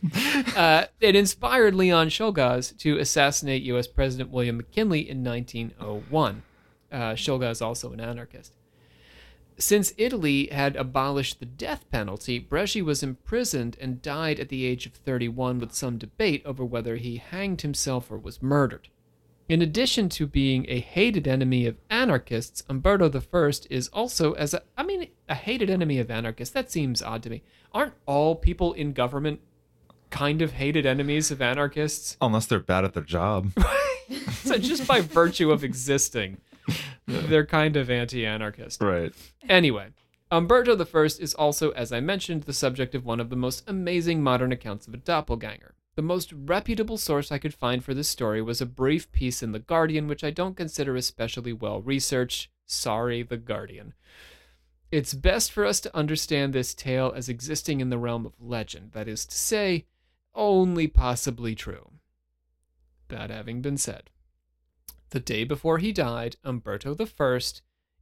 Uh, 0.54 0.86
it 1.00 1.14
inspired 1.14 1.74
Leon 1.74 2.08
Czolgosz 2.08 2.76
to 2.78 2.98
assassinate 2.98 3.62
U.S. 3.62 3.86
President 3.86 4.30
William 4.30 4.56
McKinley 4.56 5.08
in 5.08 5.22
1901. 5.24 6.42
Uh, 6.90 6.98
Czolgosz 7.14 7.62
also 7.62 7.92
an 7.92 8.00
anarchist. 8.00 8.52
Since 9.58 9.94
Italy 9.96 10.48
had 10.48 10.76
abolished 10.76 11.40
the 11.40 11.46
death 11.46 11.90
penalty, 11.90 12.38
Bresci 12.38 12.82
was 12.82 13.02
imprisoned 13.02 13.76
and 13.80 14.02
died 14.02 14.38
at 14.38 14.50
the 14.50 14.66
age 14.66 14.84
of 14.84 14.92
31 14.92 15.58
with 15.58 15.72
some 15.72 15.96
debate 15.96 16.42
over 16.44 16.64
whether 16.64 16.96
he 16.96 17.16
hanged 17.16 17.62
himself 17.62 18.10
or 18.10 18.18
was 18.18 18.42
murdered. 18.42 18.88
In 19.48 19.62
addition 19.62 20.08
to 20.10 20.26
being 20.26 20.66
a 20.68 20.80
hated 20.80 21.28
enemy 21.28 21.66
of 21.66 21.76
anarchists, 21.88 22.64
Umberto 22.68 23.08
I 23.08 23.52
is 23.70 23.88
also 23.88 24.32
as 24.32 24.54
a 24.54 24.62
I 24.76 24.82
mean 24.82 25.08
a 25.28 25.34
hated 25.34 25.70
enemy 25.70 25.98
of 26.00 26.10
anarchists. 26.10 26.52
That 26.52 26.70
seems 26.70 27.00
odd 27.02 27.22
to 27.24 27.30
me. 27.30 27.42
Aren't 27.72 27.94
all 28.06 28.34
people 28.34 28.72
in 28.72 28.92
government 28.92 29.40
kind 30.10 30.42
of 30.42 30.52
hated 30.52 30.84
enemies 30.84 31.30
of 31.30 31.40
anarchists? 31.40 32.16
Unless 32.20 32.46
they're 32.46 32.58
bad 32.58 32.84
at 32.84 32.94
their 32.94 33.02
job. 33.02 33.52
So 34.44 34.56
just 34.58 34.86
by 34.86 35.00
virtue 35.00 35.50
of 35.50 35.64
existing, 35.64 36.36
they're 37.06 37.44
kind 37.44 37.76
of 37.76 37.90
anti-anarchist. 37.90 38.80
right. 38.80 39.12
Anyway, 39.48 39.88
Umberto 40.30 40.76
I 40.76 41.04
is 41.04 41.34
also, 41.34 41.70
as 41.70 41.92
I 41.92 41.98
mentioned, 41.98 42.44
the 42.44 42.52
subject 42.52 42.94
of 42.94 43.04
one 43.04 43.18
of 43.18 43.30
the 43.30 43.36
most 43.36 43.64
amazing 43.66 44.22
modern 44.22 44.52
accounts 44.52 44.86
of 44.86 44.94
a 44.94 44.98
doppelganger. 44.98 45.74
The 45.96 46.02
most 46.02 46.30
reputable 46.32 46.98
source 46.98 47.32
I 47.32 47.38
could 47.38 47.54
find 47.54 47.82
for 47.82 47.94
this 47.94 48.08
story 48.08 48.42
was 48.42 48.60
a 48.60 48.66
brief 48.66 49.10
piece 49.12 49.42
in 49.42 49.52
The 49.52 49.58
Guardian, 49.58 50.06
which 50.06 50.22
I 50.22 50.30
don't 50.30 50.56
consider 50.56 50.94
especially 50.94 51.54
well 51.54 51.80
researched. 51.80 52.50
Sorry, 52.66 53.22
The 53.22 53.38
Guardian. 53.38 53.94
It's 54.90 55.14
best 55.14 55.50
for 55.50 55.64
us 55.64 55.80
to 55.80 55.96
understand 55.96 56.52
this 56.52 56.74
tale 56.74 57.12
as 57.16 57.30
existing 57.30 57.80
in 57.80 57.88
the 57.88 57.98
realm 57.98 58.26
of 58.26 58.34
legend, 58.38 58.92
that 58.92 59.08
is 59.08 59.24
to 59.26 59.34
say, 59.34 59.86
only 60.34 60.86
possibly 60.86 61.54
true. 61.54 61.92
That 63.08 63.30
having 63.30 63.62
been 63.62 63.78
said, 63.78 64.10
the 65.10 65.20
day 65.20 65.44
before 65.44 65.78
he 65.78 65.92
died, 65.92 66.36
Umberto 66.44 66.94
I 66.94 67.40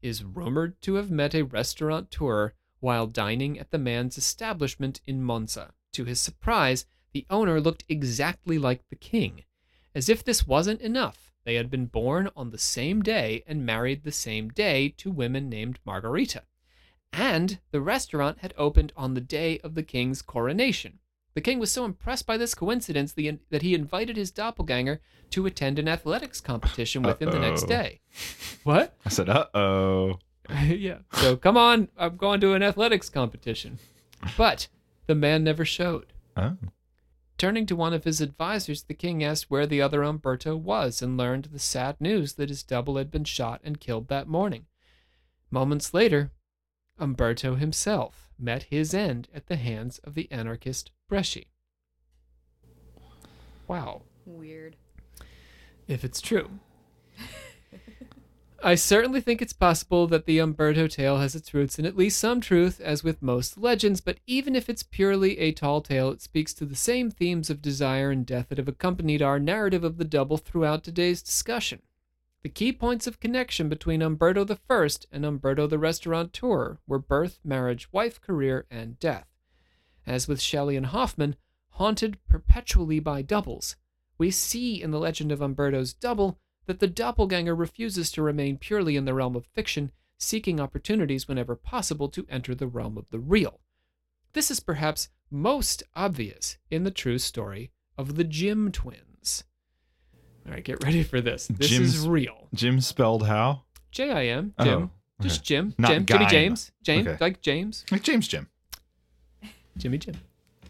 is 0.03 0.25
rumored 0.25 0.83
to 0.83 0.95
have 0.95 1.13
met 1.13 1.35
a 1.35 1.43
restaurateur 1.43 2.55
while 2.81 3.07
dining 3.07 3.59
at 3.59 3.71
the 3.71 3.79
man's 3.79 4.19
establishment 4.19 5.01
in 5.07 5.23
Monza. 5.23 5.75
To 5.93 6.05
his 6.05 6.19
surprise, 6.19 6.87
the 7.15 7.25
owner 7.31 7.61
looked 7.61 7.85
exactly 7.89 8.59
like 8.59 8.87
the 8.91 8.97
king. 8.97 9.45
As 9.95 10.09
if 10.09 10.23
this 10.23 10.47
wasn't 10.47 10.83
enough, 10.83 11.33
they 11.45 11.55
had 11.55 11.71
been 11.71 11.87
born 11.87 12.29
on 12.37 12.51
the 12.51 12.59
same 12.59 13.01
day 13.01 13.45
and 13.47 13.65
married 13.65 14.03
the 14.03 14.12
same 14.12 14.51
day 14.51 14.93
to 14.99 15.11
women 15.11 15.49
named 15.49 15.79
Margarita. 15.87 16.43
And 17.12 17.61
the 17.71 17.81
restaurant 17.81 18.39
had 18.41 18.53
opened 18.59 18.93
on 18.97 19.15
the 19.15 19.21
day 19.21 19.61
of 19.61 19.75
the 19.75 19.85
king's 19.85 20.21
coronation. 20.21 20.99
The 21.35 21.41
king 21.41 21.59
was 21.59 21.71
so 21.71 21.85
impressed 21.85 22.27
by 22.27 22.37
this 22.37 22.55
coincidence 22.55 23.12
that 23.12 23.62
he 23.62 23.75
invited 23.75 24.17
his 24.17 24.31
doppelganger 24.31 25.01
to 25.31 25.47
attend 25.47 25.79
an 25.79 25.89
athletics 25.89 26.41
competition 26.41 27.03
with 27.03 27.23
him 27.23 27.31
the 27.31 27.39
next 27.39 27.65
day. 27.65 28.01
What? 28.65 28.97
I 29.05 29.09
said, 29.09 29.29
uh 29.29 29.47
oh. 29.55 30.19
yeah. 30.65 30.99
So 31.12 31.37
come 31.37 31.57
on, 31.57 31.89
I'm 31.97 32.17
going 32.17 32.41
to 32.41 32.55
an 32.55 32.62
athletics 32.62 33.09
competition. 33.09 33.79
But 34.37 34.69
the 35.07 35.15
man 35.15 35.45
never 35.45 35.65
showed. 35.65 36.12
Oh. 36.37 36.57
Turning 37.37 37.66
to 37.66 37.76
one 37.76 37.93
of 37.93 38.05
his 38.05 38.20
advisors, 38.20 38.85
the 38.85 38.95
king 38.95 39.22
asked 39.24 39.51
where 39.51 39.66
the 39.66 39.82
other 39.82 40.03
Umberto 40.03 40.57
was 40.57 41.03
and 41.03 41.16
learned 41.16 41.47
the 41.47 41.59
sad 41.59 42.01
news 42.01 42.35
that 42.35 42.49
his 42.49 42.62
double 42.62 42.97
had 42.97 43.11
been 43.11 43.24
shot 43.24 43.61
and 43.64 43.80
killed 43.80 44.09
that 44.09 44.28
morning. 44.28 44.66
Moments 45.51 45.93
later, 45.93 46.30
Umberto 46.99 47.57
himself 47.57 48.30
met 48.39 48.64
his 48.64 48.95
end 48.95 49.28
at 49.35 49.47
the 49.47 49.57
hands 49.57 49.99
of 49.99 50.14
the 50.14 50.30
anarchist 50.30 50.91
Bresci. 51.11 51.47
Wow 53.66 54.03
Weird. 54.26 54.76
if 55.89 56.05
it's 56.05 56.20
true. 56.20 56.51
I 58.67 58.77
certainly 58.77 59.21
think 59.21 59.43
it's 59.43 59.53
possible 59.53 60.07
that 60.07 60.25
the 60.25 60.39
Umberto 60.39 60.87
tale 60.87 61.19
has 61.19 61.35
its 61.35 61.53
roots 61.53 61.79
in 61.79 61.85
at 61.85 61.99
least 61.99 62.19
some 62.19 62.41
truth, 62.41 62.81
as 62.81 63.05
with 63.05 63.21
most 63.21 63.59
legends, 63.59 64.01
but 64.01 64.21
even 64.27 64.57
if 64.57 64.71
it's 64.71 64.83
purely 64.83 65.39
a 65.39 65.53
tall 65.53 65.83
tale, 65.83 66.09
it 66.09 66.23
speaks 66.23 66.55
to 66.55 66.65
the 66.65 66.75
same 66.75 67.11
themes 67.11 67.51
of 67.51 67.61
desire 67.61 68.11
and 68.11 68.25
death 68.25 68.49
that 68.49 68.57
have 68.57 68.67
accompanied 68.67 69.21
our 69.21 69.39
narrative 69.39 69.85
of 69.85 69.99
the 69.99 70.05
double 70.05 70.39
throughout 70.39 70.83
today's 70.83 71.21
discussion. 71.21 71.83
The 72.43 72.49
key 72.49 72.73
points 72.73 73.07
of 73.07 73.21
connection 73.21 73.69
between 73.69 74.01
Umberto 74.01 74.47
I 74.71 74.89
and 75.12 75.27
Umberto 75.27 75.67
the 75.67 75.79
restaurateur 75.79 76.79
were 76.87 76.99
birth, 76.99 77.41
marriage, 77.45 77.93
wife, 77.93 78.19
career, 78.19 78.65
and 78.71 78.99
death. 78.99 79.27
As 80.07 80.27
with 80.27 80.41
Shelley 80.41 80.79
and 80.79 80.87
Hoffmann, 80.87 81.37
haunted 81.73 82.17
perpetually 82.31 82.99
by 82.99 83.21
doubles, 83.21 83.77
we 84.17 84.31
see 84.31 84.81
in 84.81 84.91
the 84.91 84.99
legend 84.99 85.33
of 85.33 85.43
Umberto's 85.43 85.93
double 85.93 86.39
that 86.67 86.81
the 86.81 86.87
doppelganger 86.87 87.55
refuses 87.55 88.11
to 88.12 88.23
remain 88.23 88.57
purely 88.59 88.97
in 88.97 89.05
the 89.05 89.15
realm 89.15 89.37
of 89.37 89.47
fiction, 89.47 89.93
seeking 90.19 90.61
opportunities 90.61 91.29
whenever 91.29 91.57
possible 91.57 92.09
to 92.09 92.27
enter 92.29 92.55
the 92.55 92.67
realm 92.67 92.97
of 92.97 93.09
the 93.11 93.19
real. 93.19 93.61
This 94.33 94.51
is 94.51 94.61
perhaps 94.61 95.09
most 95.31 95.83
obvious 95.95 96.59
in 96.71 96.85
the 96.85 96.91
true 96.91 97.19
story 97.19 97.71
of 97.99 98.17
the 98.17 98.25
Jim 98.25 98.73
twins. 98.73 99.45
All 100.47 100.53
right, 100.53 100.65
get 100.65 100.83
ready 100.85 101.03
for 101.03 101.21
this. 101.21 101.47
This 101.47 101.73
is 101.73 102.07
real. 102.07 102.49
Jim 102.55 102.81
spelled 102.81 103.27
how? 103.27 103.62
J 103.91 104.11
I 104.11 104.25
M, 104.27 104.55
Oh, 104.59 104.65
Jim. 104.65 104.83
okay. 104.83 104.91
Just 105.23 105.45
Jim. 105.45 105.75
Not 105.79 105.91
Jim. 105.93 106.07
Jimmy 106.07 106.27
James. 106.27 106.73
James. 106.83 107.07
Okay. 107.07 107.17
Like 107.21 107.41
James. 107.41 107.85
Like 107.91 108.03
James 108.03 108.27
Jim. 108.29 108.49
Jimmy 109.77 109.99
Jim. 109.99 110.17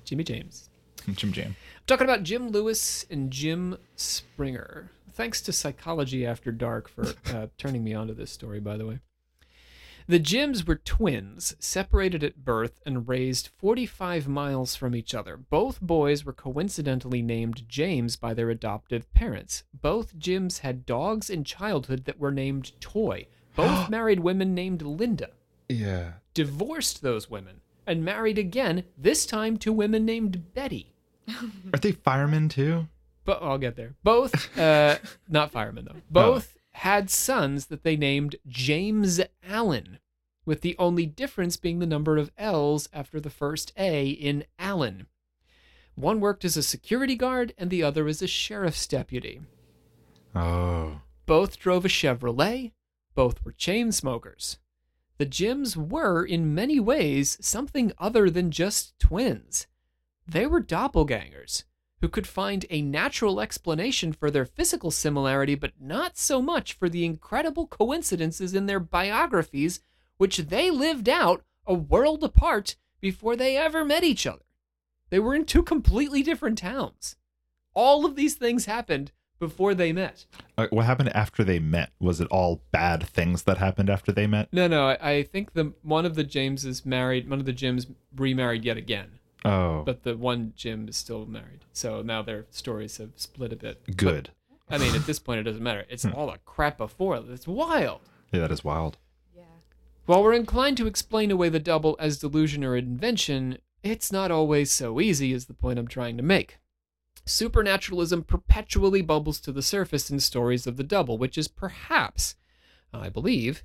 Jimmy 0.05 0.25
James. 0.25 0.69
Jim 1.15 1.33
Jam. 1.33 1.49
I'm 1.49 1.83
talking 1.87 2.05
about 2.07 2.23
Jim 2.23 2.49
Lewis 2.51 3.05
and 3.11 3.31
Jim 3.31 3.77
Springer. 3.97 4.91
Thanks 5.15 5.41
to 5.43 5.53
Psychology 5.53 6.27
After 6.27 6.51
Dark 6.53 6.89
for 6.89 7.07
uh, 7.33 7.47
turning 7.57 7.85
me 7.85 7.95
onto 7.95 8.15
this 8.15 8.31
story, 8.33 8.61
by 8.61 8.77
the 8.77 8.87
way. 8.87 8.99
The 10.07 10.19
Jims 10.19 10.67
were 10.67 10.75
twins, 10.77 11.57
separated 11.59 12.23
at 12.23 12.45
birth 12.45 12.79
and 12.85 13.09
raised 13.09 13.49
45 13.57 14.29
miles 14.29 14.77
from 14.77 14.95
each 14.95 15.15
other. 15.15 15.39
Both 15.39 15.81
boys 15.81 16.27
were 16.27 16.35
coincidentally 16.35 17.23
named 17.23 17.67
James 17.69 18.17
by 18.17 18.35
their 18.35 18.51
adoptive 18.51 19.11
parents. 19.15 19.65
Both 19.73 20.19
Jims 20.19 20.59
had 20.59 20.85
dogs 20.85 21.31
in 21.31 21.43
childhood 21.43 22.05
that 22.05 22.19
were 22.19 22.33
named 22.33 22.73
Toy. 22.81 23.29
Both 23.57 23.89
married 23.89 24.21
women 24.21 24.53
named 24.55 24.83
Linda 24.83 25.31
Yeah. 25.71 26.15
divorced 26.35 27.01
those 27.01 27.31
women 27.31 27.61
and 27.87 28.05
married 28.05 28.37
again, 28.37 28.85
this 28.99 29.25
time 29.25 29.57
to 29.59 29.73
women 29.73 30.05
named 30.05 30.53
Betty. 30.55 30.93
Are 31.73 31.79
they 31.81 31.93
firemen 31.93 32.49
too? 32.51 32.89
But 33.25 33.43
I'll 33.43 33.59
get 33.59 33.77
there. 33.77 33.95
Both, 34.03 34.57
uh, 34.59 34.99
not 35.29 35.51
firemen 35.51 35.87
though. 35.87 36.01
Both 36.11 36.59
had 36.73 37.09
sons 37.09 37.67
that 37.67 37.83
they 37.83 37.97
named 37.97 38.37
James 38.47 39.21
Allen, 39.49 39.99
with 40.45 40.61
the 40.61 40.77
only 40.79 41.07
difference 41.07 41.57
being 41.57 41.79
the 41.79 41.87
number 41.87 42.19
of 42.19 42.31
L's 42.37 42.89
after 42.93 43.21
the 43.21 43.31
first 43.31 43.73
A 43.79 44.09
in 44.09 44.45
Allen. 44.59 45.07
One 45.95 46.21
worked 46.21 46.45
as 46.45 46.57
a 46.57 46.63
security 46.63 47.15
guard 47.15 47.55
and 47.57 47.71
the 47.71 47.83
other 47.83 48.09
as 48.09 48.21
a 48.21 48.27
sheriff's 48.27 48.87
deputy. 48.87 49.41
Oh. 50.35 51.01
Both 51.27 51.59
drove 51.59 51.85
a 51.85 51.89
Chevrolet. 51.89 52.73
Both 53.15 53.45
were 53.45 53.53
chain 53.53 53.93
smokers. 53.93 54.59
The 55.19 55.25
Jims 55.25 55.77
were, 55.77 56.25
in 56.25 56.55
many 56.55 56.81
ways, 56.81 57.39
something 57.41 57.93
other 57.99 58.29
than 58.29 58.51
just 58.51 58.99
twins. 58.99 59.69
They 60.27 60.45
were 60.47 60.61
doppelgangers 60.61 61.63
who 62.05 62.09
could 62.11 62.27
find 62.27 62.67
a 62.69 62.83
natural 62.83 63.41
explanation 63.41 64.13
for 64.13 64.31
their 64.31 64.45
physical 64.45 64.91
similarity, 64.91 65.55
but 65.55 65.73
not 65.81 66.19
so 66.19 66.43
much 66.43 66.75
for 66.75 66.87
the 66.87 67.03
incredible 67.03 67.67
coincidences 67.67 68.53
in 68.53 68.67
their 68.67 68.79
biographies, 68.79 69.81
which 70.19 70.37
they 70.37 70.71
lived 70.71 71.09
out 71.09 71.43
a 71.67 71.73
world 71.73 72.23
apart 72.23 72.77
before 73.01 73.37
they 73.37 73.57
ever 73.57 73.87
met 73.87 74.05
each 74.05 74.27
other. 74.27 74.45
They 75.09 75.19
were 75.19 75.35
in 75.35 75.47
two 75.47 75.63
completely 75.63 76.23
different 76.23 76.59
towns. 76.59 77.17
All 77.73 78.05
of 78.05 78.17
these 78.17 78.35
things 78.35 78.67
happened 78.67 79.11
before 79.39 79.75
they 79.75 79.91
met. 79.91 80.27
Uh, 80.59 80.67
what 80.69 80.85
happened 80.85 81.09
after 81.17 81.43
they 81.43 81.59
met? 81.59 81.93
Was 81.99 82.21
it 82.21 82.29
all 82.29 82.65
bad 82.71 83.03
things 83.05 83.45
that 83.45 83.57
happened 83.57 83.89
after 83.89 84.13
they 84.13 84.27
met? 84.27 84.53
No, 84.53 84.69
no. 84.69 84.89
I, 84.89 85.11
I 85.11 85.23
think 85.23 85.55
the 85.55 85.73
one 85.81 86.05
of 86.05 86.17
the 86.17 86.25
Jameses 86.25 86.85
married. 86.85 87.31
One 87.31 87.41
of 87.41 87.47
the 87.47 87.55
Jims 87.55 87.87
remarried 88.15 88.63
yet 88.63 88.77
again, 88.77 89.21
Oh, 89.45 89.83
but 89.85 90.05
the 90.05 90.17
one 90.17 90.55
Jim 90.57 90.89
is 90.89 90.97
still 90.97 91.27
married. 91.27 91.65
So 91.73 92.01
now 92.03 92.23
their 92.23 92.47
stories 92.51 92.97
have 92.97 93.11
split 93.17 93.53
a 93.53 93.57
bit. 93.57 93.83
But, 93.85 93.97
good. 93.97 94.31
I 94.71 94.79
mean, 94.79 94.95
at 94.95 95.07
this 95.07 95.19
point, 95.19 95.41
it 95.41 95.43
doesn't 95.43 95.63
matter. 95.63 95.85
It's 95.91 96.05
hmm. 96.05 96.13
all 96.15 96.31
the 96.31 96.39
crap 96.47 96.79
before. 96.79 97.23
It's 97.29 97.47
wild. 97.47 98.01
Yeah, 98.33 98.41
that 98.41 98.51
is 98.51 98.65
wild. 98.65 98.97
Yeah. 99.37 99.43
While 100.07 100.23
we're 100.23 100.33
inclined 100.33 100.79
to 100.79 100.87
explain 100.87 101.31
away 101.31 101.51
the 101.51 101.61
double 101.61 101.97
as 102.01 102.19
delusion 102.19 102.65
or 102.65 102.77
invention, 102.77 103.59
it's 103.83 104.11
not 104.11 104.31
always 104.31 104.73
so 104.73 105.01
easy, 105.01 105.33
is 105.33 105.45
the 105.45 105.55
point 105.55 105.79
I'm 105.79 105.89
trying 105.89 106.17
to 106.17 106.23
make. 106.23 106.59
Supernaturalism 107.27 108.23
perpetually 108.25 109.03
bubbles 109.03 109.41
to 109.41 109.53
the 109.53 109.63
surface 109.63 110.11
in 110.11 110.21
stories 110.21 110.67
of 110.67 110.77
the 110.77 110.83
double, 110.83 111.19
which 111.19 111.37
is 111.37 111.49
perhaps, 111.49 112.37
I 112.93 113.09
believe, 113.11 113.63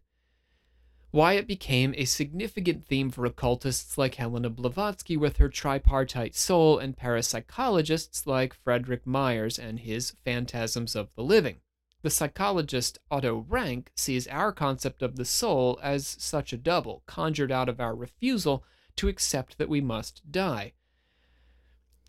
why 1.11 1.33
it 1.33 1.47
became 1.47 1.93
a 1.97 2.05
significant 2.05 2.85
theme 2.85 3.09
for 3.09 3.25
occultists 3.25 3.97
like 3.97 4.15
Helena 4.15 4.49
Blavatsky 4.49 5.17
with 5.17 5.37
her 5.37 5.49
tripartite 5.49 6.35
soul 6.35 6.77
and 6.77 6.95
parapsychologists 6.95 8.27
like 8.27 8.53
Frederic 8.53 9.07
Myers 9.07 9.57
and 9.57 9.79
his 9.79 10.11
Phantasms 10.23 10.95
of 10.95 11.13
the 11.15 11.23
Living. 11.23 11.57
The 12.01 12.09
psychologist 12.09 12.99
Otto 13.09 13.45
Rank 13.49 13.91
sees 13.95 14.27
our 14.27 14.51
concept 14.51 15.01
of 15.01 15.15
the 15.15 15.25
soul 15.25 15.79
as 15.81 16.15
such 16.19 16.53
a 16.53 16.57
double, 16.57 17.03
conjured 17.07 17.51
out 17.51 17.67
of 17.67 17.79
our 17.79 17.95
refusal 17.95 18.63
to 18.97 19.07
accept 19.07 19.57
that 19.57 19.67
we 19.67 19.81
must 19.81 20.31
die. 20.31 20.73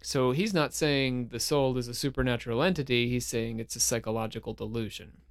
So 0.02 0.32
he's 0.32 0.54
not 0.54 0.74
saying 0.74 1.28
the 1.28 1.40
soul 1.40 1.76
is 1.76 1.88
a 1.88 1.94
supernatural 1.94 2.62
entity, 2.62 3.08
he's 3.08 3.26
saying 3.26 3.58
it's 3.58 3.76
a 3.76 3.80
psychological 3.80 4.54
delusion. 4.54 5.22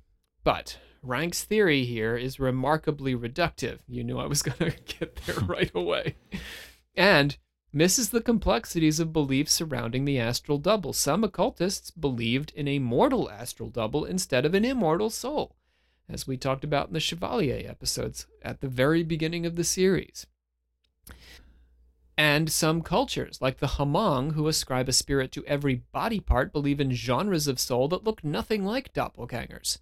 But 0.43 0.79
Rank's 1.01 1.43
theory 1.43 1.85
here 1.85 2.15
is 2.17 2.39
remarkably 2.39 3.15
reductive. 3.15 3.79
You 3.87 4.03
knew 4.03 4.19
I 4.19 4.27
was 4.27 4.41
going 4.43 4.71
to 4.71 4.97
get 4.97 5.15
there 5.25 5.35
right 5.45 5.71
away. 5.73 6.15
And 6.95 7.37
misses 7.71 8.09
the 8.09 8.21
complexities 8.21 8.99
of 8.99 9.13
beliefs 9.13 9.53
surrounding 9.53 10.05
the 10.05 10.19
astral 10.19 10.57
double. 10.57 10.93
Some 10.93 11.23
occultists 11.23 11.91
believed 11.91 12.51
in 12.55 12.67
a 12.67 12.79
mortal 12.79 13.29
astral 13.29 13.69
double 13.69 14.05
instead 14.05 14.45
of 14.45 14.53
an 14.53 14.65
immortal 14.65 15.09
soul, 15.09 15.55
as 16.09 16.27
we 16.27 16.35
talked 16.35 16.63
about 16.63 16.87
in 16.87 16.93
the 16.93 16.99
Chevalier 16.99 17.69
episodes 17.69 18.25
at 18.41 18.61
the 18.61 18.67
very 18.67 19.03
beginning 19.03 19.45
of 19.45 19.55
the 19.55 19.63
series. 19.63 20.25
And 22.17 22.51
some 22.51 22.81
cultures, 22.81 23.41
like 23.41 23.59
the 23.59 23.67
Hmong, 23.67 24.33
who 24.33 24.49
ascribe 24.49 24.89
a 24.89 24.93
spirit 24.93 25.31
to 25.31 25.45
every 25.45 25.75
body 25.93 26.19
part, 26.19 26.51
believe 26.51 26.81
in 26.81 26.91
genres 26.91 27.47
of 27.47 27.59
soul 27.59 27.87
that 27.89 28.03
look 28.03 28.25
nothing 28.25 28.65
like 28.65 28.93
doppelgangers. 28.93 29.77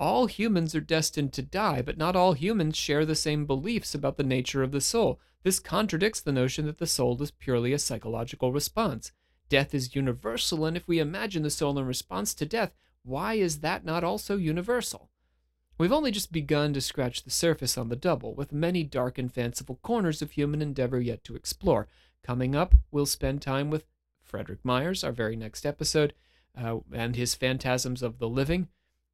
All 0.00 0.26
humans 0.26 0.74
are 0.76 0.80
destined 0.80 1.32
to 1.32 1.42
die, 1.42 1.82
but 1.82 1.98
not 1.98 2.14
all 2.14 2.32
humans 2.34 2.76
share 2.76 3.04
the 3.04 3.16
same 3.16 3.46
beliefs 3.46 3.94
about 3.94 4.16
the 4.16 4.22
nature 4.22 4.62
of 4.62 4.70
the 4.70 4.80
soul. 4.80 5.20
This 5.42 5.58
contradicts 5.58 6.20
the 6.20 6.32
notion 6.32 6.66
that 6.66 6.78
the 6.78 6.86
soul 6.86 7.20
is 7.20 7.32
purely 7.32 7.72
a 7.72 7.78
psychological 7.78 8.52
response. 8.52 9.10
Death 9.48 9.74
is 9.74 9.96
universal, 9.96 10.64
and 10.64 10.76
if 10.76 10.86
we 10.86 11.00
imagine 11.00 11.42
the 11.42 11.50
soul 11.50 11.78
in 11.78 11.84
response 11.84 12.32
to 12.34 12.46
death, 12.46 12.74
why 13.02 13.34
is 13.34 13.60
that 13.60 13.84
not 13.84 14.04
also 14.04 14.36
universal? 14.36 15.10
We've 15.78 15.92
only 15.92 16.10
just 16.10 16.32
begun 16.32 16.74
to 16.74 16.80
scratch 16.80 17.22
the 17.22 17.30
surface 17.30 17.78
on 17.78 17.88
the 17.88 17.96
double, 17.96 18.34
with 18.34 18.52
many 18.52 18.84
dark 18.84 19.18
and 19.18 19.32
fanciful 19.32 19.80
corners 19.82 20.22
of 20.22 20.32
human 20.32 20.60
endeavor 20.60 21.00
yet 21.00 21.24
to 21.24 21.34
explore. 21.34 21.88
Coming 22.22 22.54
up, 22.54 22.74
we'll 22.90 23.06
spend 23.06 23.42
time 23.42 23.70
with 23.70 23.86
Frederic 24.22 24.64
Myers, 24.64 25.02
our 25.02 25.12
very 25.12 25.34
next 25.34 25.64
episode, 25.64 26.14
uh, 26.56 26.78
and 26.92 27.16
his 27.16 27.34
Phantasms 27.34 28.02
of 28.02 28.18
the 28.18 28.28
Living, 28.28 28.68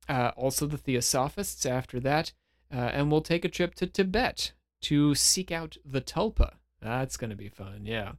uh, 0.09 0.33
also 0.37 0.67
the 0.67 0.77
Theosophists 0.77 1.65
after 1.67 2.01
that, 2.01 2.33
uh, 2.73 2.77
and 2.77 3.11
we'll 3.11 3.21
take 3.21 3.45
a 3.45 3.49
trip 3.49 3.75
to 3.77 3.87
Tibet 3.87 4.53
to 4.83 5.15
seek 5.15 5.51
out 5.51 5.77
the 5.85 6.01
Tulpa. 6.01 6.55
That's 6.81 7.17
going 7.17 7.31
to 7.31 7.37
be 7.37 7.49
fun, 7.49 7.83
yeah. 7.85 8.13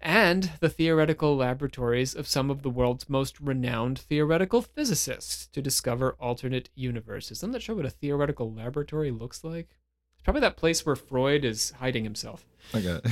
And 0.00 0.52
the 0.60 0.70
theoretical 0.70 1.36
laboratories 1.36 2.14
of 2.14 2.26
some 2.26 2.50
of 2.50 2.62
the 2.62 2.70
world's 2.70 3.10
most 3.10 3.38
renowned 3.38 3.98
theoretical 3.98 4.62
physicists 4.62 5.46
to 5.48 5.60
discover 5.60 6.16
alternate 6.18 6.70
universes. 6.74 7.42
I'm 7.42 7.50
not 7.50 7.60
sure 7.60 7.76
what 7.76 7.84
a 7.84 7.90
theoretical 7.90 8.50
laboratory 8.50 9.10
looks 9.10 9.44
like. 9.44 9.76
It's 10.14 10.22
probably 10.24 10.40
that 10.40 10.56
place 10.56 10.86
where 10.86 10.96
Freud 10.96 11.44
is 11.44 11.72
hiding 11.72 12.04
himself. 12.04 12.46
Like 12.72 12.84
a. 12.86 13.02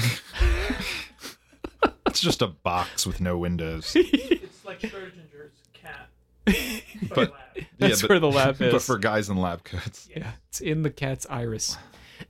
it's 2.06 2.20
just 2.20 2.40
a 2.40 2.46
box 2.46 3.06
with 3.06 3.20
no 3.20 3.36
windows. 3.36 3.94
It's 4.50 4.64
like 4.64 4.80
Schrodinger's 4.80 5.60
cat. 5.72 6.08
But- 7.14 7.32
That's 7.78 8.06
where 8.08 8.18
the 8.20 8.30
lab 8.30 8.60
is. 8.60 8.72
But 8.72 8.82
for 8.82 8.98
guys 8.98 9.28
in 9.28 9.36
lab 9.36 9.64
coats. 9.64 10.08
Yeah, 10.14 10.32
it's 10.48 10.60
in 10.60 10.82
the 10.82 10.90
cat's 10.90 11.26
iris. 11.30 11.76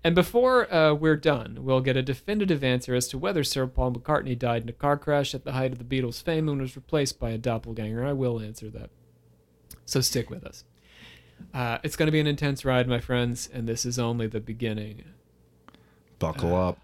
And 0.04 0.14
before 0.14 0.72
uh, 0.72 0.92
we're 0.94 1.16
done, 1.16 1.58
we'll 1.62 1.80
get 1.80 1.96
a 1.96 2.02
definitive 2.02 2.62
answer 2.62 2.94
as 2.94 3.08
to 3.08 3.18
whether 3.18 3.42
Sir 3.42 3.66
Paul 3.66 3.92
McCartney 3.92 4.38
died 4.38 4.62
in 4.62 4.68
a 4.68 4.72
car 4.72 4.96
crash 4.98 5.34
at 5.34 5.44
the 5.44 5.52
height 5.52 5.72
of 5.72 5.78
the 5.78 5.84
Beatles' 5.84 6.22
fame 6.22 6.48
and 6.48 6.60
was 6.60 6.76
replaced 6.76 7.18
by 7.18 7.30
a 7.30 7.38
doppelganger. 7.38 8.04
I 8.04 8.12
will 8.12 8.38
answer 8.40 8.68
that. 8.70 8.90
So 9.86 10.00
stick 10.02 10.28
with 10.28 10.44
us. 10.44 10.64
Uh, 11.54 11.78
it's 11.82 11.96
going 11.96 12.06
to 12.06 12.12
be 12.12 12.20
an 12.20 12.26
intense 12.26 12.64
ride, 12.64 12.86
my 12.88 13.00
friends, 13.00 13.48
and 13.52 13.66
this 13.66 13.86
is 13.86 13.98
only 13.98 14.26
the 14.26 14.40
beginning. 14.40 15.04
Buckle 16.18 16.54
up. 16.54 16.78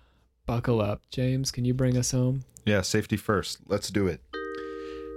Buckle 0.47 0.81
up. 0.81 1.03
James, 1.11 1.51
can 1.51 1.65
you 1.65 1.75
bring 1.75 1.97
us 1.99 2.13
home? 2.13 2.45
Yeah, 2.65 2.81
safety 2.81 3.17
first. 3.19 3.59
Let's 3.67 3.91
do 3.91 4.07
it. 4.07 4.21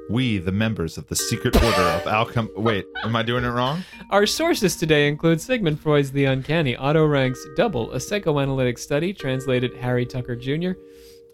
We, 0.10 0.38
the 0.38 0.52
members 0.52 0.98
of 0.98 1.08
the 1.08 1.16
secret 1.16 1.56
order 1.56 1.82
of 1.82 2.02
Alchem. 2.04 2.48
Wait, 2.56 2.86
am 3.04 3.16
I 3.16 3.24
doing 3.24 3.44
it 3.44 3.50
wrong? 3.50 3.84
Our 4.10 4.26
sources 4.26 4.76
today 4.78 5.08
include 5.08 5.42
Sigmund 5.42 5.80
Freud's 5.80 6.12
The 6.12 6.26
Uncanny, 6.26 6.76
Otto 6.78 7.06
Rank's 7.06 7.46
Double, 7.58 7.92
a 7.92 8.00
psychoanalytic 8.00 8.78
study, 8.78 9.14
translated 9.14 9.76
Harry 9.76 10.06
Tucker 10.06 10.36
Jr., 10.36 10.72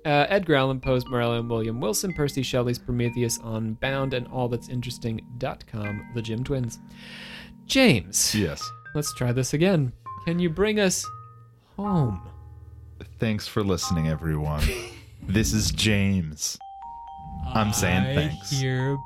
Uh, 0.05 0.26
Edgar 0.28 0.55
Allan 0.55 0.82
Poe's 0.82 1.07
Marilyn 1.07 1.47
William 1.47 1.80
Wilson, 1.80 2.13
Percy 2.13 2.41
Shelley's 2.43 2.78
Prometheus 2.80 3.39
Unbound, 3.43 4.13
and 4.13 4.28
all 4.28 4.49
that's 4.49 4.67
interesting.com, 4.69 6.07
the 6.13 6.21
Jim 6.21 6.43
Twins. 6.43 6.80
James, 7.67 8.36
Yes. 8.36 8.61
let's 8.95 9.13
try 9.13 9.32
this 9.32 9.53
again. 9.53 9.93
Can 10.26 10.39
you 10.39 10.49
bring 10.49 10.80
us 10.80 11.05
home? 11.78 12.21
Thanks 13.19 13.47
for 13.47 13.63
listening, 13.63 14.07
everyone. 14.09 14.63
this 15.21 15.53
is 15.53 15.71
James. 15.71 16.57
I'm 17.53 17.71
saying 17.73 18.15
thanks. 18.15 18.51
hereby. 18.59 18.99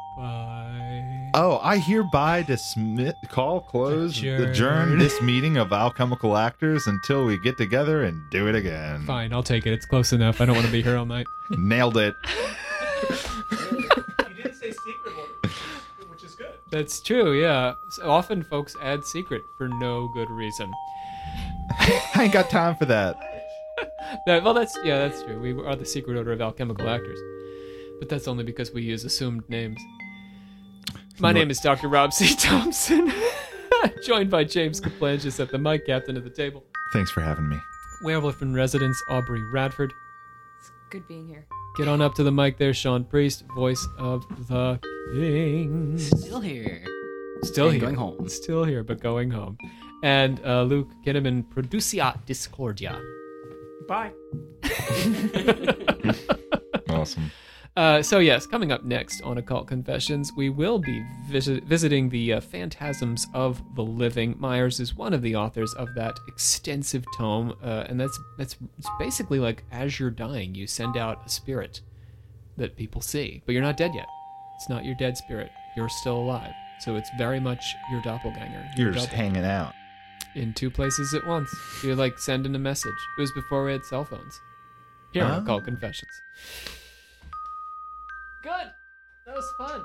Oh, 1.34 1.60
I 1.62 1.78
hereby 1.78 2.44
dismiss, 2.44 3.14
call, 3.30 3.62
close, 3.62 4.18
Adjourn. 4.18 4.44
adjourn. 4.44 4.98
this 4.98 5.22
meeting 5.22 5.58
of 5.58 5.72
alchemical 5.74 6.38
actors 6.38 6.88
until 6.88 7.26
we 7.26 7.38
get 7.38 7.58
together 7.58 8.04
and 8.04 8.22
do 8.32 8.48
it 8.48 8.56
again. 8.56 9.06
Fine, 9.06 9.34
I'll 9.34 9.44
take 9.44 9.66
it. 9.68 9.74
It's 9.74 9.86
close 9.86 10.14
enough. 10.14 10.40
I 10.42 10.46
don't 10.46 10.56
want 10.56 10.66
to 10.66 10.72
be 10.72 10.82
here 10.82 10.98
all 10.98 11.06
night. 11.06 11.28
Nailed 11.52 11.98
it. 11.98 12.16
You 14.30 14.44
didn't 14.44 14.56
say 14.56 14.72
secret 14.72 15.14
order, 15.18 15.54
which 16.10 16.24
is 16.24 16.34
good. 16.36 16.54
That's 16.72 17.00
true, 17.00 17.34
yeah. 17.40 17.74
So 17.90 18.10
often 18.10 18.44
folks 18.44 18.76
add 18.82 19.04
secret 19.06 19.44
for 19.58 19.68
no 19.68 20.08
good 20.14 20.30
reason. 20.32 20.72
I 21.80 22.24
ain't 22.24 22.34
got 22.34 22.50
time 22.50 22.76
for 22.76 22.86
that. 22.86 23.18
That, 24.26 24.44
well, 24.44 24.54
that's 24.54 24.76
yeah, 24.84 24.98
that's 25.08 25.22
true. 25.24 25.40
We 25.40 25.54
are 25.66 25.76
the 25.76 25.86
secret 25.86 26.18
order 26.18 26.32
of 26.32 26.42
alchemical 26.42 26.90
actors, 26.90 27.20
but 28.00 28.10
that's 28.10 28.28
only 28.28 28.44
because 28.44 28.72
we 28.72 28.82
use 28.82 29.04
assumed 29.06 29.48
names. 29.50 29.80
My 31.20 31.30
You 31.30 31.36
name 31.36 31.50
is 31.50 31.60
Dr. 31.60 31.88
Rob 31.88 32.14
C. 32.14 32.36
Thompson, 32.36 33.12
joined 34.04 34.30
by 34.30 34.44
James 34.44 34.80
Kaplanchis 34.80 35.40
at 35.40 35.50
the 35.52 35.58
mic 35.58 35.86
captain 35.86 36.16
of 36.18 36.24
the 36.24 36.30
table. 36.30 36.64
Thanks 36.94 37.10
for 37.12 37.22
having 37.22 37.50
me. 37.50 37.58
Werewolf 38.04 38.42
in 38.42 38.54
residence, 38.54 39.02
Aubrey 39.10 39.42
Radford. 39.52 39.92
It's 40.60 40.72
good 40.92 41.08
being 41.08 41.28
here. 41.28 41.48
Get 41.76 41.88
on 41.88 42.02
up 42.02 42.14
to 42.16 42.24
the 42.24 42.32
mic 42.32 42.58
there, 42.58 42.74
Sean 42.74 43.04
Priest, 43.04 43.44
voice 43.56 43.88
of 43.98 44.26
the 44.48 44.80
King. 45.14 45.98
Still 45.98 46.40
here. 46.40 46.84
Still 47.44 47.66
And 47.70 47.74
here. 47.76 47.82
going 47.82 47.96
home. 47.96 48.30
Still 48.30 48.64
here, 48.64 48.84
but 48.84 49.00
going 49.02 49.30
home. 49.32 49.58
And 50.04 50.40
uh, 50.46 50.64
Luke 50.64 50.90
Kinnaman, 51.06 51.46
Producia 51.54 52.20
Discordia. 52.26 53.00
Bye. 53.88 54.12
Awesome. 56.90 57.32
Uh, 57.78 58.02
so 58.02 58.18
yes, 58.18 58.48
coming 58.48 58.72
up 58.72 58.84
next 58.84 59.22
on 59.22 59.38
Occult 59.38 59.68
Confessions, 59.68 60.34
we 60.36 60.50
will 60.50 60.80
be 60.80 61.06
visi- 61.30 61.60
visiting 61.60 62.10
the 62.10 62.34
uh, 62.34 62.42
Phantasms 62.42 63.28
of 63.36 63.62
the 63.76 63.84
Living. 63.84 64.34
Myers 64.40 64.80
is 64.80 64.96
one 64.96 65.14
of 65.14 65.22
the 65.22 65.36
authors 65.36 65.72
of 65.76 65.88
that 65.94 66.18
extensive 66.28 67.06
tome, 67.16 67.54
uh, 67.64 67.86
and 67.88 68.00
that's 68.00 68.20
that's 68.40 68.56
it's 68.80 68.90
basically 68.98 69.38
like 69.38 69.64
as 69.72 70.00
you're 70.00 70.10
dying, 70.10 70.56
you 70.56 70.66
send 70.66 70.98
out 70.98 71.22
a 71.24 71.30
spirit 71.30 71.82
that 72.58 72.76
people 72.76 73.00
see, 73.00 73.44
but 73.46 73.52
you're 73.54 73.62
not 73.62 73.78
dead 73.78 73.92
yet. 73.94 74.08
It's 74.56 74.70
not 74.70 74.84
your 74.84 74.96
dead 74.96 75.16
spirit; 75.16 75.52
you're 75.76 75.88
still 75.88 76.18
alive. 76.18 76.54
So 76.80 76.96
it's 76.96 77.12
very 77.16 77.40
much 77.40 77.64
your 77.92 78.02
doppelganger. 78.02 78.70
your 78.76 78.88
You're 78.88 78.94
just 78.96 79.10
hanging 79.10 79.46
out. 79.46 79.74
in 80.34 80.52
two 80.56 80.72
places 80.72 81.14
at 81.14 81.28
once. 81.28 81.56
You're 81.84 81.96
like 81.96 82.18
sending 82.18 82.56
a 82.56 82.60
message. 82.60 82.98
It 83.20 83.22
was 83.22 83.32
before 83.34 83.64
we 83.66 83.74
had 83.74 83.86
cell 83.86 84.04
phones. 84.04 84.42
Here 85.14 85.24
on 85.24 85.32
Oh. 85.32 85.44
Occult 85.44 85.66
Confessions. 85.66 86.10
Good. 88.48 88.72
That 89.26 89.36
was 89.36 89.54
fun. 89.58 89.84